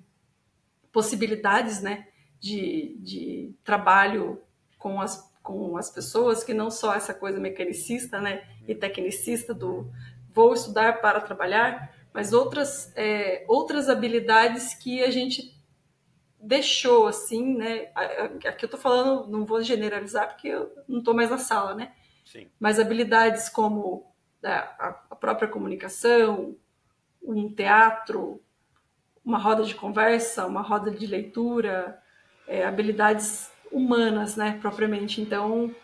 possibilidades 0.95 1.83
né, 1.83 2.07
de, 2.39 2.97
de 3.01 3.55
trabalho 3.65 4.41
com 4.79 5.01
as, 5.01 5.29
com 5.43 5.77
as 5.77 5.91
pessoas, 5.91 6.45
que 6.45 6.55
não 6.55 6.71
só 6.71 6.95
essa 6.95 7.13
coisa 7.13 7.41
mecanicista 7.41 8.21
né, 8.21 8.47
e 8.67 8.77
tecnicista 8.77 9.53
do 9.53 9.91
vou 10.33 10.55
estudar 10.55 11.01
para 11.01 11.21
trabalhar, 11.21 11.93
mas 12.13 12.33
outras, 12.33 12.93
é, 12.97 13.45
outras 13.49 13.89
habilidades 13.89 14.75
que 14.75 15.03
a 15.03 15.11
gente 15.11 15.53
deixou 16.41 17.07
assim, 17.07 17.57
né? 17.57 17.91
Aqui 17.95 18.65
eu 18.65 18.67
estou 18.67 18.79
falando, 18.79 19.29
não 19.29 19.45
vou 19.45 19.63
generalizar 19.63 20.29
porque 20.29 20.49
eu 20.49 20.71
não 20.87 20.99
estou 20.99 21.15
mais 21.15 21.31
na 21.31 21.39
sala, 21.39 21.75
né? 21.75 21.93
Sim. 22.25 22.49
Mas 22.59 22.79
habilidades 22.79 23.49
como 23.49 24.13
né, 24.43 24.69
a 24.79 25.17
própria 25.17 25.49
comunicação, 25.49 26.57
um 27.23 27.49
teatro, 27.53 28.44
uma 29.25 29.39
roda 29.39 29.63
de 29.63 29.75
conversa, 29.75 30.47
uma 30.47 30.61
roda 30.61 30.91
de 30.91 31.07
leitura, 31.07 31.99
é, 32.47 32.65
habilidades 32.65 33.51
humanas, 33.73 34.37
né, 34.37 34.59
propriamente. 34.61 35.21
Então, 35.21 35.75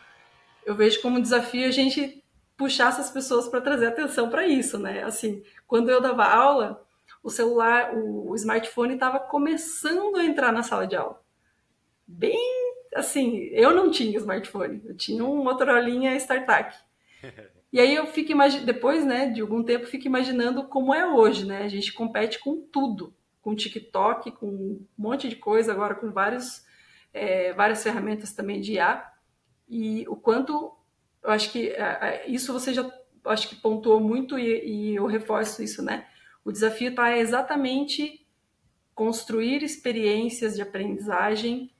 eu 0.64 0.74
vejo 0.74 1.01
como 1.01 1.20
desafio 1.20 1.66
a 1.66 1.70
gente 1.70 2.22
puxar 2.57 2.91
essas 2.91 3.11
pessoas 3.11 3.49
para 3.49 3.61
trazer 3.61 3.86
atenção 3.86 4.28
para 4.28 4.47
isso, 4.47 4.78
né? 4.78 5.03
Assim, 5.03 5.43
quando 5.66 5.91
eu 5.91 6.01
dava 6.01 6.24
aula, 6.24 6.86
o 7.22 7.30
celular, 7.30 7.95
o, 7.95 8.34
smartphone 8.34 8.95
estava 8.95 9.18
começando 9.18 10.16
a 10.16 10.24
entrar 10.24 10.53
na 10.53 10.62
sala 10.62 10.86
de 10.86 10.95
aula. 10.95 11.20
Bem 12.07 12.38
assim, 12.95 13.49
eu 13.53 13.74
não 13.74 13.91
tinha 13.91 14.18
smartphone, 14.18 14.82
eu 14.84 14.97
tinha 14.97 15.24
um 15.24 15.43
Motorola 15.43 15.88
StarTAC. 16.16 16.76
E 17.72 17.78
aí 17.78 17.95
eu 17.95 18.05
fico 18.09 18.32
imaginando, 18.32 18.66
depois, 18.66 19.07
né, 19.07 19.28
de 19.28 19.41
algum 19.41 19.62
tempo, 19.62 19.86
fico 19.86 20.05
imaginando 20.05 20.64
como 20.64 20.93
é 20.93 21.07
hoje, 21.07 21.47
né? 21.47 21.62
A 21.62 21.68
gente 21.68 21.93
compete 21.93 22.41
com 22.41 22.61
tudo, 22.61 23.14
com 23.43 23.55
TikTok, 23.55 24.32
com 24.32 24.47
um 24.47 24.86
monte 24.97 25.28
de 25.28 25.36
coisa, 25.36 25.72
agora 25.72 25.95
com 25.95 26.11
vários, 26.11 26.64
é, 27.12 27.53
várias 27.53 27.82
ferramentas 27.82 28.32
também 28.32 28.61
de 28.61 28.74
IA. 28.74 29.11
E 29.68 30.07
o 30.09 30.16
quanto, 30.16 30.76
eu 31.22 31.30
acho 31.30 31.51
que 31.51 31.68
é, 31.68 31.80
é, 31.80 32.30
isso 32.30 32.53
você 32.53 32.72
já, 32.74 32.91
acho 33.24 33.49
que 33.49 33.57
pontuou 33.57 34.01
muito 34.01 34.38
e, 34.38 34.93
e 34.93 34.97
eu 34.97 35.07
reforço 35.07 35.62
isso, 35.62 35.82
né? 35.82 36.07
O 36.45 36.53
desafio 36.53 36.91
está 36.91 37.16
exatamente 37.16 38.26
construir 38.95 39.62
experiências 39.62 40.57
de 40.57 40.62
aprendizagem 40.62 41.70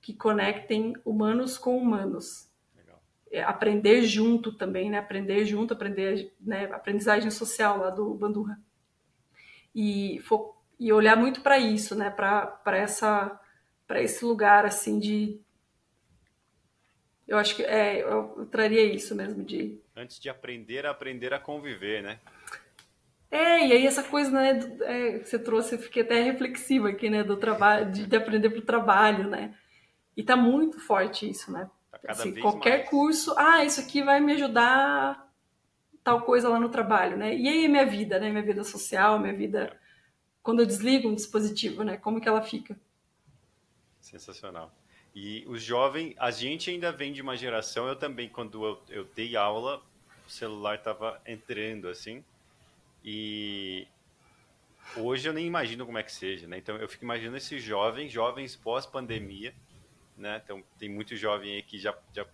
que 0.00 0.14
conectem 0.14 0.94
humanos 1.04 1.58
com 1.58 1.76
humanos. 1.76 2.48
É, 3.30 3.42
aprender 3.42 4.02
junto 4.02 4.52
também, 4.52 4.90
né? 4.90 4.98
Aprender 4.98 5.44
junto, 5.44 5.74
aprender, 5.74 6.32
né? 6.40 6.64
Aprendizagem 6.72 7.30
social 7.30 7.78
lá 7.78 7.90
do 7.90 8.14
Bandurra. 8.14 8.60
E, 9.74 10.18
e 10.80 10.90
olhar 10.94 11.14
muito 11.14 11.42
para 11.42 11.58
isso, 11.58 11.94
né? 11.94 12.08
Para 12.08 12.58
essa 12.72 13.38
para 13.86 14.00
esse 14.00 14.24
lugar 14.24 14.64
assim 14.64 14.98
de 14.98 15.38
eu 17.28 17.36
acho 17.36 17.54
que 17.54 17.62
é, 17.62 18.02
eu, 18.02 18.46
traria 18.50 18.82
isso 18.82 19.14
mesmo 19.14 19.44
de 19.44 19.78
antes 19.94 20.18
de 20.18 20.30
aprender 20.30 20.86
a 20.86 20.90
aprender 20.90 21.34
a 21.34 21.38
conviver, 21.38 22.02
né? 22.02 22.18
É, 23.30 23.66
e 23.66 23.72
aí 23.72 23.86
essa 23.86 24.02
coisa, 24.02 24.28
né, 24.30 24.58
é, 24.82 25.18
você 25.18 25.38
trouxe, 25.38 25.76
eu 25.76 25.78
fiquei 25.78 26.02
até 26.02 26.20
reflexiva 26.20 26.88
aqui, 26.88 27.08
né, 27.08 27.22
do 27.22 27.36
trabalho, 27.36 27.92
de, 27.92 28.04
de 28.04 28.16
aprender 28.16 28.50
para 28.50 28.58
o 28.58 28.62
trabalho, 28.62 29.28
né? 29.28 29.54
E 30.16 30.22
tá 30.24 30.34
muito 30.34 30.80
forte 30.80 31.30
isso, 31.30 31.52
né? 31.52 31.70
Tá 31.92 31.98
assim, 32.08 32.34
qualquer 32.40 32.78
mais. 32.78 32.90
curso, 32.90 33.32
ah, 33.38 33.64
isso 33.64 33.80
aqui 33.80 34.02
vai 34.02 34.18
me 34.18 34.32
ajudar 34.32 35.28
tal 36.02 36.22
coisa 36.22 36.48
lá 36.48 36.58
no 36.58 36.70
trabalho, 36.70 37.16
né? 37.16 37.36
E 37.36 37.48
aí 37.48 37.68
minha 37.68 37.86
vida, 37.86 38.18
né? 38.18 38.30
Minha 38.30 38.42
vida 38.42 38.64
social, 38.64 39.20
minha 39.20 39.34
vida 39.34 39.79
quando 40.42 40.60
eu 40.60 40.66
desligo 40.66 41.08
um 41.08 41.14
dispositivo, 41.14 41.82
né? 41.82 41.96
Como 41.96 42.20
que 42.20 42.28
ela 42.28 42.42
fica? 42.42 42.78
Sensacional. 44.00 44.72
E 45.14 45.44
os 45.48 45.62
jovens, 45.62 46.14
a 46.18 46.30
gente 46.30 46.70
ainda 46.70 46.92
vem 46.92 47.12
de 47.12 47.20
uma 47.20 47.36
geração, 47.36 47.88
eu 47.88 47.96
também, 47.96 48.28
quando 48.28 48.64
eu, 48.64 48.82
eu 48.88 49.04
dei 49.04 49.36
aula, 49.36 49.82
o 50.26 50.30
celular 50.30 50.76
estava 50.76 51.20
entrando 51.26 51.88
assim, 51.88 52.24
e 53.04 53.86
hoje 54.96 55.28
eu 55.28 55.32
nem 55.32 55.46
imagino 55.46 55.84
como 55.84 55.98
é 55.98 56.02
que 56.02 56.12
seja, 56.12 56.46
né? 56.46 56.58
Então 56.58 56.76
eu 56.76 56.88
fico 56.88 57.04
imaginando 57.04 57.36
esses 57.36 57.62
jovens, 57.62 58.12
jovens 58.12 58.54
pós-pandemia, 58.54 59.54
né? 60.16 60.40
Então 60.44 60.62
tem 60.78 60.88
muito 60.88 61.16
jovem 61.16 61.56
aí 61.56 61.62
que 61.62 61.78
já 61.78 61.96
já 62.14 62.24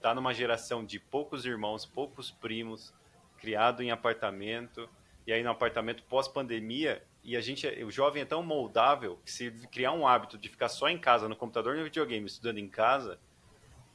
tá 0.00 0.14
numa 0.14 0.32
geração 0.32 0.84
de 0.84 0.98
poucos 0.98 1.44
irmãos, 1.44 1.84
poucos 1.84 2.30
primos, 2.30 2.92
criado 3.38 3.82
em 3.82 3.90
apartamento 3.90 4.88
e 5.26 5.32
aí 5.32 5.42
no 5.42 5.50
apartamento 5.50 6.02
pós-pandemia 6.04 7.02
e 7.22 7.36
a 7.36 7.40
gente 7.40 7.66
o 7.84 7.90
jovem 7.90 8.22
é 8.22 8.24
tão 8.24 8.42
moldável 8.42 9.18
que 9.24 9.30
se 9.30 9.50
criar 9.70 9.92
um 9.92 10.06
hábito 10.06 10.36
de 10.36 10.48
ficar 10.48 10.68
só 10.68 10.88
em 10.88 10.98
casa 10.98 11.28
no 11.28 11.36
computador 11.36 11.76
no 11.76 11.84
videogame 11.84 12.26
estudando 12.26 12.58
em 12.58 12.68
casa 12.68 13.18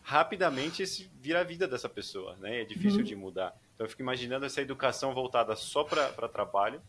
rapidamente 0.02 0.82
esse 0.82 1.10
vira 1.20 1.42
a 1.42 1.44
vida 1.44 1.68
dessa 1.68 1.90
pessoa 1.90 2.36
né 2.38 2.62
é 2.62 2.66
difícil 2.66 3.00
uhum. 3.00 3.06
de 3.06 3.16
mudar 3.16 3.56
então 3.76 3.86
eu 3.86 3.90
fico 3.90 4.02
imaginando 4.02 4.46
essa 4.46 4.62
educação 4.62 5.14
voltada 5.14 5.56
só 5.56 5.84
para 5.84 6.28
trabalho 6.30 6.82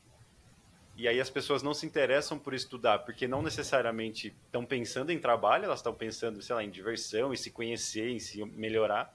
e 0.98 1.06
aí 1.06 1.20
as 1.20 1.30
pessoas 1.30 1.62
não 1.62 1.72
se 1.72 1.86
interessam 1.86 2.36
por 2.36 2.52
estudar, 2.52 2.98
porque 2.98 3.28
não 3.28 3.40
necessariamente 3.40 4.34
estão 4.46 4.64
pensando 4.64 5.12
em 5.12 5.18
trabalho, 5.20 5.66
elas 5.66 5.78
estão 5.78 5.94
pensando, 5.94 6.42
sei 6.42 6.56
lá, 6.56 6.64
em 6.64 6.70
diversão, 6.70 7.32
em 7.32 7.36
se 7.36 7.52
conhecer, 7.52 8.08
em 8.08 8.18
se 8.18 8.44
melhorar. 8.44 9.14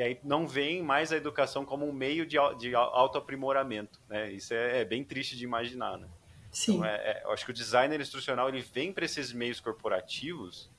E 0.00 0.02
aí 0.02 0.18
não 0.24 0.46
veem 0.46 0.82
mais 0.82 1.12
a 1.12 1.16
educação 1.18 1.62
como 1.62 1.86
um 1.86 1.92
meio 1.92 2.24
de, 2.24 2.38
de 2.58 2.74
autoaprimoramento, 2.74 4.00
né? 4.08 4.32
Isso 4.32 4.54
é, 4.54 4.80
é, 4.80 4.84
bem 4.86 5.04
triste 5.04 5.36
de 5.36 5.44
imaginar, 5.44 5.98
né? 5.98 6.08
Sim. 6.50 6.76
Então, 6.76 6.86
é, 6.86 6.94
é, 6.94 7.22
eu 7.24 7.30
acho 7.32 7.44
que 7.44 7.50
o 7.50 7.54
designer 7.54 8.00
instrucional 8.00 8.48
ele 8.48 8.62
vem 8.62 8.94
para 8.94 9.04
esses 9.04 9.30
meios 9.30 9.60
corporativos 9.60 10.70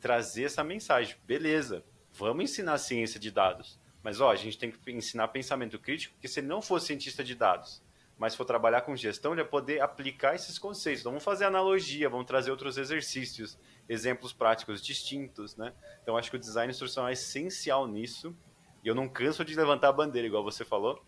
trazer 0.00 0.44
essa 0.44 0.64
mensagem. 0.64 1.16
Beleza, 1.26 1.84
vamos 2.14 2.44
ensinar 2.44 2.78
ciência 2.78 3.20
de 3.20 3.30
dados, 3.30 3.78
mas 4.02 4.22
ó, 4.22 4.30
a 4.32 4.36
gente 4.36 4.56
tem 4.56 4.70
que 4.70 4.90
ensinar 4.90 5.28
pensamento 5.28 5.78
crítico, 5.78 6.14
porque 6.14 6.26
se 6.26 6.40
ele 6.40 6.46
não 6.46 6.62
fosse 6.62 6.86
cientista 6.86 7.22
de 7.22 7.34
dados, 7.34 7.82
mas 8.16 8.34
for 8.34 8.46
trabalhar 8.46 8.80
com 8.80 8.96
gestão, 8.96 9.32
ele 9.32 9.42
vai 9.42 9.50
poder 9.50 9.82
aplicar 9.82 10.34
esses 10.34 10.58
conceitos. 10.58 11.02
Então, 11.02 11.12
vamos 11.12 11.24
fazer 11.24 11.44
analogia, 11.44 12.08
vamos 12.08 12.24
trazer 12.24 12.50
outros 12.50 12.78
exercícios, 12.78 13.58
exemplos 13.86 14.32
práticos 14.32 14.80
distintos, 14.80 15.56
né? 15.56 15.74
Então, 16.02 16.16
acho 16.16 16.30
que 16.30 16.36
o 16.36 16.40
design 16.40 16.70
instrucional 16.70 17.10
é 17.10 17.12
essencial 17.12 17.86
nisso. 17.86 18.34
E 18.82 18.88
eu 18.88 18.94
não 18.94 19.08
canso 19.08 19.44
de 19.44 19.54
levantar 19.54 19.88
a 19.88 19.92
bandeira, 19.92 20.26
igual 20.26 20.42
você 20.42 20.64
falou, 20.64 21.02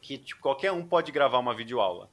que 0.00 0.18
tipo, 0.18 0.40
qualquer 0.40 0.72
um 0.72 0.86
pode 0.86 1.10
gravar 1.10 1.38
uma 1.38 1.54
videoaula. 1.54 2.10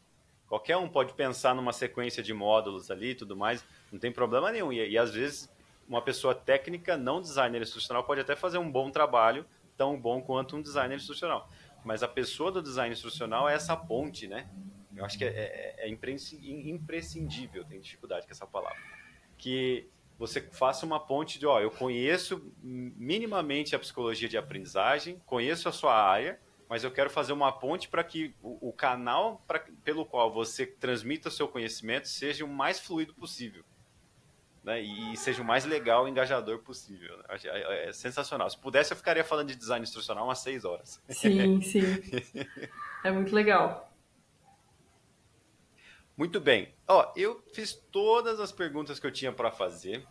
Qualquer 0.48 0.78
um 0.78 0.88
pode 0.88 1.14
pensar 1.14 1.56
numa 1.56 1.74
sequência 1.74 2.22
de 2.22 2.34
módulos 2.34 2.92
ali 2.92 3.12
e 3.12 3.16
tudo 3.16 3.36
mais, 3.36 3.66
não 3.92 4.00
tem 4.00 4.12
problema 4.12 4.52
nenhum. 4.52 4.72
E, 4.72 4.90
e 4.90 4.98
às 4.98 5.14
vezes, 5.14 5.50
uma 5.88 6.02
pessoa 6.02 6.34
técnica, 6.34 6.98
não 6.98 7.22
designer 7.22 7.62
instrucional, 7.62 8.04
pode 8.04 8.22
até 8.22 8.36
fazer 8.36 8.58
um 8.58 8.72
bom 8.72 8.90
trabalho, 8.92 9.46
tão 9.78 10.00
bom 10.00 10.22
quanto 10.22 10.56
um 10.56 10.62
designer 10.62 10.96
instrucional 10.96 11.50
mas 11.84 12.02
a 12.02 12.08
pessoa 12.08 12.52
do 12.52 12.62
design 12.62 12.94
instrucional 12.94 13.50
é 13.50 13.56
essa 13.56 13.76
ponte, 13.76 14.28
né? 14.28 14.48
Eu 14.96 15.04
acho 15.04 15.18
que 15.18 15.26
é, 15.26 15.30
é, 15.30 15.88
é 15.88 15.90
imprescindível, 15.90 17.66
tenho 17.66 17.82
dificuldade 17.82 18.26
com 18.26 18.32
essa 18.32 18.48
palavra. 18.48 18.80
Que 19.38 19.90
você 20.18 20.42
faça 20.42 20.86
uma 20.86 21.00
ponte 21.00 21.40
de, 21.40 21.46
ó, 21.46 21.60
eu 21.60 21.72
conheço 21.72 22.52
minimamente 22.62 23.76
a 23.76 23.80
psicologia 23.80 24.30
de 24.30 24.38
aprendizagem, 24.38 25.22
conheço 25.26 25.68
a 25.68 25.72
sua 25.72 25.94
área, 25.96 26.40
mas 26.70 26.84
eu 26.84 26.92
quero 26.92 27.10
fazer 27.10 27.34
uma 27.34 27.52
ponte 27.52 27.88
para 27.88 28.04
que 28.04 28.34
o, 28.42 28.70
o 28.70 28.74
canal 28.74 29.44
pra, 29.48 29.64
pelo 29.84 30.06
qual 30.06 30.32
você 30.32 30.66
transmita 30.66 31.30
o 31.30 31.32
seu 31.32 31.48
conhecimento 31.48 32.08
seja 32.08 32.46
o 32.46 32.48
mais 32.48 32.80
fluido 32.80 33.14
possível 33.14 33.64
né, 34.64 34.82
e 34.82 35.18
seja 35.18 35.42
o 35.42 35.46
mais 35.46 35.66
legal 35.66 36.08
e 36.08 36.12
engajador 36.12 36.60
possível. 36.60 37.18
Né? 37.18 37.24
É, 37.44 37.90
é, 37.90 37.94
sensacional. 37.94 38.50
Se 38.50 38.58
pudesse, 38.58 38.94
eu 38.94 38.98
ficaria 38.98 39.24
falando 39.24 39.50
de 39.50 39.56
design 39.56 39.84
instrucional 39.84 40.26
umas 40.26 40.40
seis 40.40 40.64
horas. 40.64 41.02
Sim, 41.10 41.62
sim. 41.62 41.82
É 43.04 43.12
muito 43.12 43.36
legal. 43.36 43.93
Muito 46.16 46.40
bem. 46.40 46.74
Ó, 46.88 47.12
eu 47.16 47.44
fiz 47.54 47.74
todas 47.92 48.40
as 48.40 48.52
perguntas 48.52 49.00
que 49.00 49.08
eu 49.08 49.12
tinha 49.12 49.32
para 49.32 49.52
fazer. 49.52 50.06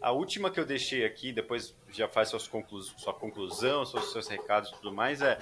A 0.00 0.12
última 0.12 0.48
que 0.50 0.60
eu 0.60 0.64
deixei 0.64 1.04
aqui, 1.04 1.32
depois 1.32 1.76
já 1.90 2.06
faz 2.08 2.28
suas 2.28 2.46
conclu 2.46 2.80
sua 2.80 3.12
conclusão, 3.12 3.84
seus, 3.84 4.12
seus 4.12 4.28
recados 4.28 4.70
e 4.70 4.74
tudo 4.74 4.92
mais, 4.92 5.20
é 5.20 5.36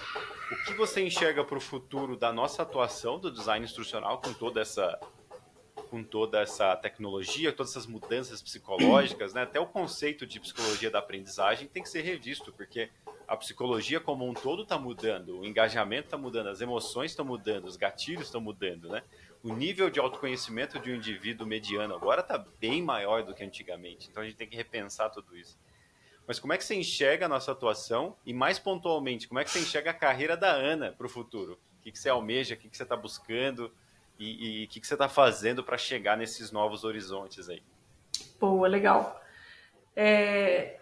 o 0.50 0.64
que 0.64 0.72
você 0.72 1.04
enxerga 1.04 1.44
para 1.44 1.58
o 1.58 1.60
futuro 1.60 2.16
da 2.16 2.32
nossa 2.32 2.62
atuação 2.62 3.18
do 3.18 3.30
design 3.30 3.64
instrucional 3.64 4.18
com 4.20 4.32
toda 4.32 4.62
essa 4.62 4.98
com 5.90 6.02
toda 6.02 6.40
essa 6.40 6.74
tecnologia, 6.74 7.52
todas 7.52 7.70
essas 7.70 7.86
mudanças 7.86 8.42
psicológicas, 8.42 9.32
né? 9.32 9.42
até 9.42 9.60
o 9.60 9.66
conceito 9.66 10.26
de 10.26 10.40
psicologia 10.40 10.90
da 10.90 10.98
aprendizagem 10.98 11.68
tem 11.68 11.82
que 11.82 11.88
ser 11.88 12.00
revisto, 12.00 12.52
porque 12.52 12.90
a 13.28 13.36
psicologia 13.36 14.00
como 14.00 14.28
um 14.28 14.34
todo 14.34 14.62
está 14.62 14.78
mudando, 14.78 15.38
o 15.38 15.44
engajamento 15.44 16.06
está 16.06 16.18
mudando, 16.18 16.48
as 16.48 16.60
emoções 16.60 17.12
estão 17.12 17.24
mudando, 17.24 17.66
os 17.66 17.76
gatilhos 17.76 18.24
estão 18.24 18.40
mudando, 18.40 18.88
né? 18.88 19.02
O 19.46 19.54
nível 19.54 19.88
de 19.88 20.00
autoconhecimento 20.00 20.80
de 20.80 20.90
um 20.90 20.96
indivíduo 20.96 21.46
mediano 21.46 21.94
agora 21.94 22.20
está 22.20 22.36
bem 22.36 22.82
maior 22.82 23.22
do 23.22 23.32
que 23.32 23.44
antigamente, 23.44 24.08
então 24.10 24.20
a 24.20 24.26
gente 24.26 24.34
tem 24.34 24.48
que 24.48 24.56
repensar 24.56 25.08
tudo 25.08 25.36
isso. 25.36 25.56
Mas 26.26 26.40
como 26.40 26.52
é 26.52 26.58
que 26.58 26.64
você 26.64 26.74
enxerga 26.74 27.26
a 27.26 27.28
nossa 27.28 27.52
atuação 27.52 28.16
e, 28.26 28.34
mais 28.34 28.58
pontualmente, 28.58 29.28
como 29.28 29.38
é 29.38 29.44
que 29.44 29.50
você 29.52 29.60
enxerga 29.60 29.92
a 29.92 29.94
carreira 29.94 30.36
da 30.36 30.50
Ana 30.50 30.90
para 30.90 31.06
o 31.06 31.08
futuro? 31.08 31.60
O 31.78 31.82
que, 31.82 31.92
que 31.92 31.98
você 32.00 32.08
almeja, 32.08 32.56
o 32.56 32.58
que, 32.58 32.68
que 32.68 32.76
você 32.76 32.82
está 32.82 32.96
buscando? 32.96 33.72
e 34.18 34.64
o 34.64 34.68
que, 34.68 34.80
que, 34.80 34.86
você 34.86 34.94
está 34.94 35.08
fazendo 35.08 35.62
para 35.62 35.78
chegar 35.78 36.16
nesses 36.16 36.50
novos 36.50 36.82
horizontes 36.82 37.48
aí? 37.48 37.62
Boa, 38.40 38.66
legal. 38.66 39.22
É, 39.94 40.80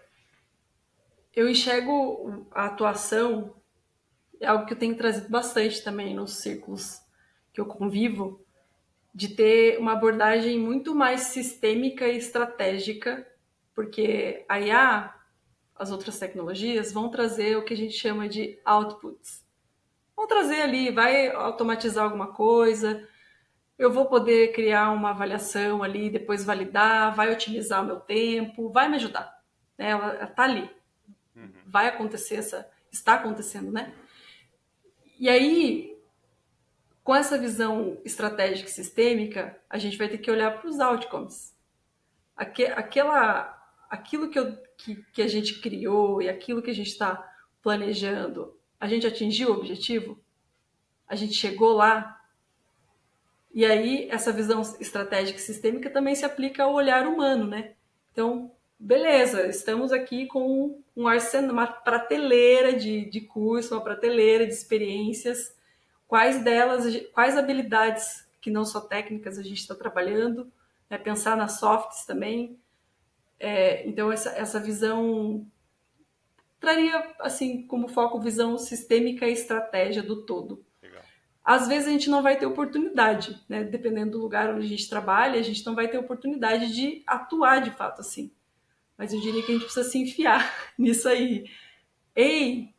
eu 1.35 1.47
enxergo 1.47 2.47
a 2.49 2.65
atuação, 2.65 3.53
é 4.39 4.47
algo 4.47 4.65
que 4.65 4.73
eu 4.73 4.79
tenho 4.79 4.95
trazido 4.95 5.29
bastante 5.29 5.83
também 5.83 6.15
nos 6.15 6.37
círculos 6.37 7.01
que 7.53 7.61
eu 7.61 7.65
convivo, 7.65 8.44
de 9.15 9.29
ter 9.29 9.79
uma 9.79 9.93
abordagem 9.93 10.59
muito 10.59 10.93
mais 10.93 11.21
sistêmica 11.21 12.05
e 12.05 12.17
estratégica, 12.17 13.25
porque 13.73 14.43
a 14.49 14.59
IA, 14.59 15.15
as 15.73 15.89
outras 15.89 16.19
tecnologias, 16.19 16.91
vão 16.91 17.09
trazer 17.09 17.57
o 17.57 17.63
que 17.63 17.73
a 17.73 17.77
gente 17.77 17.93
chama 17.93 18.27
de 18.27 18.59
outputs. 18.65 19.41
Vão 20.17 20.27
trazer 20.27 20.61
ali, 20.61 20.91
vai 20.91 21.29
automatizar 21.29 22.03
alguma 22.03 22.33
coisa, 22.33 23.07
eu 23.79 23.89
vou 23.89 24.05
poder 24.05 24.51
criar 24.51 24.91
uma 24.91 25.11
avaliação 25.11 25.81
ali, 25.81 26.09
depois 26.09 26.43
validar, 26.43 27.15
vai 27.15 27.31
otimizar 27.31 27.81
o 27.81 27.87
meu 27.87 28.01
tempo, 28.01 28.69
vai 28.69 28.89
me 28.89 28.97
ajudar. 28.97 29.41
Né? 29.77 29.91
Ela 29.91 30.25
está 30.25 30.43
ali. 30.43 30.69
Uhum. 31.33 31.51
Vai 31.65 31.87
acontecer 31.87 32.35
essa. 32.35 32.69
Está 32.91 33.15
acontecendo, 33.15 33.71
né? 33.71 33.93
E 35.17 35.29
aí, 35.29 35.94
com 37.05 37.13
essa 37.13 37.37
visão 37.37 38.01
estratégica 38.03 38.67
e 38.67 38.73
sistêmica, 38.73 39.55
a 39.69 39.77
gente 39.77 39.95
vai 39.95 40.09
ter 40.09 40.17
que 40.17 40.31
olhar 40.31 40.59
para 40.59 40.67
os 40.67 40.79
outcomes. 40.79 41.55
Aque, 42.35 42.65
aquela, 42.65 43.63
aquilo 43.87 44.27
que, 44.27 44.39
eu, 44.39 44.57
que, 44.75 44.95
que 45.13 45.21
a 45.21 45.27
gente 45.27 45.61
criou 45.61 46.19
e 46.19 46.27
aquilo 46.27 46.63
que 46.63 46.71
a 46.71 46.73
gente 46.73 46.89
está 46.89 47.23
planejando, 47.61 48.57
a 48.79 48.87
gente 48.87 49.05
atingiu 49.05 49.49
o 49.49 49.53
objetivo? 49.53 50.19
A 51.07 51.15
gente 51.15 51.35
chegou 51.35 51.73
lá? 51.73 52.19
E 53.53 53.63
aí, 53.63 54.09
essa 54.09 54.31
visão 54.31 54.63
estratégica 54.79 55.37
e 55.37 55.43
sistêmica 55.43 55.91
também 55.91 56.15
se 56.15 56.25
aplica 56.25 56.63
ao 56.63 56.73
olhar 56.73 57.05
humano, 57.05 57.45
né? 57.45 57.75
Então, 58.11 58.51
beleza, 58.79 59.45
estamos 59.45 59.91
aqui 59.91 60.25
com 60.25 60.81
um 60.97 61.07
arsenal, 61.07 61.51
uma 61.51 61.67
prateleira 61.67 62.73
de, 62.73 63.07
de 63.07 63.21
curso, 63.21 63.75
uma 63.75 63.83
prateleira 63.83 64.47
de 64.47 64.53
experiências. 64.53 65.54
Quais 66.07 66.43
delas, 66.43 66.85
quais 67.13 67.37
habilidades 67.37 68.25
que 68.41 68.51
não 68.51 68.63
só 68.63 68.79
técnicas 68.79 69.39
a 69.39 69.43
gente 69.43 69.59
está 69.59 69.73
trabalhando, 69.73 70.51
né? 70.89 70.97
pensar 70.97 71.35
nas 71.35 71.59
softs 71.59 72.05
também. 72.05 72.59
É, 73.39 73.87
então, 73.87 74.11
essa, 74.11 74.29
essa 74.29 74.59
visão 74.59 75.45
traria, 76.59 77.15
assim, 77.19 77.65
como 77.65 77.87
foco, 77.87 78.19
visão 78.19 78.57
sistêmica 78.57 79.27
e 79.27 79.33
estratégia 79.33 80.03
do 80.03 80.25
todo. 80.25 80.63
Legal. 80.81 81.03
Às 81.43 81.67
vezes 81.67 81.87
a 81.87 81.91
gente 81.91 82.09
não 82.09 82.21
vai 82.21 82.37
ter 82.37 82.45
oportunidade, 82.45 83.43
né? 83.49 83.63
Dependendo 83.63 84.11
do 84.11 84.21
lugar 84.21 84.53
onde 84.53 84.65
a 84.65 84.69
gente 84.69 84.89
trabalha, 84.89 85.39
a 85.39 85.43
gente 85.43 85.65
não 85.65 85.73
vai 85.73 85.87
ter 85.87 85.97
oportunidade 85.97 86.73
de 86.73 87.03
atuar 87.05 87.61
de 87.61 87.71
fato 87.71 88.01
assim. 88.01 88.31
Mas 88.97 89.11
eu 89.11 89.19
diria 89.19 89.41
que 89.43 89.51
a 89.51 89.55
gente 89.55 89.65
precisa 89.65 89.89
se 89.89 89.97
enfiar 89.97 90.53
nisso 90.77 91.09
aí. 91.09 91.49
Ei, 92.15 92.74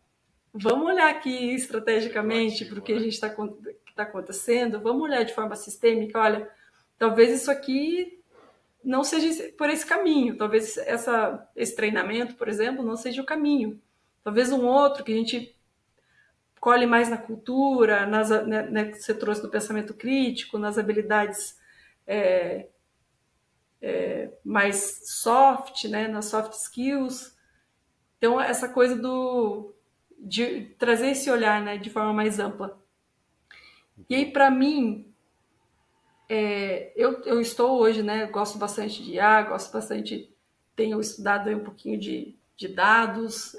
vamos 0.61 0.87
olhar 0.89 1.11
aqui 1.11 1.55
estrategicamente 1.55 2.65
para 2.65 2.79
o 2.79 2.83
que 2.83 2.93
a 2.93 2.99
gente 2.99 3.15
está 3.15 3.29
tá 3.95 4.03
acontecendo, 4.03 4.81
vamos 4.81 5.03
olhar 5.03 5.25
de 5.25 5.35
forma 5.35 5.55
sistêmica, 5.57 6.19
olha, 6.19 6.49
talvez 6.99 7.41
isso 7.41 7.51
aqui 7.51 8.23
não 8.85 9.03
seja 9.03 9.53
por 9.53 9.69
esse 9.69 9.85
caminho, 9.85 10.37
talvez 10.37 10.77
essa, 10.79 11.49
esse 11.57 11.75
treinamento, 11.75 12.35
por 12.35 12.49
exemplo, 12.49 12.85
não 12.85 12.97
seja 12.97 13.21
o 13.21 13.27
caminho. 13.27 13.81
Talvez 14.23 14.53
um 14.53 14.67
outro 14.67 15.05
que 15.05 15.13
a 15.13 15.17
gente 15.17 15.57
colhe 16.61 16.87
mais 16.87 17.09
na 17.09 17.17
cultura, 17.17 18.07
nas, 18.07 18.31
né, 18.31 18.63
né, 18.63 18.93
você 18.93 19.15
trouxe 19.15 19.43
do 19.43 19.49
pensamento 19.49 19.95
crítico, 19.95 20.59
nas 20.59 20.79
habilidades 20.79 21.59
é, 22.07 22.67
é, 23.81 24.31
mais 24.45 25.03
soft, 25.05 25.85
né, 25.85 26.09
nas 26.09 26.27
soft 26.27 26.53
skills. 26.55 27.37
Então, 28.19 28.41
essa 28.41 28.69
coisa 28.69 28.97
do 28.97 29.76
de 30.19 30.63
trazer 30.79 31.09
esse 31.09 31.31
olhar 31.31 31.63
né, 31.63 31.77
de 31.77 31.91
forma 31.91 32.13
mais 32.13 32.39
ampla. 32.39 32.79
E 34.09 34.15
aí, 34.15 34.31
para 34.31 34.51
mim, 34.51 35.07
é, 36.29 36.93
eu, 36.97 37.23
eu 37.25 37.41
estou 37.41 37.79
hoje, 37.79 38.03
né, 38.03 38.27
gosto 38.27 38.59
bastante 38.59 39.03
de 39.03 39.13
IA, 39.13 39.43
gosto 39.43 39.73
bastante, 39.73 40.31
tenho 40.75 41.01
estudado 41.01 41.51
um 41.51 41.61
pouquinho 41.61 41.99
de, 41.99 42.37
de 42.57 42.69
dados, 42.69 43.57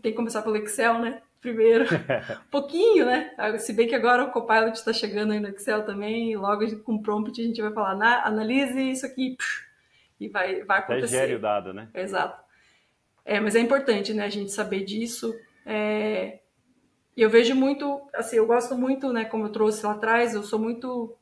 tem 0.00 0.12
que 0.12 0.16
começar 0.16 0.42
pelo 0.42 0.56
Excel, 0.56 0.98
né, 0.98 1.22
primeiro, 1.40 1.84
um 1.84 2.50
pouquinho, 2.50 3.06
né, 3.06 3.32
se 3.58 3.72
bem 3.72 3.88
que 3.88 3.94
agora 3.94 4.24
o 4.24 4.30
Copilot 4.30 4.72
está 4.72 4.92
chegando 4.92 5.32
aí 5.32 5.40
no 5.40 5.48
Excel 5.48 5.84
também, 5.84 6.36
logo 6.36 6.76
com 6.80 7.02
prompt 7.02 7.40
a 7.40 7.44
gente 7.44 7.62
vai 7.62 7.72
falar, 7.72 8.26
analise 8.26 8.90
isso 8.90 9.06
aqui, 9.06 9.36
e 10.20 10.28
vai, 10.28 10.62
vai 10.64 10.80
acontecer. 10.80 11.16
Até 11.16 11.26
gere 11.26 11.34
o 11.34 11.40
dado, 11.40 11.72
né? 11.72 11.88
Exato. 11.94 12.40
É, 13.24 13.40
mas 13.40 13.54
é 13.56 13.60
importante, 13.60 14.12
né, 14.12 14.24
a 14.24 14.28
gente 14.28 14.50
saber 14.50 14.84
disso, 14.84 15.34
é, 15.64 16.40
eu 17.16 17.28
vejo 17.28 17.54
muito, 17.54 18.08
assim, 18.14 18.36
eu 18.36 18.46
gosto 18.46 18.76
muito, 18.76 19.12
né, 19.12 19.24
como 19.24 19.44
eu 19.46 19.52
trouxe 19.52 19.84
lá 19.84 19.92
atrás, 19.92 20.34
eu 20.34 20.42
sou 20.42 20.58
muito 20.58 21.16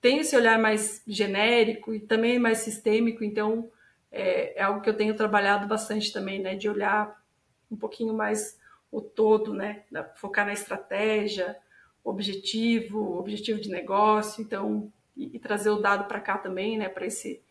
tenho 0.00 0.22
esse 0.22 0.34
olhar 0.34 0.58
mais 0.58 1.02
genérico 1.06 1.92
e 1.92 2.00
também 2.00 2.38
mais 2.38 2.58
sistêmico, 2.58 3.22
então 3.22 3.70
é, 4.10 4.58
é, 4.58 4.62
algo 4.62 4.80
que 4.80 4.88
eu 4.88 4.96
tenho 4.96 5.14
trabalhado 5.14 5.66
bastante 5.66 6.12
também, 6.12 6.40
né, 6.40 6.54
de 6.56 6.68
olhar 6.68 7.22
um 7.70 7.76
pouquinho 7.76 8.14
mais 8.14 8.58
o 8.90 9.00
todo, 9.00 9.52
né, 9.52 9.84
focar 10.16 10.46
na 10.46 10.52
estratégia, 10.52 11.56
objetivo, 12.02 13.18
objetivo 13.18 13.60
de 13.60 13.68
negócio, 13.68 14.42
então 14.42 14.90
e, 15.16 15.36
e 15.36 15.38
trazer 15.38 15.70
o 15.70 15.80
dado 15.80 16.08
para 16.08 16.20
cá 16.20 16.38
também, 16.38 16.78
né, 16.78 16.88
para 16.88 17.06
esse 17.06 17.42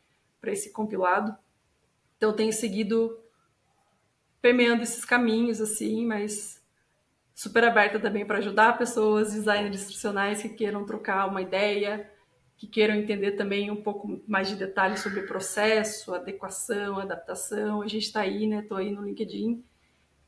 para 0.41 0.51
esse 0.51 0.71
compilado. 0.71 1.35
Então 2.17 2.29
eu 2.29 2.35
tenho 2.35 2.53
seguido 2.53 3.19
permeando 4.41 4.83
esses 4.83 5.05
caminhos 5.05 5.59
assim, 5.61 6.05
mas 6.05 6.59
super 7.33 7.63
aberta 7.63 7.99
também 7.99 8.25
para 8.25 8.39
ajudar 8.39 8.77
pessoas, 8.77 9.33
designers 9.33 9.81
instrucionais 9.81 10.41
que 10.41 10.49
queiram 10.49 10.85
trocar 10.85 11.27
uma 11.27 11.41
ideia, 11.41 12.09
que 12.57 12.67
queiram 12.67 12.95
entender 12.95 13.31
também 13.31 13.71
um 13.71 13.81
pouco 13.81 14.21
mais 14.27 14.49
de 14.49 14.55
detalhes 14.55 14.99
sobre 14.99 15.21
o 15.21 15.27
processo, 15.27 16.13
adequação, 16.13 16.99
adaptação. 16.99 17.81
A 17.81 17.87
gente 17.87 18.03
está 18.03 18.19
aí, 18.21 18.45
né? 18.45 18.59
Estou 18.59 18.77
aí 18.77 18.91
no 18.91 19.05
LinkedIn. 19.05 19.63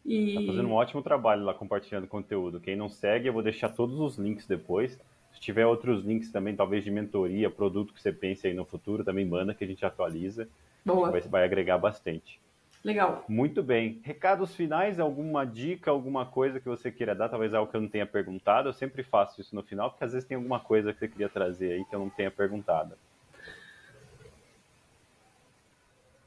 E... 0.05 0.35
Tá 0.35 0.41
fazendo 0.47 0.69
um 0.69 0.73
ótimo 0.73 1.03
trabalho 1.03 1.43
lá 1.43 1.53
compartilhando 1.53 2.07
conteúdo. 2.07 2.61
Quem 2.61 2.75
não 2.75 2.87
segue, 2.87 3.27
eu 3.27 3.33
vou 3.33 3.43
deixar 3.43 3.67
todos 3.69 3.99
os 3.99 4.17
links 4.17 4.47
depois. 4.47 4.97
Se 5.33 5.39
tiver 5.41 5.65
outros 5.65 6.05
links 6.05 6.31
também, 6.31 6.55
talvez 6.55 6.83
de 6.83 6.91
mentoria, 6.91 7.49
produto 7.49 7.93
que 7.93 8.01
você 8.01 8.11
pense 8.11 8.47
aí 8.47 8.53
no 8.53 8.65
futuro, 8.65 9.03
também 9.03 9.25
manda 9.25 9.53
que 9.53 9.63
a 9.63 9.67
gente 9.67 9.85
atualiza. 9.85 10.47
Boa. 10.85 11.11
Vai, 11.11 11.21
vai 11.21 11.43
agregar 11.43 11.77
bastante. 11.77 12.39
Legal. 12.83 13.23
Muito 13.27 13.61
bem. 13.61 14.01
Recados 14.03 14.55
finais, 14.55 14.99
alguma 14.99 15.45
dica, 15.45 15.91
alguma 15.91 16.25
coisa 16.25 16.59
que 16.59 16.67
você 16.67 16.91
queira 16.91 17.13
dar? 17.13 17.29
Talvez 17.29 17.53
algo 17.53 17.69
que 17.69 17.77
eu 17.77 17.81
não 17.81 17.87
tenha 17.87 18.07
perguntado. 18.07 18.69
Eu 18.69 18.73
sempre 18.73 19.03
faço 19.03 19.39
isso 19.39 19.53
no 19.55 19.61
final, 19.61 19.91
porque 19.91 20.03
às 20.03 20.13
vezes 20.13 20.27
tem 20.27 20.35
alguma 20.35 20.59
coisa 20.59 20.91
que 20.91 20.99
você 20.99 21.07
queria 21.07 21.29
trazer 21.29 21.73
aí 21.73 21.85
que 21.85 21.95
eu 21.95 21.99
não 21.99 22.09
tenha 22.09 22.31
perguntado. 22.31 22.97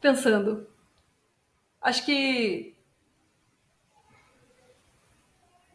Pensando. 0.00 0.66
Acho 1.80 2.04
que. 2.04 2.74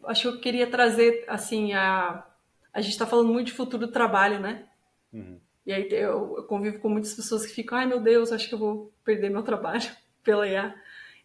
Acho 0.04 0.22
que 0.22 0.28
eu 0.28 0.40
queria 0.40 0.70
trazer, 0.70 1.24
assim, 1.28 1.74
a. 1.74 2.26
A 2.72 2.80
gente 2.80 2.92
está 2.92 3.04
falando 3.04 3.32
muito 3.32 3.48
de 3.48 3.52
futuro 3.52 3.86
do 3.86 3.92
trabalho, 3.92 4.38
né? 4.38 4.66
Uhum. 5.12 5.38
E 5.66 5.72
aí 5.72 5.88
eu, 5.90 6.36
eu 6.36 6.44
convivo 6.44 6.78
com 6.78 6.88
muitas 6.88 7.12
pessoas 7.12 7.44
que 7.44 7.52
ficam, 7.52 7.76
ai 7.76 7.84
meu 7.84 8.00
Deus, 8.00 8.32
acho 8.32 8.48
que 8.48 8.54
eu 8.54 8.58
vou 8.58 8.92
perder 9.04 9.28
meu 9.28 9.42
trabalho 9.42 9.90
pela 10.22 10.46
IA. 10.46 10.74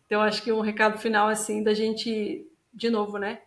Então, 0.05 0.21
acho 0.21 0.43
que 0.43 0.51
um 0.51 0.61
recado 0.61 0.97
final, 0.97 1.27
assim, 1.27 1.63
da 1.63 1.73
gente, 1.73 2.47
de 2.73 2.89
novo, 2.89 3.17
né? 3.17 3.41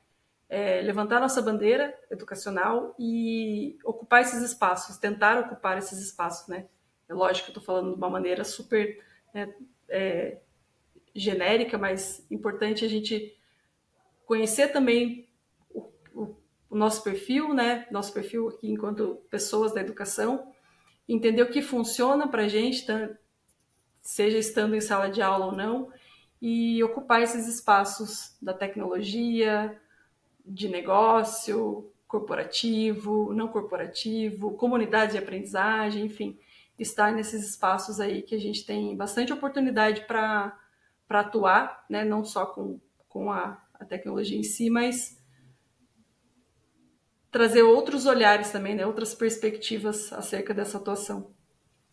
É 0.48 0.80
levantar 0.80 1.20
nossa 1.20 1.42
bandeira 1.42 1.94
educacional 2.10 2.94
e 2.98 3.78
ocupar 3.84 4.22
esses 4.22 4.42
espaços, 4.42 4.96
tentar 4.96 5.38
ocupar 5.40 5.76
esses 5.78 5.98
espaços, 5.98 6.48
né? 6.48 6.66
É 7.08 7.14
lógico 7.14 7.46
que 7.46 7.50
eu 7.50 7.60
estou 7.60 7.62
falando 7.62 7.92
de 7.92 7.98
uma 7.98 8.10
maneira 8.10 8.44
super 8.44 9.02
né, 9.32 9.54
é, 9.88 10.38
genérica, 11.14 11.78
mas 11.78 12.26
importante 12.30 12.84
a 12.84 12.88
gente 12.88 13.36
conhecer 14.26 14.68
também 14.68 15.28
o, 15.70 15.90
o, 16.14 16.36
o 16.70 16.76
nosso 16.76 17.02
perfil, 17.02 17.54
né? 17.54 17.86
Nosso 17.90 18.12
perfil 18.12 18.48
aqui 18.48 18.70
enquanto 18.70 19.22
pessoas 19.30 19.72
da 19.72 19.80
educação, 19.80 20.52
entender 21.08 21.42
o 21.42 21.50
que 21.50 21.62
funciona 21.62 22.28
para 22.28 22.42
a 22.42 22.48
gente? 22.48 22.84
Seja 24.08 24.38
estando 24.38 24.74
em 24.74 24.80
sala 24.80 25.10
de 25.10 25.20
aula 25.20 25.44
ou 25.44 25.52
não, 25.52 25.92
e 26.40 26.82
ocupar 26.82 27.20
esses 27.20 27.46
espaços 27.46 28.34
da 28.40 28.54
tecnologia, 28.54 29.78
de 30.46 30.66
negócio, 30.66 31.92
corporativo, 32.06 33.34
não 33.34 33.48
corporativo, 33.48 34.54
comunidade 34.54 35.12
de 35.12 35.18
aprendizagem, 35.18 36.06
enfim, 36.06 36.38
estar 36.78 37.12
nesses 37.12 37.46
espaços 37.46 38.00
aí 38.00 38.22
que 38.22 38.34
a 38.34 38.40
gente 38.40 38.64
tem 38.64 38.96
bastante 38.96 39.30
oportunidade 39.30 40.00
para 40.06 40.58
atuar, 41.10 41.84
né? 41.86 42.02
não 42.02 42.24
só 42.24 42.46
com, 42.46 42.80
com 43.10 43.30
a, 43.30 43.62
a 43.74 43.84
tecnologia 43.84 44.38
em 44.38 44.42
si, 44.42 44.70
mas 44.70 45.22
trazer 47.30 47.62
outros 47.62 48.06
olhares 48.06 48.50
também, 48.50 48.74
né? 48.74 48.86
outras 48.86 49.14
perspectivas 49.14 50.14
acerca 50.14 50.54
dessa 50.54 50.78
atuação. 50.78 51.30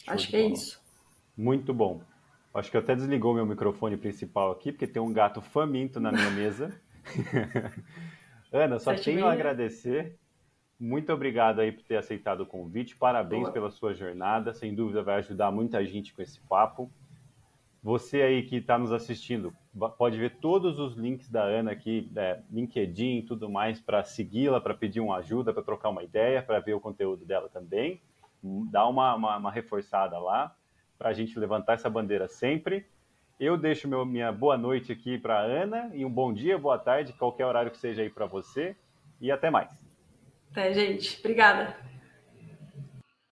Acho 0.08 0.30
que 0.30 0.38
é 0.38 0.48
isso. 0.48 0.85
Muito 1.38 1.74
bom. 1.74 2.02
Acho 2.54 2.72
que 2.72 2.78
até 2.78 2.96
desligou 2.96 3.34
meu 3.34 3.46
microfone 3.46 3.98
principal 3.98 4.52
aqui, 4.52 4.72
porque 4.72 4.88
tem 4.88 5.02
um 5.02 5.12
gato 5.12 5.42
faminto 5.42 6.00
na 6.00 6.10
minha 6.10 6.32
mesa. 6.32 6.74
Ana, 8.52 8.80
só 8.80 8.92
Sete 8.92 9.12
tenho 9.12 9.26
a 9.26 9.34
agradecer. 9.34 10.18
Muito 10.80 11.12
obrigado 11.12 11.60
aí 11.60 11.72
por 11.74 11.84
ter 11.84 11.98
aceitado 11.98 12.42
o 12.42 12.46
convite. 12.46 12.96
Parabéns 12.96 13.44
Boa. 13.44 13.52
pela 13.52 13.72
sua 13.72 13.94
jornada. 13.94 14.54
Sem 14.54 14.74
dúvida 14.74 15.04
vai 15.04 15.16
ajudar 15.16 15.52
muita 15.52 15.86
gente 15.86 16.14
com 16.14 16.22
esse 16.22 16.40
papo. 16.42 16.90
Você 17.84 18.22
aí 18.22 18.44
que 18.44 18.56
está 18.56 18.78
nos 18.78 18.92
assistindo, 18.92 19.54
pode 19.98 20.18
ver 20.18 20.38
todos 20.40 20.80
os 20.80 20.96
links 20.96 21.30
da 21.30 21.44
Ana 21.44 21.72
aqui, 21.72 22.10
é, 22.16 22.40
LinkedIn 22.50 23.18
e 23.18 23.22
tudo 23.22 23.48
mais, 23.50 23.80
para 23.80 24.04
segui-la, 24.04 24.60
para 24.60 24.74
pedir 24.74 25.02
uma 25.02 25.18
ajuda, 25.18 25.54
para 25.54 25.62
trocar 25.62 25.90
uma 25.90 26.04
ideia, 26.04 26.42
para 26.42 26.60
ver 26.60 26.74
o 26.74 26.80
conteúdo 26.80 27.26
dela 27.26 27.48
também. 27.48 28.02
Dá 28.72 28.88
uma, 28.88 29.14
uma, 29.14 29.38
uma 29.38 29.52
reforçada 29.52 30.18
lá 30.18 30.56
para 30.98 31.10
a 31.10 31.14
gente 31.14 31.38
levantar 31.40 31.74
essa 31.74 31.90
bandeira 31.90 32.28
sempre. 32.28 32.86
Eu 33.40 33.58
deixo 33.58 33.88
meu, 33.88 34.06
minha 34.06 34.32
boa 34.32 34.58
noite 34.58 34.92
aqui 34.92 35.18
para 35.18 35.40
Ana 35.40 35.92
e 35.94 36.06
um 36.06 36.10
bom 36.10 36.34
dia, 36.34 36.58
boa 36.58 36.78
tarde, 36.78 37.14
qualquer 37.14 37.46
horário 37.46 37.72
que 37.72 37.78
seja 37.78 38.02
aí 38.02 38.10
para 38.10 38.26
você. 38.26 38.76
E 39.20 39.32
até 39.32 39.50
mais. 39.50 39.70
Até, 40.52 40.74
gente. 40.74 41.20
Obrigada. 41.20 41.76